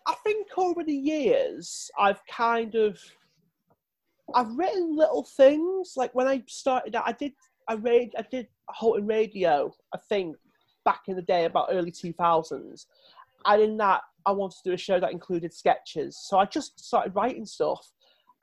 I 0.08 0.16
think 0.24 0.48
over 0.58 0.84
the 0.84 0.94
years 0.94 1.90
I've 2.00 2.22
kind 2.28 2.76
of 2.76 3.00
I've 4.34 4.56
written 4.56 4.96
little 4.96 5.28
things 5.38 5.94
like 5.96 6.14
when 6.14 6.28
I 6.28 6.44
started 6.48 6.96
out, 6.96 7.08
I 7.08 7.12
did 7.12 7.34
I 7.68 7.76
read 7.76 8.10
I 8.18 8.24
did 8.30 8.48
Halton 8.70 9.08
Radio 9.08 9.74
I 9.94 9.98
think 10.10 10.36
back 10.84 11.02
in 11.08 11.16
the 11.16 11.22
day 11.22 11.46
about 11.46 11.70
early 11.72 11.92
two 11.92 12.14
thousands, 12.14 12.88
and 13.46 13.62
in 13.62 13.78
that 13.78 14.02
I 14.26 14.32
wanted 14.32 14.58
to 14.64 14.70
do 14.70 14.74
a 14.74 14.78
show 14.78 15.00
that 15.00 15.12
included 15.12 15.54
sketches. 15.54 16.18
So 16.28 16.38
I 16.38 16.46
just 16.46 16.80
started 16.80 17.16
writing 17.16 17.46
stuff. 17.46 17.92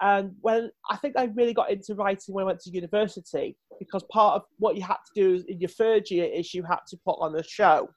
And 0.01 0.35
when 0.41 0.71
I 0.91 0.97
think 0.97 1.15
I 1.17 1.25
really 1.35 1.55
got 1.55 1.71
into 1.71 1.95
writing 1.95 2.35
when 2.35 2.43
I 2.45 2.47
went 2.47 2.61
to 2.61 2.71
university, 2.71 3.57
because 3.79 4.03
part 4.11 4.37
of 4.37 4.43
what 4.59 4.77
you 4.77 4.83
had 4.83 4.97
to 4.97 5.13
do 5.15 5.45
in 5.49 5.61
your 5.61 5.69
third 5.69 6.11
year 6.11 6.25
is 6.25 6.55
you 6.55 6.63
had 6.65 6.81
to 6.89 6.97
put 7.05 7.17
on 7.21 7.37
a 7.37 7.43
show. 7.43 7.89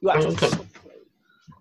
You 0.00 0.08
had 0.10 0.20
to 0.22 0.28
Okay. 0.46 0.64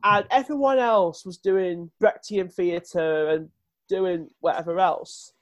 and 0.04 0.26
everyone 0.32 0.80
else 0.80 1.26
was 1.26 1.38
doing 1.38 1.90
Brechtian 2.02 2.52
theatre 2.52 3.30
and 3.30 3.50
doing 3.88 4.30
whatever 4.40 4.80
else. 4.80 5.34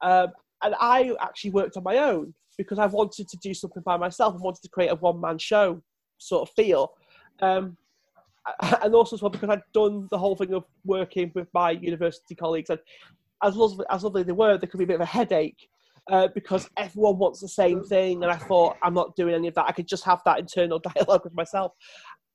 Um, 0.00 0.28
and 0.62 0.74
I 0.80 1.14
actually 1.20 1.50
worked 1.50 1.76
on 1.76 1.82
my 1.82 1.98
own 1.98 2.34
because 2.56 2.78
I 2.78 2.86
wanted 2.86 3.28
to 3.28 3.36
do 3.36 3.52
something 3.52 3.82
by 3.84 3.96
myself. 3.96 4.34
and 4.34 4.42
wanted 4.42 4.62
to 4.62 4.68
create 4.68 4.90
a 4.90 4.94
one 4.96 5.20
man 5.20 5.38
show 5.38 5.82
sort 6.18 6.48
of 6.48 6.54
feel. 6.54 6.92
Um, 7.40 7.76
and 8.82 8.94
also 8.94 9.16
as 9.16 9.22
well 9.22 9.30
because 9.30 9.50
I'd 9.50 9.62
done 9.72 10.08
the 10.10 10.18
whole 10.18 10.36
thing 10.36 10.54
of 10.54 10.64
working 10.84 11.32
with 11.34 11.48
my 11.54 11.72
university 11.72 12.34
colleagues. 12.34 12.70
And 12.70 12.80
as 13.42 13.56
lovely 13.56 13.84
as 13.90 14.04
lovely 14.04 14.22
they 14.22 14.32
were, 14.32 14.58
there 14.58 14.68
could 14.68 14.78
be 14.78 14.84
a 14.84 14.86
bit 14.88 14.96
of 14.96 15.02
a 15.02 15.06
headache 15.06 15.68
uh, 16.10 16.28
because 16.34 16.68
everyone 16.76 17.18
wants 17.18 17.40
the 17.40 17.48
same 17.48 17.82
thing. 17.84 18.22
And 18.22 18.32
I 18.32 18.36
thought, 18.36 18.76
I'm 18.82 18.94
not 18.94 19.16
doing 19.16 19.34
any 19.34 19.48
of 19.48 19.54
that. 19.54 19.66
I 19.66 19.72
could 19.72 19.88
just 19.88 20.04
have 20.04 20.20
that 20.24 20.38
internal 20.38 20.78
dialogue 20.96 21.24
with 21.24 21.34
myself. 21.34 21.72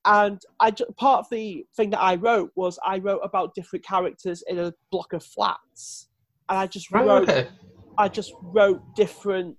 And 0.05 0.41
I 0.59 0.71
part 0.97 1.19
of 1.19 1.25
the 1.31 1.63
thing 1.77 1.91
that 1.91 2.01
I 2.01 2.15
wrote 2.15 2.51
was 2.55 2.79
I 2.85 2.97
wrote 2.97 3.21
about 3.23 3.53
different 3.53 3.85
characters 3.85 4.43
in 4.47 4.57
a 4.57 4.73
block 4.91 5.13
of 5.13 5.23
flats, 5.23 6.09
and 6.49 6.57
I 6.57 6.65
just 6.65 6.91
Right, 6.91 7.05
wrote 7.05 7.29
okay. 7.29 7.47
I 7.97 8.07
just 8.07 8.33
wrote 8.41 8.81
different 8.95 9.57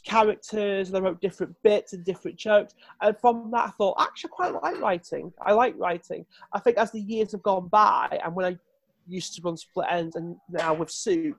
characters 0.00 0.88
and 0.88 0.96
I 0.96 1.00
wrote 1.00 1.20
different 1.20 1.54
bits 1.62 1.92
and 1.92 2.04
different 2.04 2.36
jokes. 2.36 2.74
And 3.00 3.16
from 3.18 3.50
that, 3.52 3.66
I 3.68 3.70
thought, 3.70 3.96
actually, 4.00 4.30
I 4.32 4.36
quite 4.36 4.62
like 4.62 4.80
writing. 4.80 5.32
I 5.42 5.52
like 5.52 5.74
writing. 5.78 6.24
I 6.52 6.60
think 6.60 6.76
as 6.76 6.90
the 6.92 7.00
years 7.00 7.32
have 7.32 7.42
gone 7.42 7.68
by, 7.68 8.20
and 8.24 8.34
when 8.34 8.46
I 8.46 8.58
used 9.06 9.34
to 9.34 9.42
run 9.42 9.56
Split 9.56 9.86
Ends 9.90 10.16
and 10.16 10.36
now 10.50 10.74
with 10.74 10.90
Soup, 10.90 11.36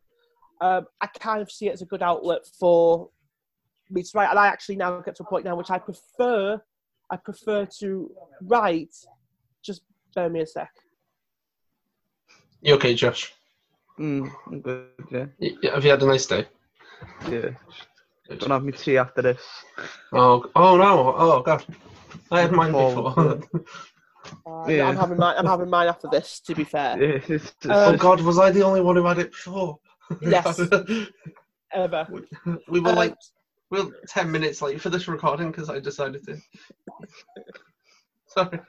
um, 0.61 0.85
I 1.01 1.07
kind 1.07 1.41
of 1.41 1.51
see 1.51 1.67
it 1.67 1.73
as 1.73 1.81
a 1.81 1.85
good 1.85 2.01
outlet 2.03 2.45
for 2.59 3.09
me 3.89 4.03
to 4.03 4.09
write. 4.15 4.29
And 4.29 4.39
I 4.39 4.47
actually 4.47 4.75
now 4.75 4.99
get 5.01 5.15
to 5.15 5.23
a 5.23 5.25
point 5.25 5.45
now 5.45 5.55
which 5.55 5.71
I 5.71 5.77
prefer. 5.77 6.61
I 7.09 7.17
prefer 7.17 7.65
to 7.79 8.11
write. 8.43 8.93
Just 9.63 9.81
bear 10.15 10.29
me 10.29 10.41
a 10.41 10.45
sec. 10.45 10.69
You 12.61 12.75
okay, 12.75 12.93
Josh? 12.93 13.33
Mm, 13.97 14.29
I'm 14.47 14.61
good, 14.61 14.87
yeah. 15.11 15.25
Y- 15.39 15.55
y- 15.63 15.69
Have 15.73 15.83
you 15.83 15.91
had 15.91 16.01
a 16.03 16.05
nice 16.05 16.25
day? 16.25 16.45
Yeah. 17.29 17.51
Gonna 18.37 18.53
have 18.55 18.63
me 18.63 18.71
tea 18.71 18.97
after 18.97 19.21
this. 19.21 19.41
Oh, 20.13 20.45
oh 20.55 20.77
no! 20.77 21.15
Oh 21.17 21.41
god, 21.41 21.65
I 22.31 22.41
had 22.41 22.51
mine 22.51 22.71
before. 22.71 23.41
Uh, 24.45 24.67
Yeah. 24.67 24.87
I'm 24.87 24.97
having 24.97 25.17
mine. 25.17 25.35
I'm 25.37 25.45
having 25.45 25.69
mine 25.69 25.87
after 25.87 26.07
this. 26.11 26.39
To 26.41 26.53
be 26.53 26.63
fair, 26.63 27.01
Yeah, 27.01 27.19
it's, 27.27 27.29
it's, 27.29 27.55
oh 27.65 27.89
Um, 27.91 27.97
god, 27.97 28.21
was 28.21 28.37
I 28.37 28.51
the 28.51 28.61
only 28.63 28.81
one 28.81 28.95
who 28.95 29.05
had 29.05 29.17
it 29.17 29.31
before? 29.31 29.79
Yes. 30.21 30.59
ever. 31.71 32.07
we 32.67 32.79
were 32.79 32.89
Um, 32.89 32.95
like, 32.95 33.15
we 33.71 33.81
were 33.81 33.91
ten 34.07 34.31
minutes 34.31 34.61
late 34.61 34.79
for 34.81 34.89
this 34.89 35.07
recording 35.07 35.51
because 35.51 35.69
I 35.69 35.79
decided 35.79 36.23
to. 36.25 36.37
Sorry. 38.27 38.59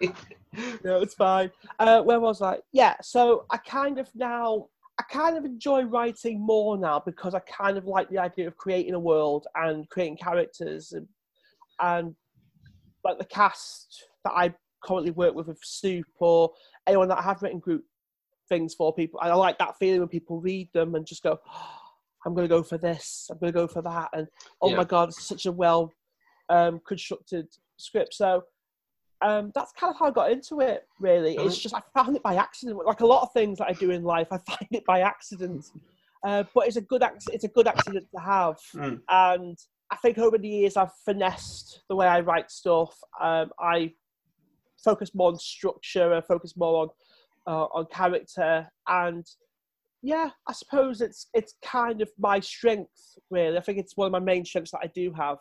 No, 0.83 1.01
it's 1.03 1.15
fine. 1.15 1.51
Uh, 1.79 2.03
where 2.03 2.21
was 2.21 2.41
I? 2.41 2.59
Yeah, 2.73 2.97
so 3.03 3.45
I 3.51 3.59
kind 3.59 3.99
of 3.99 4.09
now, 4.15 4.69
I 5.01 5.03
kind 5.05 5.39
of 5.39 5.47
enjoy 5.47 5.85
writing 5.85 6.45
more 6.45 6.77
now 6.77 7.03
because 7.07 7.35
I 7.35 7.39
kind 7.39 7.79
of 7.79 7.87
like 7.87 8.11
the 8.11 8.19
idea 8.19 8.47
of 8.47 8.59
creating 8.59 8.93
a 8.93 9.01
world 9.01 9.47
and 9.55 9.89
creating 9.89 10.19
characters 10.19 10.93
and 10.93 11.07
and 11.81 12.15
like 13.03 13.19
the 13.19 13.25
cast 13.25 14.05
that 14.25 14.33
I 14.33 14.53
currently 14.85 15.13
work 15.13 15.35
with 15.35 15.47
with 15.47 15.59
Soup 15.63 16.05
or 16.19 16.51
anyone 16.87 17.09
that 17.09 17.17
I 17.17 17.23
have 17.23 17.41
written 17.41 17.61
group 17.61 17.83
things 18.51 18.75
for 18.75 18.93
people. 18.93 19.19
I 19.23 19.33
like 19.33 19.57
that 19.57 19.79
feeling 19.79 20.01
when 20.01 20.09
people 20.11 20.39
read 20.39 20.69
them 20.75 20.95
and 20.95 21.07
just 21.07 21.23
go, 21.23 21.39
oh, 21.51 21.79
I'm 22.27 22.35
going 22.35 22.47
to 22.47 22.55
go 22.55 22.63
for 22.63 22.77
this, 22.77 23.27
I'm 23.31 23.39
going 23.39 23.55
to 23.55 23.59
go 23.59 23.67
for 23.69 23.81
that. 23.81 24.11
And 24.13 24.27
oh 24.61 24.69
yeah. 24.69 24.77
my 24.77 24.85
God, 24.85 25.09
it's 25.09 25.27
such 25.27 25.47
a 25.47 25.53
well 25.53 25.91
um, 26.51 26.79
constructed 26.87 27.47
script. 27.79 28.13
So 28.13 28.43
um, 29.23 29.53
that's 29.55 29.73
kind 29.73 29.93
of 29.93 29.99
how 29.99 30.07
I 30.07 30.11
got 30.11 30.33
into 30.33 30.61
it, 30.61 30.87
really. 30.99 31.37
It's 31.37 31.59
just 31.59 31.75
I 31.75 31.83
found 31.95 32.17
it 32.17 32.23
by 32.23 32.37
accident. 32.37 32.81
Like 32.85 33.01
a 33.01 33.07
lot 33.07 33.23
of 33.23 33.33
things 33.33 33.59
that 33.59 33.69
I 33.69 33.73
do 33.73 33.91
in 33.91 34.03
life, 34.03 34.29
I 34.31 34.39
find 34.49 34.69
it 34.71 34.85
by 34.87 35.01
accident. 35.01 35.67
Uh, 36.25 36.45
but 36.55 36.67
it's 36.67 36.77
a 36.77 36.83
good 36.83 37.03
it's 37.33 37.45
a 37.45 37.49
good 37.49 37.67
accident 37.67 38.07
to 38.15 38.21
have. 38.21 38.57
Mm. 38.75 39.01
And 39.09 39.59
I 39.91 39.97
think 39.97 40.19
over 40.19 40.39
the 40.39 40.49
years 40.49 40.77
I've 40.77 40.95
finessed 41.05 41.83
the 41.89 41.97
way 41.97 42.07
I 42.07 42.21
write 42.21 42.51
stuff. 42.51 42.97
Um, 43.21 43.51
I 43.59 43.93
focus 44.83 45.15
more 45.15 45.29
on 45.29 45.39
structure. 45.39 46.15
I 46.15 46.21
focus 46.21 46.57
more 46.57 46.83
on 46.83 46.89
uh, 47.47 47.67
on 47.75 47.87
character, 47.87 48.69
and 48.87 49.27
yeah, 50.03 50.31
I 50.47 50.53
suppose 50.53 51.01
it's 51.01 51.29
it's 51.35 51.55
kind 51.63 52.01
of 52.01 52.11
my 52.19 52.41
strength. 52.41 53.19
Really, 53.31 53.59
I 53.59 53.61
think 53.61 53.79
it's 53.79 53.97
one 53.97 54.07
of 54.07 54.13
my 54.13 54.21
main 54.21 54.45
strengths 54.45 54.71
that 54.71 54.81
I 54.83 54.91
do 54.95 55.13
have. 55.13 55.39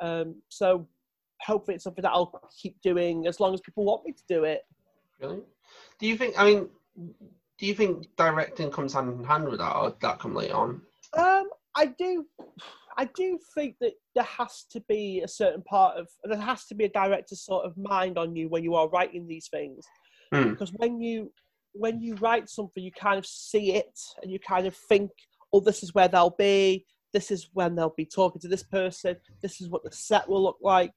Um, 0.00 0.42
so 0.48 0.88
hopefully, 1.44 1.76
it's 1.76 1.84
something 1.84 2.02
that 2.02 2.12
I'll 2.12 2.40
keep 2.60 2.80
doing 2.82 3.26
as 3.26 3.40
long 3.40 3.54
as 3.54 3.60
people 3.60 3.84
want 3.84 4.04
me 4.04 4.12
to 4.12 4.22
do 4.28 4.44
it. 4.44 4.62
Really? 5.20 5.40
Do 5.98 6.06
you 6.06 6.16
think? 6.16 6.34
I 6.38 6.44
mean, 6.44 6.68
do 7.58 7.66
you 7.66 7.74
think 7.74 8.08
directing 8.16 8.70
comes 8.70 8.94
hand 8.94 9.18
in 9.18 9.24
hand 9.24 9.48
with 9.48 9.60
that, 9.60 9.76
or 9.76 9.94
that 10.00 10.18
come 10.18 10.34
later 10.34 10.54
on? 10.54 10.82
Um, 11.16 11.48
I 11.76 11.86
do. 11.86 12.26
I 12.96 13.06
do 13.16 13.38
think 13.54 13.76
that 13.80 13.92
there 14.14 14.24
has 14.24 14.64
to 14.70 14.80
be 14.88 15.22
a 15.22 15.28
certain 15.28 15.62
part 15.62 15.96
of 15.96 16.08
there 16.24 16.38
has 16.38 16.66
to 16.66 16.74
be 16.74 16.84
a 16.84 16.88
director's 16.88 17.44
sort 17.44 17.64
of 17.64 17.76
mind 17.76 18.18
on 18.18 18.36
you 18.36 18.48
when 18.48 18.62
you 18.62 18.74
are 18.74 18.88
writing 18.88 19.26
these 19.26 19.48
things, 19.48 19.84
mm. 20.32 20.50
because 20.50 20.72
when 20.76 21.00
you 21.00 21.32
when 21.72 22.00
you 22.00 22.14
write 22.16 22.48
something, 22.48 22.82
you 22.82 22.92
kind 22.92 23.18
of 23.18 23.26
see 23.26 23.74
it 23.74 23.98
and 24.22 24.30
you 24.30 24.38
kind 24.38 24.66
of 24.66 24.76
think, 24.88 25.10
oh, 25.52 25.60
this 25.60 25.82
is 25.82 25.92
where 25.92 26.08
they'll 26.08 26.34
be. 26.38 26.86
This 27.14 27.30
is 27.30 27.48
when 27.54 27.76
they'll 27.76 27.94
be 27.96 28.04
talking 28.04 28.40
to 28.42 28.48
this 28.48 28.64
person. 28.64 29.16
This 29.40 29.60
is 29.60 29.68
what 29.70 29.84
the 29.84 29.92
set 29.92 30.28
will 30.28 30.42
look 30.42 30.58
like. 30.60 30.92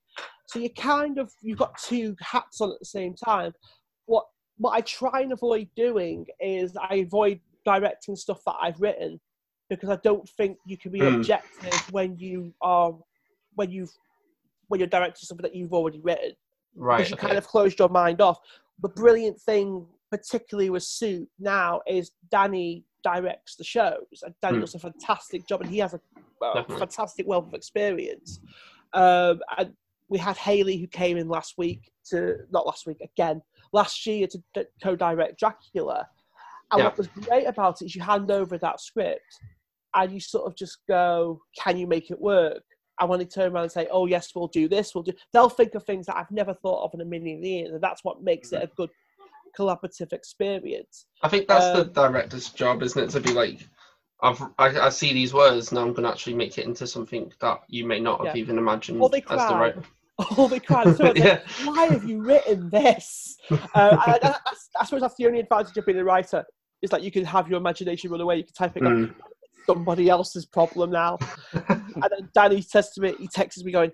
So 0.47 0.59
you 0.59 0.69
kind 0.71 1.19
of 1.19 1.31
you've 1.41 1.59
got 1.59 1.77
two 1.77 2.15
hats 2.19 2.59
on 2.59 2.71
at 2.71 2.79
the 2.79 2.85
same 2.85 3.13
time. 3.13 3.53
What 4.07 4.25
what 4.57 4.71
I 4.71 4.81
try 4.81 5.21
and 5.21 5.31
avoid 5.31 5.69
doing 5.75 6.25
is 6.41 6.75
I 6.75 6.95
avoid 6.95 7.39
directing 7.63 8.15
stuff 8.15 8.41
that 8.45 8.55
I've 8.59 8.81
written 8.81 9.19
because 9.69 9.89
I 9.89 9.97
don't 10.03 10.27
think 10.29 10.57
you 10.65 10.77
can 10.77 10.91
be 10.91 11.01
mm. 11.01 11.15
objective 11.15 11.93
when 11.93 12.17
you 12.17 12.51
are 12.61 12.95
when 13.53 13.69
you've 13.69 13.91
when 14.69 14.79
you're 14.79 14.87
directing 14.87 15.25
something 15.25 15.43
that 15.43 15.55
you've 15.55 15.73
already 15.73 15.99
written. 16.01 16.31
Right. 16.75 16.97
Because 16.97 17.11
you 17.11 17.15
okay. 17.17 17.27
kind 17.27 17.37
of 17.37 17.47
closed 17.47 17.77
your 17.77 17.89
mind 17.89 18.21
off. 18.21 18.39
The 18.81 18.89
brilliant 18.89 19.39
thing, 19.39 19.85
particularly 20.11 20.69
with 20.69 20.83
Soup 20.83 21.27
now, 21.39 21.81
is 21.87 22.11
Danny 22.29 22.85
directs 23.03 23.55
the 23.55 23.63
shows, 23.63 24.23
and 24.23 24.33
Danny 24.41 24.57
mm. 24.57 24.61
does 24.61 24.75
a 24.75 24.79
fantastic 24.79 25.47
job, 25.47 25.61
and 25.61 25.69
he 25.69 25.79
has 25.79 25.93
a, 25.93 25.99
a 26.41 26.63
fantastic 26.77 27.27
wealth 27.27 27.47
of 27.47 27.53
experience. 27.53 28.39
Um, 28.93 29.41
and 29.57 29.73
we 30.09 30.17
had 30.17 30.37
Haley 30.37 30.77
who 30.77 30.87
came 30.87 31.17
in 31.17 31.27
last 31.27 31.55
week 31.57 31.91
to 32.09 32.37
not 32.51 32.65
last 32.65 32.87
week 32.87 33.01
again 33.01 33.41
last 33.73 34.05
year 34.05 34.27
to 34.27 34.67
co-direct 34.83 35.39
Dracula. 35.39 36.07
And 36.71 36.79
yeah. 36.79 36.85
what 36.85 36.97
was 36.97 37.07
great 37.07 37.45
about 37.45 37.81
it 37.81 37.85
is 37.85 37.95
you 37.95 38.01
hand 38.01 38.31
over 38.31 38.57
that 38.57 38.81
script 38.81 39.39
and 39.95 40.11
you 40.11 40.19
sort 40.19 40.45
of 40.47 40.55
just 40.55 40.79
go, 40.87 41.41
can 41.57 41.77
you 41.77 41.87
make 41.87 42.11
it 42.11 42.19
work? 42.19 42.63
And 42.99 43.09
when 43.09 43.19
they 43.19 43.25
turn 43.25 43.51
around 43.51 43.63
and 43.63 43.71
say, 43.71 43.87
oh, 43.91 44.07
yes, 44.07 44.31
we'll 44.35 44.47
do 44.47 44.67
this, 44.67 44.93
we'll 44.93 45.03
do, 45.03 45.13
they'll 45.31 45.49
think 45.49 45.75
of 45.75 45.83
things 45.83 46.07
that 46.07 46.17
I've 46.17 46.31
never 46.31 46.53
thought 46.53 46.83
of 46.83 46.93
in 46.93 47.01
a 47.01 47.05
million 47.05 47.43
years. 47.43 47.71
And 47.71 47.81
that's 47.81 48.03
what 48.03 48.23
makes 48.23 48.51
it 48.51 48.63
a 48.63 48.69
good 48.75 48.89
collaborative 49.57 50.13
experience. 50.13 51.05
I 51.23 51.29
think 51.29 51.47
that's 51.47 51.65
um, 51.65 51.77
the 51.77 51.83
director's 51.85 52.49
job, 52.49 52.83
isn't 52.83 53.01
it? 53.01 53.09
To 53.11 53.19
be 53.19 53.33
like, 53.33 53.67
I've, 54.21 54.41
I, 54.57 54.79
I 54.79 54.89
see 54.89 55.13
these 55.13 55.33
words, 55.33 55.71
now 55.71 55.81
I'm 55.81 55.91
going 55.91 56.03
to 56.03 56.09
actually 56.09 56.35
make 56.35 56.57
it 56.57 56.65
into 56.65 56.87
something 56.87 57.31
that 57.41 57.59
you 57.67 57.85
may 57.85 57.99
not 57.99 58.25
have 58.25 58.35
yeah. 58.35 58.41
even 58.41 58.57
imagined 58.57 58.99
well, 58.99 59.09
they 59.09 59.23
as 59.29 59.49
the 59.49 59.55
writer. 59.55 59.83
Oh 60.19 60.47
my 60.47 60.57
god! 60.57 60.97
So 60.97 61.13
yeah. 61.15 61.25
like, 61.25 61.43
why 61.65 61.85
have 61.85 62.03
you 62.03 62.21
written 62.23 62.69
this? 62.71 63.37
Uh, 63.51 63.57
I, 63.75 64.19
I, 64.23 64.35
I, 64.79 64.85
suppose 64.85 65.01
that's 65.01 65.15
the 65.15 65.27
only 65.27 65.39
advantage 65.39 65.77
of 65.77 65.85
being 65.85 65.99
a 65.99 66.03
writer 66.03 66.43
is 66.81 66.89
that 66.89 67.03
you 67.03 67.11
can 67.11 67.23
have 67.23 67.47
your 67.47 67.57
imagination 67.57 68.09
run 68.09 68.21
away. 68.21 68.37
You 68.37 68.43
can 68.43 68.53
type 68.53 68.77
it 68.77 68.83
mm. 68.83 69.13
somebody 69.67 70.09
else's 70.09 70.47
problem 70.47 70.89
now. 70.89 71.19
and 71.69 71.83
then 72.09 72.29
Danny 72.33 72.61
says 72.61 72.91
to 72.91 73.01
me, 73.01 73.13
he 73.19 73.27
texts 73.27 73.63
me 73.63 73.71
going, 73.71 73.91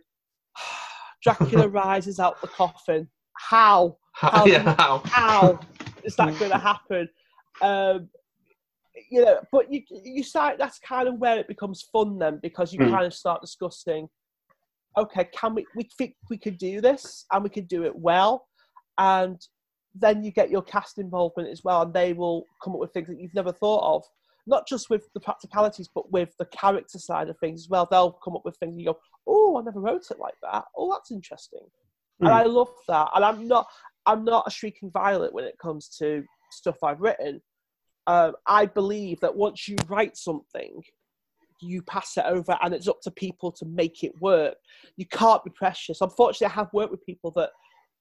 Dracula 1.24 1.68
rises 1.68 2.20
out 2.20 2.40
the 2.42 2.48
coffin. 2.48 3.10
How? 3.38 3.98
How, 4.14 4.46
yeah, 4.46 4.76
how? 4.78 5.02
how 5.06 5.60
is 6.04 6.16
that 6.16 6.38
going 6.40 6.52
to 6.52 6.58
happen? 6.58 7.10
Um, 7.62 8.10
you 9.10 9.26
know, 9.26 9.40
but 9.52 9.72
you 9.72 9.82
you 9.90 10.24
start. 10.24 10.58
That's 10.60 10.80
kind 10.80 11.08
of 11.08 11.16
where 11.16 11.38
it 11.38 11.48
becomes 11.48 11.82
fun 11.92 12.20
then, 12.20 12.40
because 12.42 12.72
you 12.74 12.80
mm. 12.80 12.92
kind 12.92 13.06
of 13.06 13.14
start 13.14 13.42
discussing. 13.42 14.08
Okay, 14.98 15.28
can 15.36 15.56
we? 15.56 15.66
We 15.76 15.90
think 15.98 16.16
we 16.30 16.38
could 16.38 16.58
do 16.58 16.80
this, 16.80 17.26
and 17.32 17.44
we 17.44 17.50
could 17.50 17.68
do 17.68 17.84
it 17.84 17.96
well, 17.96 18.48
and 18.98 19.42
then 19.96 20.24
you 20.24 20.32
get 20.32 20.52
your 20.52 20.62
cast 20.62 21.00
involvement 21.00 21.50
as 21.50 21.64
well, 21.64 21.82
and 21.82 21.94
they 21.94 22.14
will 22.14 22.46
come 22.64 22.74
up 22.74 22.80
with 22.80 22.92
things 22.92 23.08
that 23.08 23.20
you've 23.20 23.34
never 23.34 23.52
thought 23.52 23.96
of. 23.96 24.04
Not 24.46 24.68
just 24.68 24.90
with 24.90 25.08
the 25.14 25.22
practicalities, 25.22 25.90
but 25.94 26.12
with 26.12 26.36
the 26.38 26.46
character 26.46 27.00
side 27.00 27.30
of 27.30 27.38
things 27.40 27.62
as 27.62 27.70
well. 27.70 27.88
They'll 27.90 28.20
come 28.24 28.36
up 28.36 28.44
with 28.46 28.58
things 28.58 28.74
and 28.74 28.82
you 28.82 28.88
go, 28.88 29.00
"Oh, 29.26 29.58
I 29.58 29.64
never 29.64 29.80
wrote 29.80 30.12
it 30.12 30.20
like 30.20 30.36
that. 30.44 30.66
Oh, 30.78 30.92
that's 30.92 31.12
interesting." 31.12 31.66
Mm. 32.22 32.28
And 32.28 32.30
hmm. 32.30 32.34
I 32.36 32.44
love 32.44 32.70
that. 32.88 33.10
And 33.16 33.26
I'm 33.26 33.48
not, 33.48 33.68
I'm 34.06 34.24
not 34.24 34.48
a 34.48 34.52
shrieking 34.52 34.92
violet 34.92 35.34
when 35.34 35.46
it 35.46 35.58
comes 35.62 35.90
to 36.00 36.24
stuff 36.52 36.78
I've 36.84 37.02
written. 37.02 37.42
Um, 38.08 38.34
I 38.48 38.66
believe 38.66 39.20
that 39.22 39.36
once 39.36 39.68
you 39.68 39.78
write 39.88 40.18
something, 40.18 40.84
you 41.62 41.82
pass 41.84 42.18
it 42.18 42.26
over, 42.26 42.58
and 42.62 42.74
it's 42.74 42.88
up 42.88 43.02
to 43.04 43.12
people 43.12 43.52
to 43.54 43.66
make 43.66 44.04
it 44.04 44.12
work. 44.22 44.56
You 44.98 45.06
can't 45.06 45.44
be 45.44 45.52
precious. 45.52 46.02
Unfortunately, 46.02 46.48
I 46.48 46.56
have 46.56 46.74
worked 46.74 46.92
with 46.92 47.06
people 47.06 47.32
that 47.32 47.52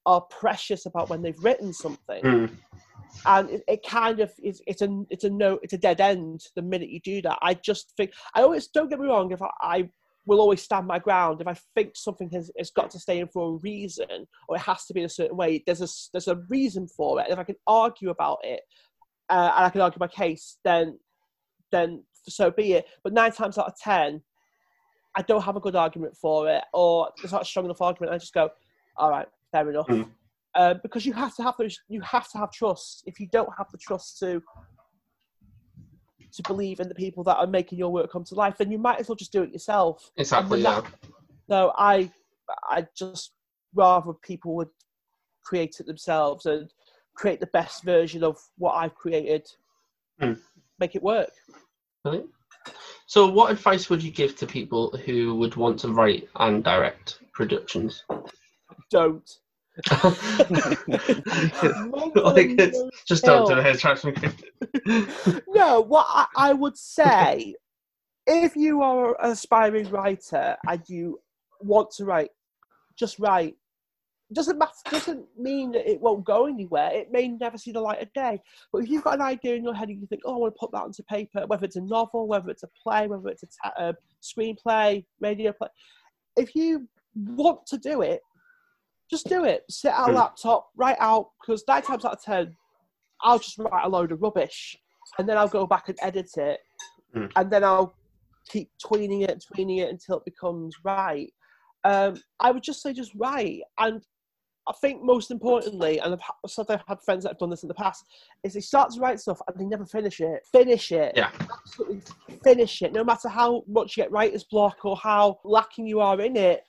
are 0.07 0.20
precious 0.22 0.86
about 0.86 1.09
when 1.09 1.22
they've 1.22 1.42
written 1.42 1.72
something. 1.72 2.22
Mm. 2.22 2.50
And 3.26 3.50
it, 3.50 3.62
it, 3.68 3.86
kind 3.86 4.20
of 4.20 4.32
is 4.42 4.62
it's 4.66 4.82
a 4.82 5.05
it's 5.11 5.24
a 5.24 5.30
no 5.30 5.59
it's 5.62 5.74
a 5.74 5.78
dead 5.78 6.00
end 6.00 6.40
the 6.57 6.62
minute 6.62 6.88
you 6.88 7.00
do 7.00 7.20
that. 7.22 7.38
I 7.42 7.55
just 7.55 7.92
think 7.96 8.11
I 8.34 8.42
always 8.42 8.68
don't 8.68 8.88
get 8.88 8.98
me 8.98 9.07
wrong, 9.07 9.32
if 9.32 9.42
I, 9.42 9.50
I 9.61 9.90
will 10.26 10.40
always 10.40 10.62
stand 10.62 10.86
my 10.86 10.98
ground. 10.98 11.40
If 11.40 11.46
I 11.46 11.56
think 11.74 11.96
something 11.96 12.30
has, 12.30 12.50
has 12.56 12.70
got 12.70 12.90
to 12.90 12.98
stay 12.98 13.18
in 13.18 13.28
for 13.28 13.48
a 13.48 13.58
reason 13.58 14.26
or 14.48 14.56
it 14.56 14.60
has 14.60 14.86
to 14.86 14.94
be 14.94 15.00
in 15.00 15.06
a 15.06 15.10
certain 15.10 15.36
way, 15.36 15.62
there's 15.66 15.82
a 15.82 15.88
there's 16.12 16.28
a 16.28 16.42
reason 16.48 16.86
for 16.86 17.20
it. 17.20 17.26
If 17.28 17.38
I 17.38 17.44
can 17.44 17.56
argue 17.66 18.10
about 18.10 18.38
it 18.42 18.60
uh, 19.28 19.52
and 19.56 19.64
I 19.66 19.70
can 19.70 19.80
argue 19.80 19.98
my 19.98 20.08
case, 20.08 20.58
then 20.64 20.98
then 21.70 22.04
so 22.28 22.50
be 22.50 22.74
it. 22.74 22.86
But 23.02 23.12
nine 23.12 23.32
times 23.32 23.58
out 23.58 23.66
of 23.66 23.78
ten, 23.78 24.22
I 25.16 25.22
don't 25.22 25.42
have 25.42 25.56
a 25.56 25.60
good 25.60 25.76
argument 25.76 26.16
for 26.16 26.48
it, 26.48 26.62
or 26.72 27.10
it's 27.22 27.32
not 27.32 27.42
a 27.42 27.44
strong 27.44 27.64
enough 27.64 27.82
argument. 27.82 28.14
I 28.14 28.18
just 28.18 28.34
go, 28.34 28.50
all 28.96 29.10
right, 29.10 29.26
fair 29.50 29.68
enough. 29.68 29.88
Mm. 29.88 30.08
Uh, 30.54 30.74
because 30.82 31.06
you 31.06 31.14
have 31.14 31.34
to 31.34 31.42
have 31.42 31.54
those, 31.58 31.78
you 31.88 32.00
have 32.02 32.30
to 32.30 32.38
have 32.38 32.52
trust. 32.52 33.02
If 33.06 33.18
you 33.18 33.26
don't 33.32 33.48
have 33.56 33.70
the 33.72 33.78
trust 33.78 34.18
to 34.20 34.42
to 36.34 36.42
believe 36.46 36.80
in 36.80 36.88
the 36.88 36.94
people 36.94 37.22
that 37.24 37.36
are 37.36 37.46
making 37.46 37.78
your 37.78 37.92
work 37.92 38.10
come 38.10 38.24
to 38.24 38.34
life, 38.34 38.56
then 38.58 38.70
you 38.70 38.78
might 38.78 38.98
as 38.98 39.08
well 39.08 39.16
just 39.16 39.32
do 39.32 39.42
it 39.42 39.52
yourself. 39.52 40.10
Exactly. 40.16 40.62
Yeah. 40.62 40.82
no, 41.48 41.72
I 41.76 42.10
I 42.68 42.86
just 42.96 43.32
rather 43.74 44.12
people 44.12 44.54
would 44.56 44.68
create 45.44 45.76
it 45.80 45.86
themselves 45.86 46.46
and 46.46 46.70
create 47.14 47.40
the 47.40 47.46
best 47.48 47.84
version 47.84 48.22
of 48.24 48.38
what 48.58 48.72
I've 48.72 48.94
created. 48.94 49.46
Mm. 50.20 50.38
Make 50.78 50.94
it 50.94 51.02
work. 51.02 51.30
So, 53.06 53.28
what 53.28 53.50
advice 53.50 53.90
would 53.90 54.02
you 54.02 54.10
give 54.10 54.36
to 54.36 54.46
people 54.46 54.96
who 55.04 55.34
would 55.36 55.56
want 55.56 55.78
to 55.80 55.88
write 55.88 56.28
and 56.36 56.64
direct 56.64 57.18
productions? 57.32 58.04
don't. 58.92 59.28
like 62.14 62.50
it's 62.58 62.78
just 63.06 63.24
don't 63.24 63.48
do 63.48 63.58
it. 63.58 63.78
Try 63.78 63.94
no, 65.48 65.80
what 65.80 66.06
I, 66.10 66.26
I 66.36 66.52
would 66.52 66.76
say, 66.76 67.54
if 68.26 68.54
you 68.54 68.82
are 68.82 69.16
an 69.22 69.30
aspiring 69.30 69.88
writer 69.88 70.56
and 70.68 70.82
you 70.88 71.20
want 71.60 71.90
to 71.92 72.04
write, 72.04 72.30
just 72.98 73.18
write. 73.18 73.56
Doesn't 74.34 74.58
matter. 74.58 74.72
Doesn't 74.90 75.24
mean 75.38 75.72
that 75.72 75.90
it 75.90 76.00
won't 76.00 76.24
go 76.24 76.46
anywhere. 76.46 76.90
It 76.92 77.10
may 77.10 77.28
never 77.28 77.56
see 77.56 77.72
the 77.72 77.80
light 77.80 78.02
of 78.02 78.12
day. 78.12 78.42
But 78.72 78.82
if 78.82 78.90
you've 78.90 79.04
got 79.04 79.14
an 79.14 79.22
idea 79.22 79.54
in 79.54 79.64
your 79.64 79.74
head 79.74 79.88
and 79.88 80.00
you 80.00 80.06
think, 80.06 80.22
"Oh, 80.26 80.34
I 80.34 80.38
want 80.38 80.54
to 80.54 80.58
put 80.58 80.72
that 80.72 80.82
onto 80.82 81.02
paper," 81.04 81.46
whether 81.46 81.64
it's 81.64 81.76
a 81.76 81.82
novel, 81.82 82.26
whether 82.26 82.50
it's 82.50 82.62
a 82.62 82.68
play, 82.82 83.06
whether 83.08 83.28
it's 83.28 83.42
a 83.42 83.46
ta- 83.46 83.74
uh, 83.78 83.92
screenplay, 84.22 85.04
radio 85.20 85.52
play, 85.52 85.68
if 86.36 86.54
you 86.54 86.88
want 87.14 87.66
to 87.66 87.78
do 87.78 88.02
it, 88.02 88.20
just 89.12 89.28
do 89.28 89.44
it. 89.44 89.62
Sit 89.70 89.92
at 89.92 90.08
a 90.08 90.12
laptop, 90.12 90.70
write 90.76 90.96
out, 90.98 91.28
because 91.40 91.62
nine 91.68 91.82
times 91.82 92.04
out 92.04 92.14
of 92.14 92.22
ten, 92.22 92.56
I'll 93.22 93.38
just 93.38 93.58
write 93.58 93.84
a 93.84 93.88
load 93.88 94.10
of 94.10 94.20
rubbish 94.22 94.76
and 95.18 95.28
then 95.28 95.38
I'll 95.38 95.48
go 95.48 95.66
back 95.66 95.88
and 95.88 95.98
edit 96.02 96.30
it 96.36 96.58
mm. 97.14 97.30
and 97.36 97.50
then 97.50 97.62
I'll 97.62 97.94
keep 98.48 98.70
tweening 98.84 99.22
it, 99.28 99.44
tweening 99.54 99.80
it 99.80 99.90
until 99.90 100.16
it 100.16 100.24
becomes 100.24 100.74
right. 100.84 101.32
um, 101.84 102.20
I 102.40 102.50
would 102.50 102.62
just 102.62 102.82
say 102.82 102.92
just 102.92 103.12
write. 103.14 103.60
And 103.78 104.02
I 104.68 104.72
think 104.80 105.02
most 105.02 105.30
importantly, 105.30 105.98
and 105.98 106.14
I've, 106.14 106.50
so 106.50 106.64
I've 106.68 106.80
had 106.86 107.00
friends 107.02 107.24
that 107.24 107.30
have 107.30 107.38
done 107.38 107.50
this 107.50 107.62
in 107.62 107.68
the 107.68 107.74
past, 107.74 108.04
is 108.42 108.54
they 108.54 108.60
start 108.60 108.90
to 108.92 109.00
write 109.00 109.20
stuff 109.20 109.40
and 109.46 109.60
they 109.60 109.66
never 109.66 109.84
finish 109.84 110.20
it. 110.20 110.40
Finish 110.50 110.92
it. 110.92 111.12
Yeah. 111.16 111.30
Absolutely 111.50 112.00
finish 112.42 112.82
it. 112.82 112.92
No 112.92 113.04
matter 113.04 113.28
how 113.28 113.64
much 113.68 113.96
you 113.96 114.02
get 114.02 114.10
writer's 114.10 114.44
block 114.44 114.84
or 114.84 114.96
how 114.96 115.38
lacking 115.44 115.86
you 115.86 116.00
are 116.00 116.20
in 116.20 116.36
it, 116.36 116.64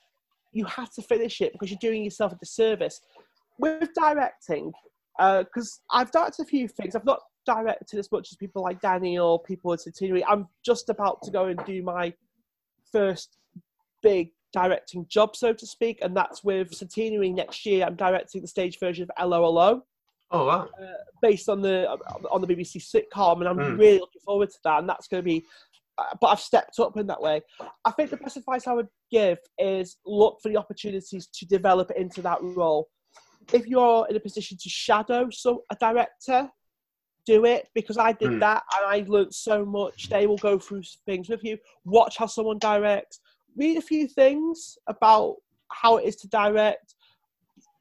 you 0.53 0.65
have 0.65 0.91
to 0.93 1.01
finish 1.01 1.41
it 1.41 1.51
because 1.53 1.69
you're 1.69 1.79
doing 1.81 2.03
yourself 2.03 2.31
a 2.31 2.35
disservice. 2.35 3.01
With 3.59 3.89
directing, 3.93 4.71
because 5.17 5.81
uh, 5.91 5.97
I've 5.97 6.11
directed 6.11 6.43
a 6.43 6.45
few 6.45 6.67
things. 6.67 6.95
I've 6.95 7.05
not 7.05 7.19
directed 7.45 7.99
as 7.99 8.11
much 8.11 8.31
as 8.31 8.37
people 8.37 8.63
like 8.63 8.81
Danny 8.81 9.17
or 9.17 9.41
people 9.41 9.71
in 9.73 9.77
Centenary. 9.77 10.23
I'm 10.25 10.47
just 10.65 10.89
about 10.89 11.21
to 11.23 11.31
go 11.31 11.45
and 11.47 11.63
do 11.65 11.83
my 11.83 12.13
first 12.91 13.37
big 14.01 14.31
directing 14.53 15.05
job, 15.07 15.35
so 15.35 15.53
to 15.53 15.65
speak, 15.65 15.99
and 16.01 16.15
that's 16.15 16.43
with 16.43 16.73
Centenary 16.73 17.31
next 17.31 17.65
year. 17.65 17.85
I'm 17.85 17.95
directing 17.95 18.41
the 18.41 18.47
stage 18.47 18.79
version 18.79 19.03
of 19.03 19.11
'Allo 19.17 19.43
'Allo. 19.43 19.85
Oh 20.31 20.45
wow! 20.45 20.67
Uh, 20.81 20.85
based 21.21 21.49
on 21.49 21.61
the 21.61 21.89
on 22.31 22.41
the 22.41 22.47
BBC 22.47 22.79
sitcom, 22.79 23.39
and 23.39 23.47
I'm 23.47 23.57
mm. 23.57 23.77
really 23.77 23.99
looking 23.99 24.21
forward 24.25 24.49
to 24.49 24.59
that. 24.63 24.79
And 24.79 24.89
that's 24.89 25.07
going 25.07 25.21
to 25.21 25.25
be, 25.25 25.45
uh, 25.97 26.15
but 26.19 26.27
I've 26.27 26.39
stepped 26.39 26.79
up 26.79 26.97
in 26.97 27.07
that 27.07 27.21
way. 27.21 27.41
I 27.85 27.91
think 27.91 28.09
the 28.09 28.17
best 28.17 28.37
advice 28.37 28.67
I 28.67 28.73
would 28.73 28.87
give 29.13 29.37
is 29.59 29.97
look 30.05 30.39
for 30.41 30.49
the 30.49 30.57
opportunities 30.57 31.27
to 31.27 31.45
develop 31.45 31.91
into 31.95 32.21
that 32.23 32.39
role. 32.41 32.89
If 33.53 33.67
you're 33.67 34.07
in 34.09 34.15
a 34.15 34.19
position 34.19 34.57
to 34.61 34.69
shadow 34.69 35.29
so 35.29 35.63
a 35.69 35.75
director, 35.75 36.49
do 37.25 37.45
it 37.45 37.69
because 37.73 37.97
I 37.97 38.11
did 38.13 38.31
mm. 38.31 38.39
that 38.41 38.63
and 38.75 38.85
I 38.85 39.05
learned 39.07 39.33
so 39.33 39.65
much. 39.65 40.09
They 40.09 40.27
will 40.27 40.37
go 40.37 40.59
through 40.59 40.83
things 41.05 41.29
with 41.29 41.43
you. 41.43 41.57
Watch 41.85 42.17
how 42.17 42.25
someone 42.25 42.59
directs. 42.59 43.19
Read 43.55 43.77
a 43.77 43.81
few 43.81 44.07
things 44.07 44.77
about 44.87 45.35
how 45.71 45.97
it 45.97 46.05
is 46.05 46.15
to 46.17 46.27
direct. 46.27 46.95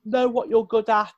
Know 0.05 0.29
what 0.29 0.49
you're 0.49 0.67
good 0.67 0.89
at. 0.89 1.15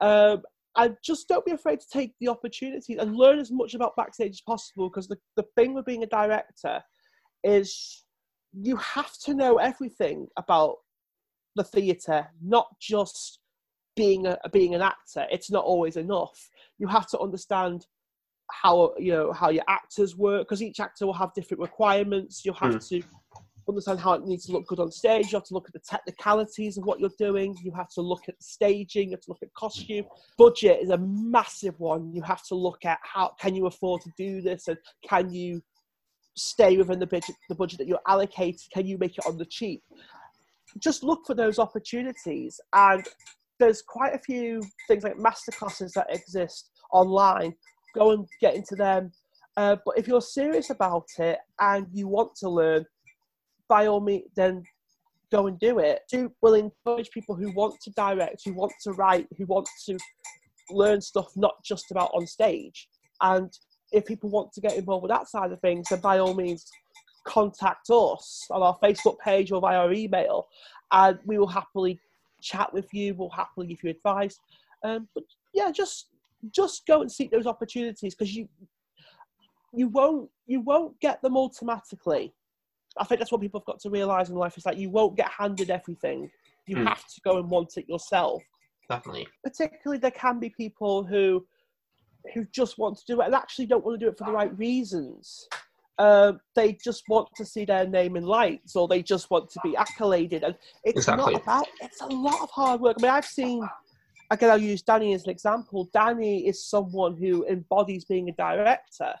Um, 0.00 0.42
and 0.76 0.96
just 1.04 1.28
don't 1.28 1.44
be 1.44 1.52
afraid 1.52 1.80
to 1.80 1.86
take 1.92 2.14
the 2.20 2.28
opportunity 2.28 2.96
and 2.96 3.14
learn 3.14 3.38
as 3.38 3.50
much 3.50 3.74
about 3.74 3.96
backstage 3.96 4.32
as 4.32 4.40
possible 4.40 4.88
because 4.88 5.06
the, 5.06 5.18
the 5.36 5.44
thing 5.54 5.74
with 5.74 5.84
being 5.84 6.02
a 6.02 6.06
director 6.06 6.82
is 7.44 8.01
you 8.52 8.76
have 8.76 9.12
to 9.24 9.34
know 9.34 9.56
everything 9.56 10.28
about 10.36 10.76
the 11.56 11.64
theatre, 11.64 12.28
not 12.42 12.66
just 12.80 13.38
being 13.96 14.26
a 14.26 14.38
being 14.52 14.74
an 14.74 14.82
actor. 14.82 15.26
It's 15.30 15.50
not 15.50 15.64
always 15.64 15.96
enough. 15.96 16.48
You 16.78 16.86
have 16.86 17.08
to 17.08 17.18
understand 17.18 17.86
how 18.50 18.94
you 18.98 19.12
know 19.12 19.32
how 19.32 19.50
your 19.50 19.64
actors 19.68 20.16
work 20.16 20.46
because 20.46 20.62
each 20.62 20.80
actor 20.80 21.06
will 21.06 21.12
have 21.14 21.34
different 21.34 21.60
requirements. 21.60 22.44
You 22.44 22.52
have 22.54 22.74
mm. 22.74 22.88
to 22.88 23.02
understand 23.68 24.00
how 24.00 24.14
it 24.14 24.24
needs 24.24 24.46
to 24.46 24.52
look 24.52 24.66
good 24.66 24.80
on 24.80 24.90
stage. 24.90 25.32
You 25.32 25.36
have 25.38 25.46
to 25.46 25.54
look 25.54 25.68
at 25.68 25.72
the 25.72 25.80
technicalities 25.80 26.78
of 26.78 26.84
what 26.84 27.00
you're 27.00 27.10
doing. 27.18 27.56
You 27.62 27.72
have 27.72 27.88
to 27.90 28.00
look 28.00 28.28
at 28.28 28.38
the 28.38 28.44
staging. 28.44 29.10
You 29.10 29.16
have 29.16 29.22
to 29.22 29.30
look 29.30 29.42
at 29.42 29.52
costume. 29.54 30.04
Budget 30.36 30.80
is 30.82 30.90
a 30.90 30.98
massive 30.98 31.78
one. 31.78 32.12
You 32.12 32.22
have 32.22 32.44
to 32.48 32.54
look 32.54 32.84
at 32.84 32.98
how 33.02 33.34
can 33.40 33.54
you 33.54 33.66
afford 33.66 34.02
to 34.02 34.10
do 34.16 34.40
this 34.40 34.68
and 34.68 34.76
can 35.08 35.32
you 35.32 35.62
stay 36.36 36.76
within 36.76 36.98
the 36.98 37.06
budget, 37.06 37.36
the 37.48 37.54
budget 37.54 37.78
that 37.78 37.88
you're 37.88 38.00
allocated? 38.06 38.60
Can 38.72 38.86
you 38.86 38.98
make 38.98 39.18
it 39.18 39.26
on 39.26 39.38
the 39.38 39.46
cheap? 39.46 39.82
Just 40.78 41.02
look 41.02 41.26
for 41.26 41.34
those 41.34 41.58
opportunities 41.58 42.58
and 42.72 43.04
there's 43.58 43.82
quite 43.82 44.14
a 44.14 44.18
few 44.18 44.62
things 44.88 45.04
like 45.04 45.16
masterclasses 45.16 45.92
that 45.92 46.06
exist 46.10 46.70
online. 46.92 47.54
Go 47.94 48.12
and 48.12 48.26
get 48.40 48.54
into 48.54 48.74
them. 48.74 49.12
Uh, 49.56 49.76
but 49.84 49.98
if 49.98 50.08
you're 50.08 50.22
serious 50.22 50.70
about 50.70 51.06
it 51.18 51.38
and 51.60 51.86
you 51.92 52.08
want 52.08 52.34
to 52.36 52.48
learn, 52.48 52.84
by 53.68 53.86
all 53.86 54.00
means, 54.00 54.24
then 54.34 54.62
go 55.30 55.46
and 55.46 55.58
do 55.58 55.78
it. 55.78 56.00
Do 56.10 56.32
will 56.42 56.54
encourage 56.54 57.10
people 57.10 57.34
who 57.34 57.52
want 57.52 57.74
to 57.82 57.90
direct, 57.92 58.42
who 58.44 58.54
want 58.54 58.72
to 58.84 58.92
write, 58.92 59.26
who 59.38 59.46
want 59.46 59.68
to 59.86 59.98
learn 60.70 61.00
stuff 61.00 61.28
not 61.36 61.54
just 61.64 61.90
about 61.90 62.10
on 62.14 62.26
stage. 62.26 62.88
And 63.20 63.52
if 63.92 64.06
people 64.06 64.30
want 64.30 64.52
to 64.52 64.60
get 64.60 64.76
involved 64.76 65.02
with 65.02 65.10
that 65.10 65.28
side 65.28 65.52
of 65.52 65.60
things, 65.60 65.86
then 65.90 66.00
by 66.00 66.18
all 66.18 66.34
means, 66.34 66.66
contact 67.24 67.90
us 67.90 68.46
on 68.50 68.62
our 68.62 68.76
Facebook 68.82 69.18
page 69.18 69.52
or 69.52 69.60
via 69.60 69.78
our 69.78 69.92
email, 69.92 70.48
and 70.92 71.18
we 71.24 71.38
will 71.38 71.46
happily 71.46 72.00
chat 72.40 72.72
with 72.72 72.92
you. 72.92 73.14
We'll 73.14 73.30
happily 73.30 73.68
give 73.68 73.78
you 73.82 73.90
advice. 73.90 74.38
Um, 74.84 75.08
but 75.14 75.24
yeah, 75.54 75.70
just 75.70 76.08
just 76.50 76.86
go 76.86 77.02
and 77.02 77.10
seek 77.10 77.30
those 77.30 77.46
opportunities 77.46 78.14
because 78.14 78.34
you 78.34 78.48
you 79.72 79.88
won't 79.88 80.28
you 80.46 80.60
won't 80.60 80.98
get 81.00 81.22
them 81.22 81.36
automatically. 81.36 82.32
I 82.98 83.04
think 83.04 83.20
that's 83.20 83.32
what 83.32 83.40
people 83.40 83.60
have 83.60 83.66
got 83.66 83.80
to 83.80 83.90
realise 83.90 84.28
in 84.28 84.34
life 84.34 84.58
is 84.58 84.64
that 84.64 84.76
you 84.76 84.90
won't 84.90 85.16
get 85.16 85.30
handed 85.30 85.70
everything. 85.70 86.30
You 86.66 86.76
mm. 86.76 86.88
have 86.88 87.06
to 87.06 87.20
go 87.22 87.38
and 87.38 87.48
want 87.48 87.76
it 87.76 87.88
yourself. 87.88 88.42
Definitely. 88.90 89.26
Particularly, 89.42 89.98
there 89.98 90.10
can 90.10 90.38
be 90.38 90.50
people 90.50 91.02
who 91.04 91.46
who 92.34 92.44
just 92.52 92.78
want 92.78 92.98
to 92.98 93.04
do 93.06 93.20
it 93.20 93.26
and 93.26 93.34
actually 93.34 93.66
don't 93.66 93.84
want 93.84 93.98
to 93.98 94.04
do 94.04 94.10
it 94.10 94.18
for 94.18 94.24
the 94.24 94.32
right 94.32 94.56
reasons. 94.58 95.48
Uh, 95.98 96.32
they 96.56 96.72
just 96.82 97.04
want 97.08 97.28
to 97.36 97.44
see 97.44 97.64
their 97.64 97.86
name 97.86 98.16
in 98.16 98.24
lights 98.24 98.74
or 98.74 98.88
they 98.88 99.02
just 99.02 99.30
want 99.30 99.50
to 99.50 99.60
be 99.62 99.74
accoladed. 99.74 100.42
And 100.42 100.56
it's 100.84 100.98
exactly. 100.98 101.34
not 101.34 101.42
about, 101.42 101.66
it's 101.80 102.00
a 102.00 102.06
lot 102.06 102.40
of 102.40 102.50
hard 102.50 102.80
work. 102.80 102.96
I 102.98 103.02
mean, 103.02 103.10
I've 103.10 103.26
seen, 103.26 103.68
again, 104.30 104.50
I'll 104.50 104.58
use 104.58 104.82
Danny 104.82 105.12
as 105.14 105.24
an 105.24 105.30
example. 105.30 105.88
Danny 105.92 106.46
is 106.46 106.64
someone 106.64 107.16
who 107.16 107.46
embodies 107.46 108.04
being 108.04 108.28
a 108.28 108.32
director 108.32 109.14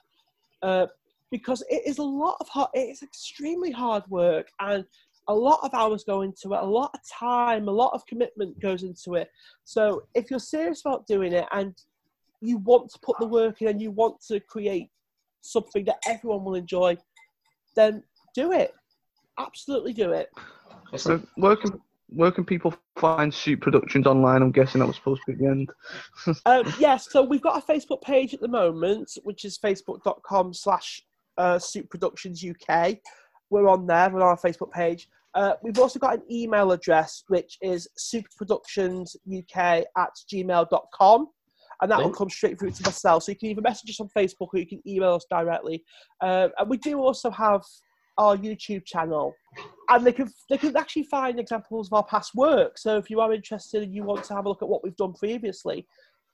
uh, 0.62 0.86
because 1.30 1.62
it 1.68 1.82
is 1.86 1.98
a 1.98 2.02
lot 2.02 2.36
of 2.40 2.48
hard, 2.48 2.70
it 2.74 2.88
is 2.88 3.02
extremely 3.02 3.70
hard 3.70 4.02
work 4.08 4.48
and 4.60 4.84
a 5.28 5.34
lot 5.34 5.60
of 5.62 5.72
hours 5.74 6.04
go 6.04 6.22
into 6.22 6.52
it, 6.52 6.60
a 6.60 6.64
lot 6.64 6.90
of 6.94 7.00
time, 7.08 7.68
a 7.68 7.72
lot 7.72 7.92
of 7.94 8.04
commitment 8.06 8.58
goes 8.60 8.82
into 8.82 9.14
it. 9.14 9.30
So 9.64 10.02
if 10.14 10.30
you're 10.30 10.40
serious 10.40 10.80
about 10.80 11.06
doing 11.06 11.32
it 11.32 11.46
and 11.52 11.74
you 12.42 12.58
want 12.58 12.90
to 12.90 12.98
put 13.02 13.16
the 13.18 13.26
work 13.26 13.62
in 13.62 13.68
and 13.68 13.80
you 13.80 13.90
want 13.90 14.20
to 14.28 14.40
create 14.40 14.90
something 15.40 15.84
that 15.84 16.02
everyone 16.06 16.44
will 16.44 16.54
enjoy, 16.54 16.96
then 17.76 18.02
do 18.34 18.52
it. 18.52 18.74
Absolutely 19.38 19.92
do 19.92 20.12
it. 20.12 20.30
So 20.96 21.22
where 21.36 21.56
can 21.56 21.80
where 22.08 22.30
can 22.30 22.44
people 22.44 22.74
find 22.96 23.32
Soup 23.32 23.60
Productions 23.60 24.06
online? 24.06 24.42
I'm 24.42 24.52
guessing 24.52 24.80
that 24.80 24.86
was 24.86 24.96
supposed 24.96 25.22
to 25.26 25.32
be 25.32 25.32
at 25.32 25.38
the 25.38 25.46
end. 25.46 25.70
um, 26.46 26.74
yes, 26.78 27.10
so 27.10 27.22
we've 27.22 27.40
got 27.40 27.62
a 27.62 27.72
Facebook 27.72 28.02
page 28.02 28.34
at 28.34 28.40
the 28.40 28.48
moment, 28.48 29.10
which 29.22 29.46
is 29.46 29.56
facebook.com 29.56 30.52
slash 30.52 31.02
uh, 31.38 31.58
Soup 31.58 31.88
Productions 31.88 32.44
UK. 32.44 32.98
We're 33.48 33.68
on 33.68 33.86
there, 33.86 34.10
we're 34.10 34.20
on 34.20 34.28
our 34.28 34.36
Facebook 34.36 34.70
page. 34.72 35.08
Uh, 35.34 35.54
we've 35.62 35.78
also 35.78 35.98
got 35.98 36.14
an 36.14 36.22
email 36.30 36.72
address, 36.72 37.24
which 37.28 37.56
is 37.62 37.88
soupproductionsuk 37.98 39.84
at 39.96 40.10
gmail.com 40.30 41.28
and 41.82 41.90
that 41.90 41.98
will 41.98 42.10
come 42.10 42.30
straight 42.30 42.58
through 42.58 42.70
to 42.70 42.82
myself. 42.84 43.24
So 43.24 43.32
you 43.32 43.36
can 43.36 43.48
either 43.50 43.60
message 43.60 43.90
us 43.90 44.00
on 44.00 44.08
Facebook 44.16 44.48
or 44.54 44.58
you 44.58 44.66
can 44.66 44.80
email 44.86 45.14
us 45.14 45.26
directly. 45.28 45.84
Uh, 46.20 46.48
and 46.58 46.70
we 46.70 46.76
do 46.78 47.00
also 47.00 47.28
have 47.30 47.62
our 48.18 48.36
YouTube 48.36 48.84
channel, 48.84 49.34
and 49.88 50.06
they 50.06 50.12
can 50.12 50.30
they 50.48 50.58
can 50.58 50.76
actually 50.76 51.04
find 51.04 51.40
examples 51.40 51.88
of 51.88 51.94
our 51.94 52.04
past 52.04 52.34
work. 52.34 52.78
So 52.78 52.98
if 52.98 53.10
you 53.10 53.20
are 53.20 53.32
interested 53.32 53.82
and 53.82 53.94
you 53.94 54.04
want 54.04 54.24
to 54.24 54.34
have 54.34 54.46
a 54.46 54.48
look 54.48 54.62
at 54.62 54.68
what 54.68 54.84
we've 54.84 54.96
done 54.96 55.12
previously, 55.12 55.86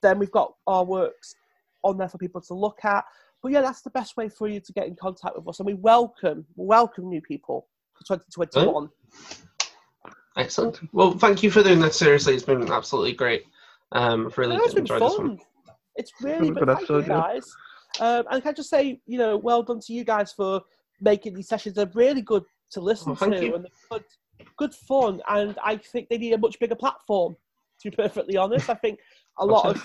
then 0.02 0.18
we've 0.18 0.30
got 0.30 0.52
our 0.66 0.84
works 0.84 1.34
on 1.82 1.96
there 1.96 2.08
for 2.08 2.18
people 2.18 2.40
to 2.42 2.54
look 2.54 2.84
at. 2.84 3.04
But 3.42 3.52
yeah, 3.52 3.62
that's 3.62 3.82
the 3.82 3.90
best 3.90 4.16
way 4.16 4.28
for 4.28 4.48
you 4.48 4.60
to 4.60 4.72
get 4.72 4.86
in 4.86 4.96
contact 4.96 5.36
with 5.36 5.48
us, 5.48 5.60
and 5.60 5.66
we 5.66 5.74
welcome 5.74 6.44
welcome 6.56 7.08
new 7.08 7.22
people 7.22 7.68
for 7.94 8.16
2021. 8.16 8.90
Excellent. 10.36 10.80
Well, 10.92 11.12
thank 11.12 11.42
you 11.42 11.50
for 11.50 11.62
doing 11.62 11.80
that. 11.80 11.94
Seriously, 11.94 12.34
it's 12.34 12.44
been 12.44 12.70
absolutely 12.70 13.12
great. 13.12 13.44
Um, 13.92 14.26
I've 14.26 14.38
really 14.38 14.56
it's 14.56 14.74
been 14.74 14.86
fun. 14.86 15.38
It's 15.96 16.12
really 16.22 16.50
been 16.50 16.68
episode, 16.68 17.04
you 17.04 17.08
guys. 17.08 17.50
Um, 18.00 18.24
and 18.30 18.42
can 18.42 18.50
I 18.50 18.52
just 18.52 18.70
say, 18.70 19.00
you 19.06 19.18
know, 19.18 19.36
well 19.36 19.62
done 19.62 19.80
to 19.80 19.92
you 19.92 20.04
guys 20.04 20.32
for 20.32 20.62
making 21.00 21.34
these 21.34 21.48
sessions. 21.48 21.74
They're 21.74 21.90
really 21.94 22.22
good 22.22 22.44
to 22.72 22.80
listen 22.80 23.16
oh, 23.20 23.30
to, 23.30 23.44
you. 23.44 23.54
and 23.54 23.66
good, 23.90 24.04
good 24.56 24.74
fun. 24.74 25.20
And 25.28 25.56
I 25.64 25.76
think 25.76 26.08
they 26.08 26.18
need 26.18 26.32
a 26.32 26.38
much 26.38 26.58
bigger 26.58 26.74
platform. 26.74 27.36
To 27.82 27.90
be 27.90 27.96
perfectly 27.96 28.36
honest, 28.36 28.68
I 28.68 28.74
think 28.74 28.98
a 29.38 29.46
lot 29.46 29.66
of 29.66 29.84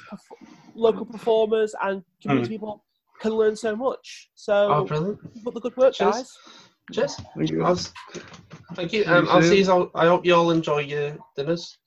local 0.74 1.06
performers 1.06 1.76
and 1.84 2.04
community 2.22 2.48
mm. 2.48 2.52
people 2.52 2.84
can 3.22 3.34
learn 3.34 3.56
so 3.56 3.76
much. 3.76 4.32
So, 4.34 4.74
oh, 4.74 4.84
brilliant! 4.84 5.44
Put 5.44 5.54
the 5.54 5.60
good 5.60 5.78
work, 5.78 5.94
Cheers. 5.94 6.16
guys. 6.16 6.38
Cheers. 6.92 7.16
Thank 7.38 7.52
you. 7.52 7.76
Thank 8.74 8.94
you. 8.94 9.04
Um, 9.06 9.28
I'll 9.30 9.44
see 9.44 9.62
you 9.62 9.72
all. 9.72 9.92
I 9.94 10.08
hope 10.08 10.26
you 10.26 10.34
all 10.34 10.50
enjoy 10.50 10.80
your 10.80 11.18
dinners. 11.36 11.78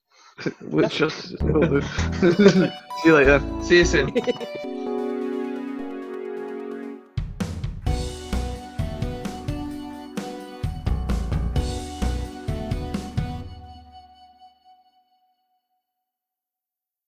Which 0.61 0.97
just. 0.97 1.29
See 1.39 3.09
you 3.09 3.15
later. 3.15 3.43
See 3.63 3.79
you 3.79 3.85
soon. 3.85 4.15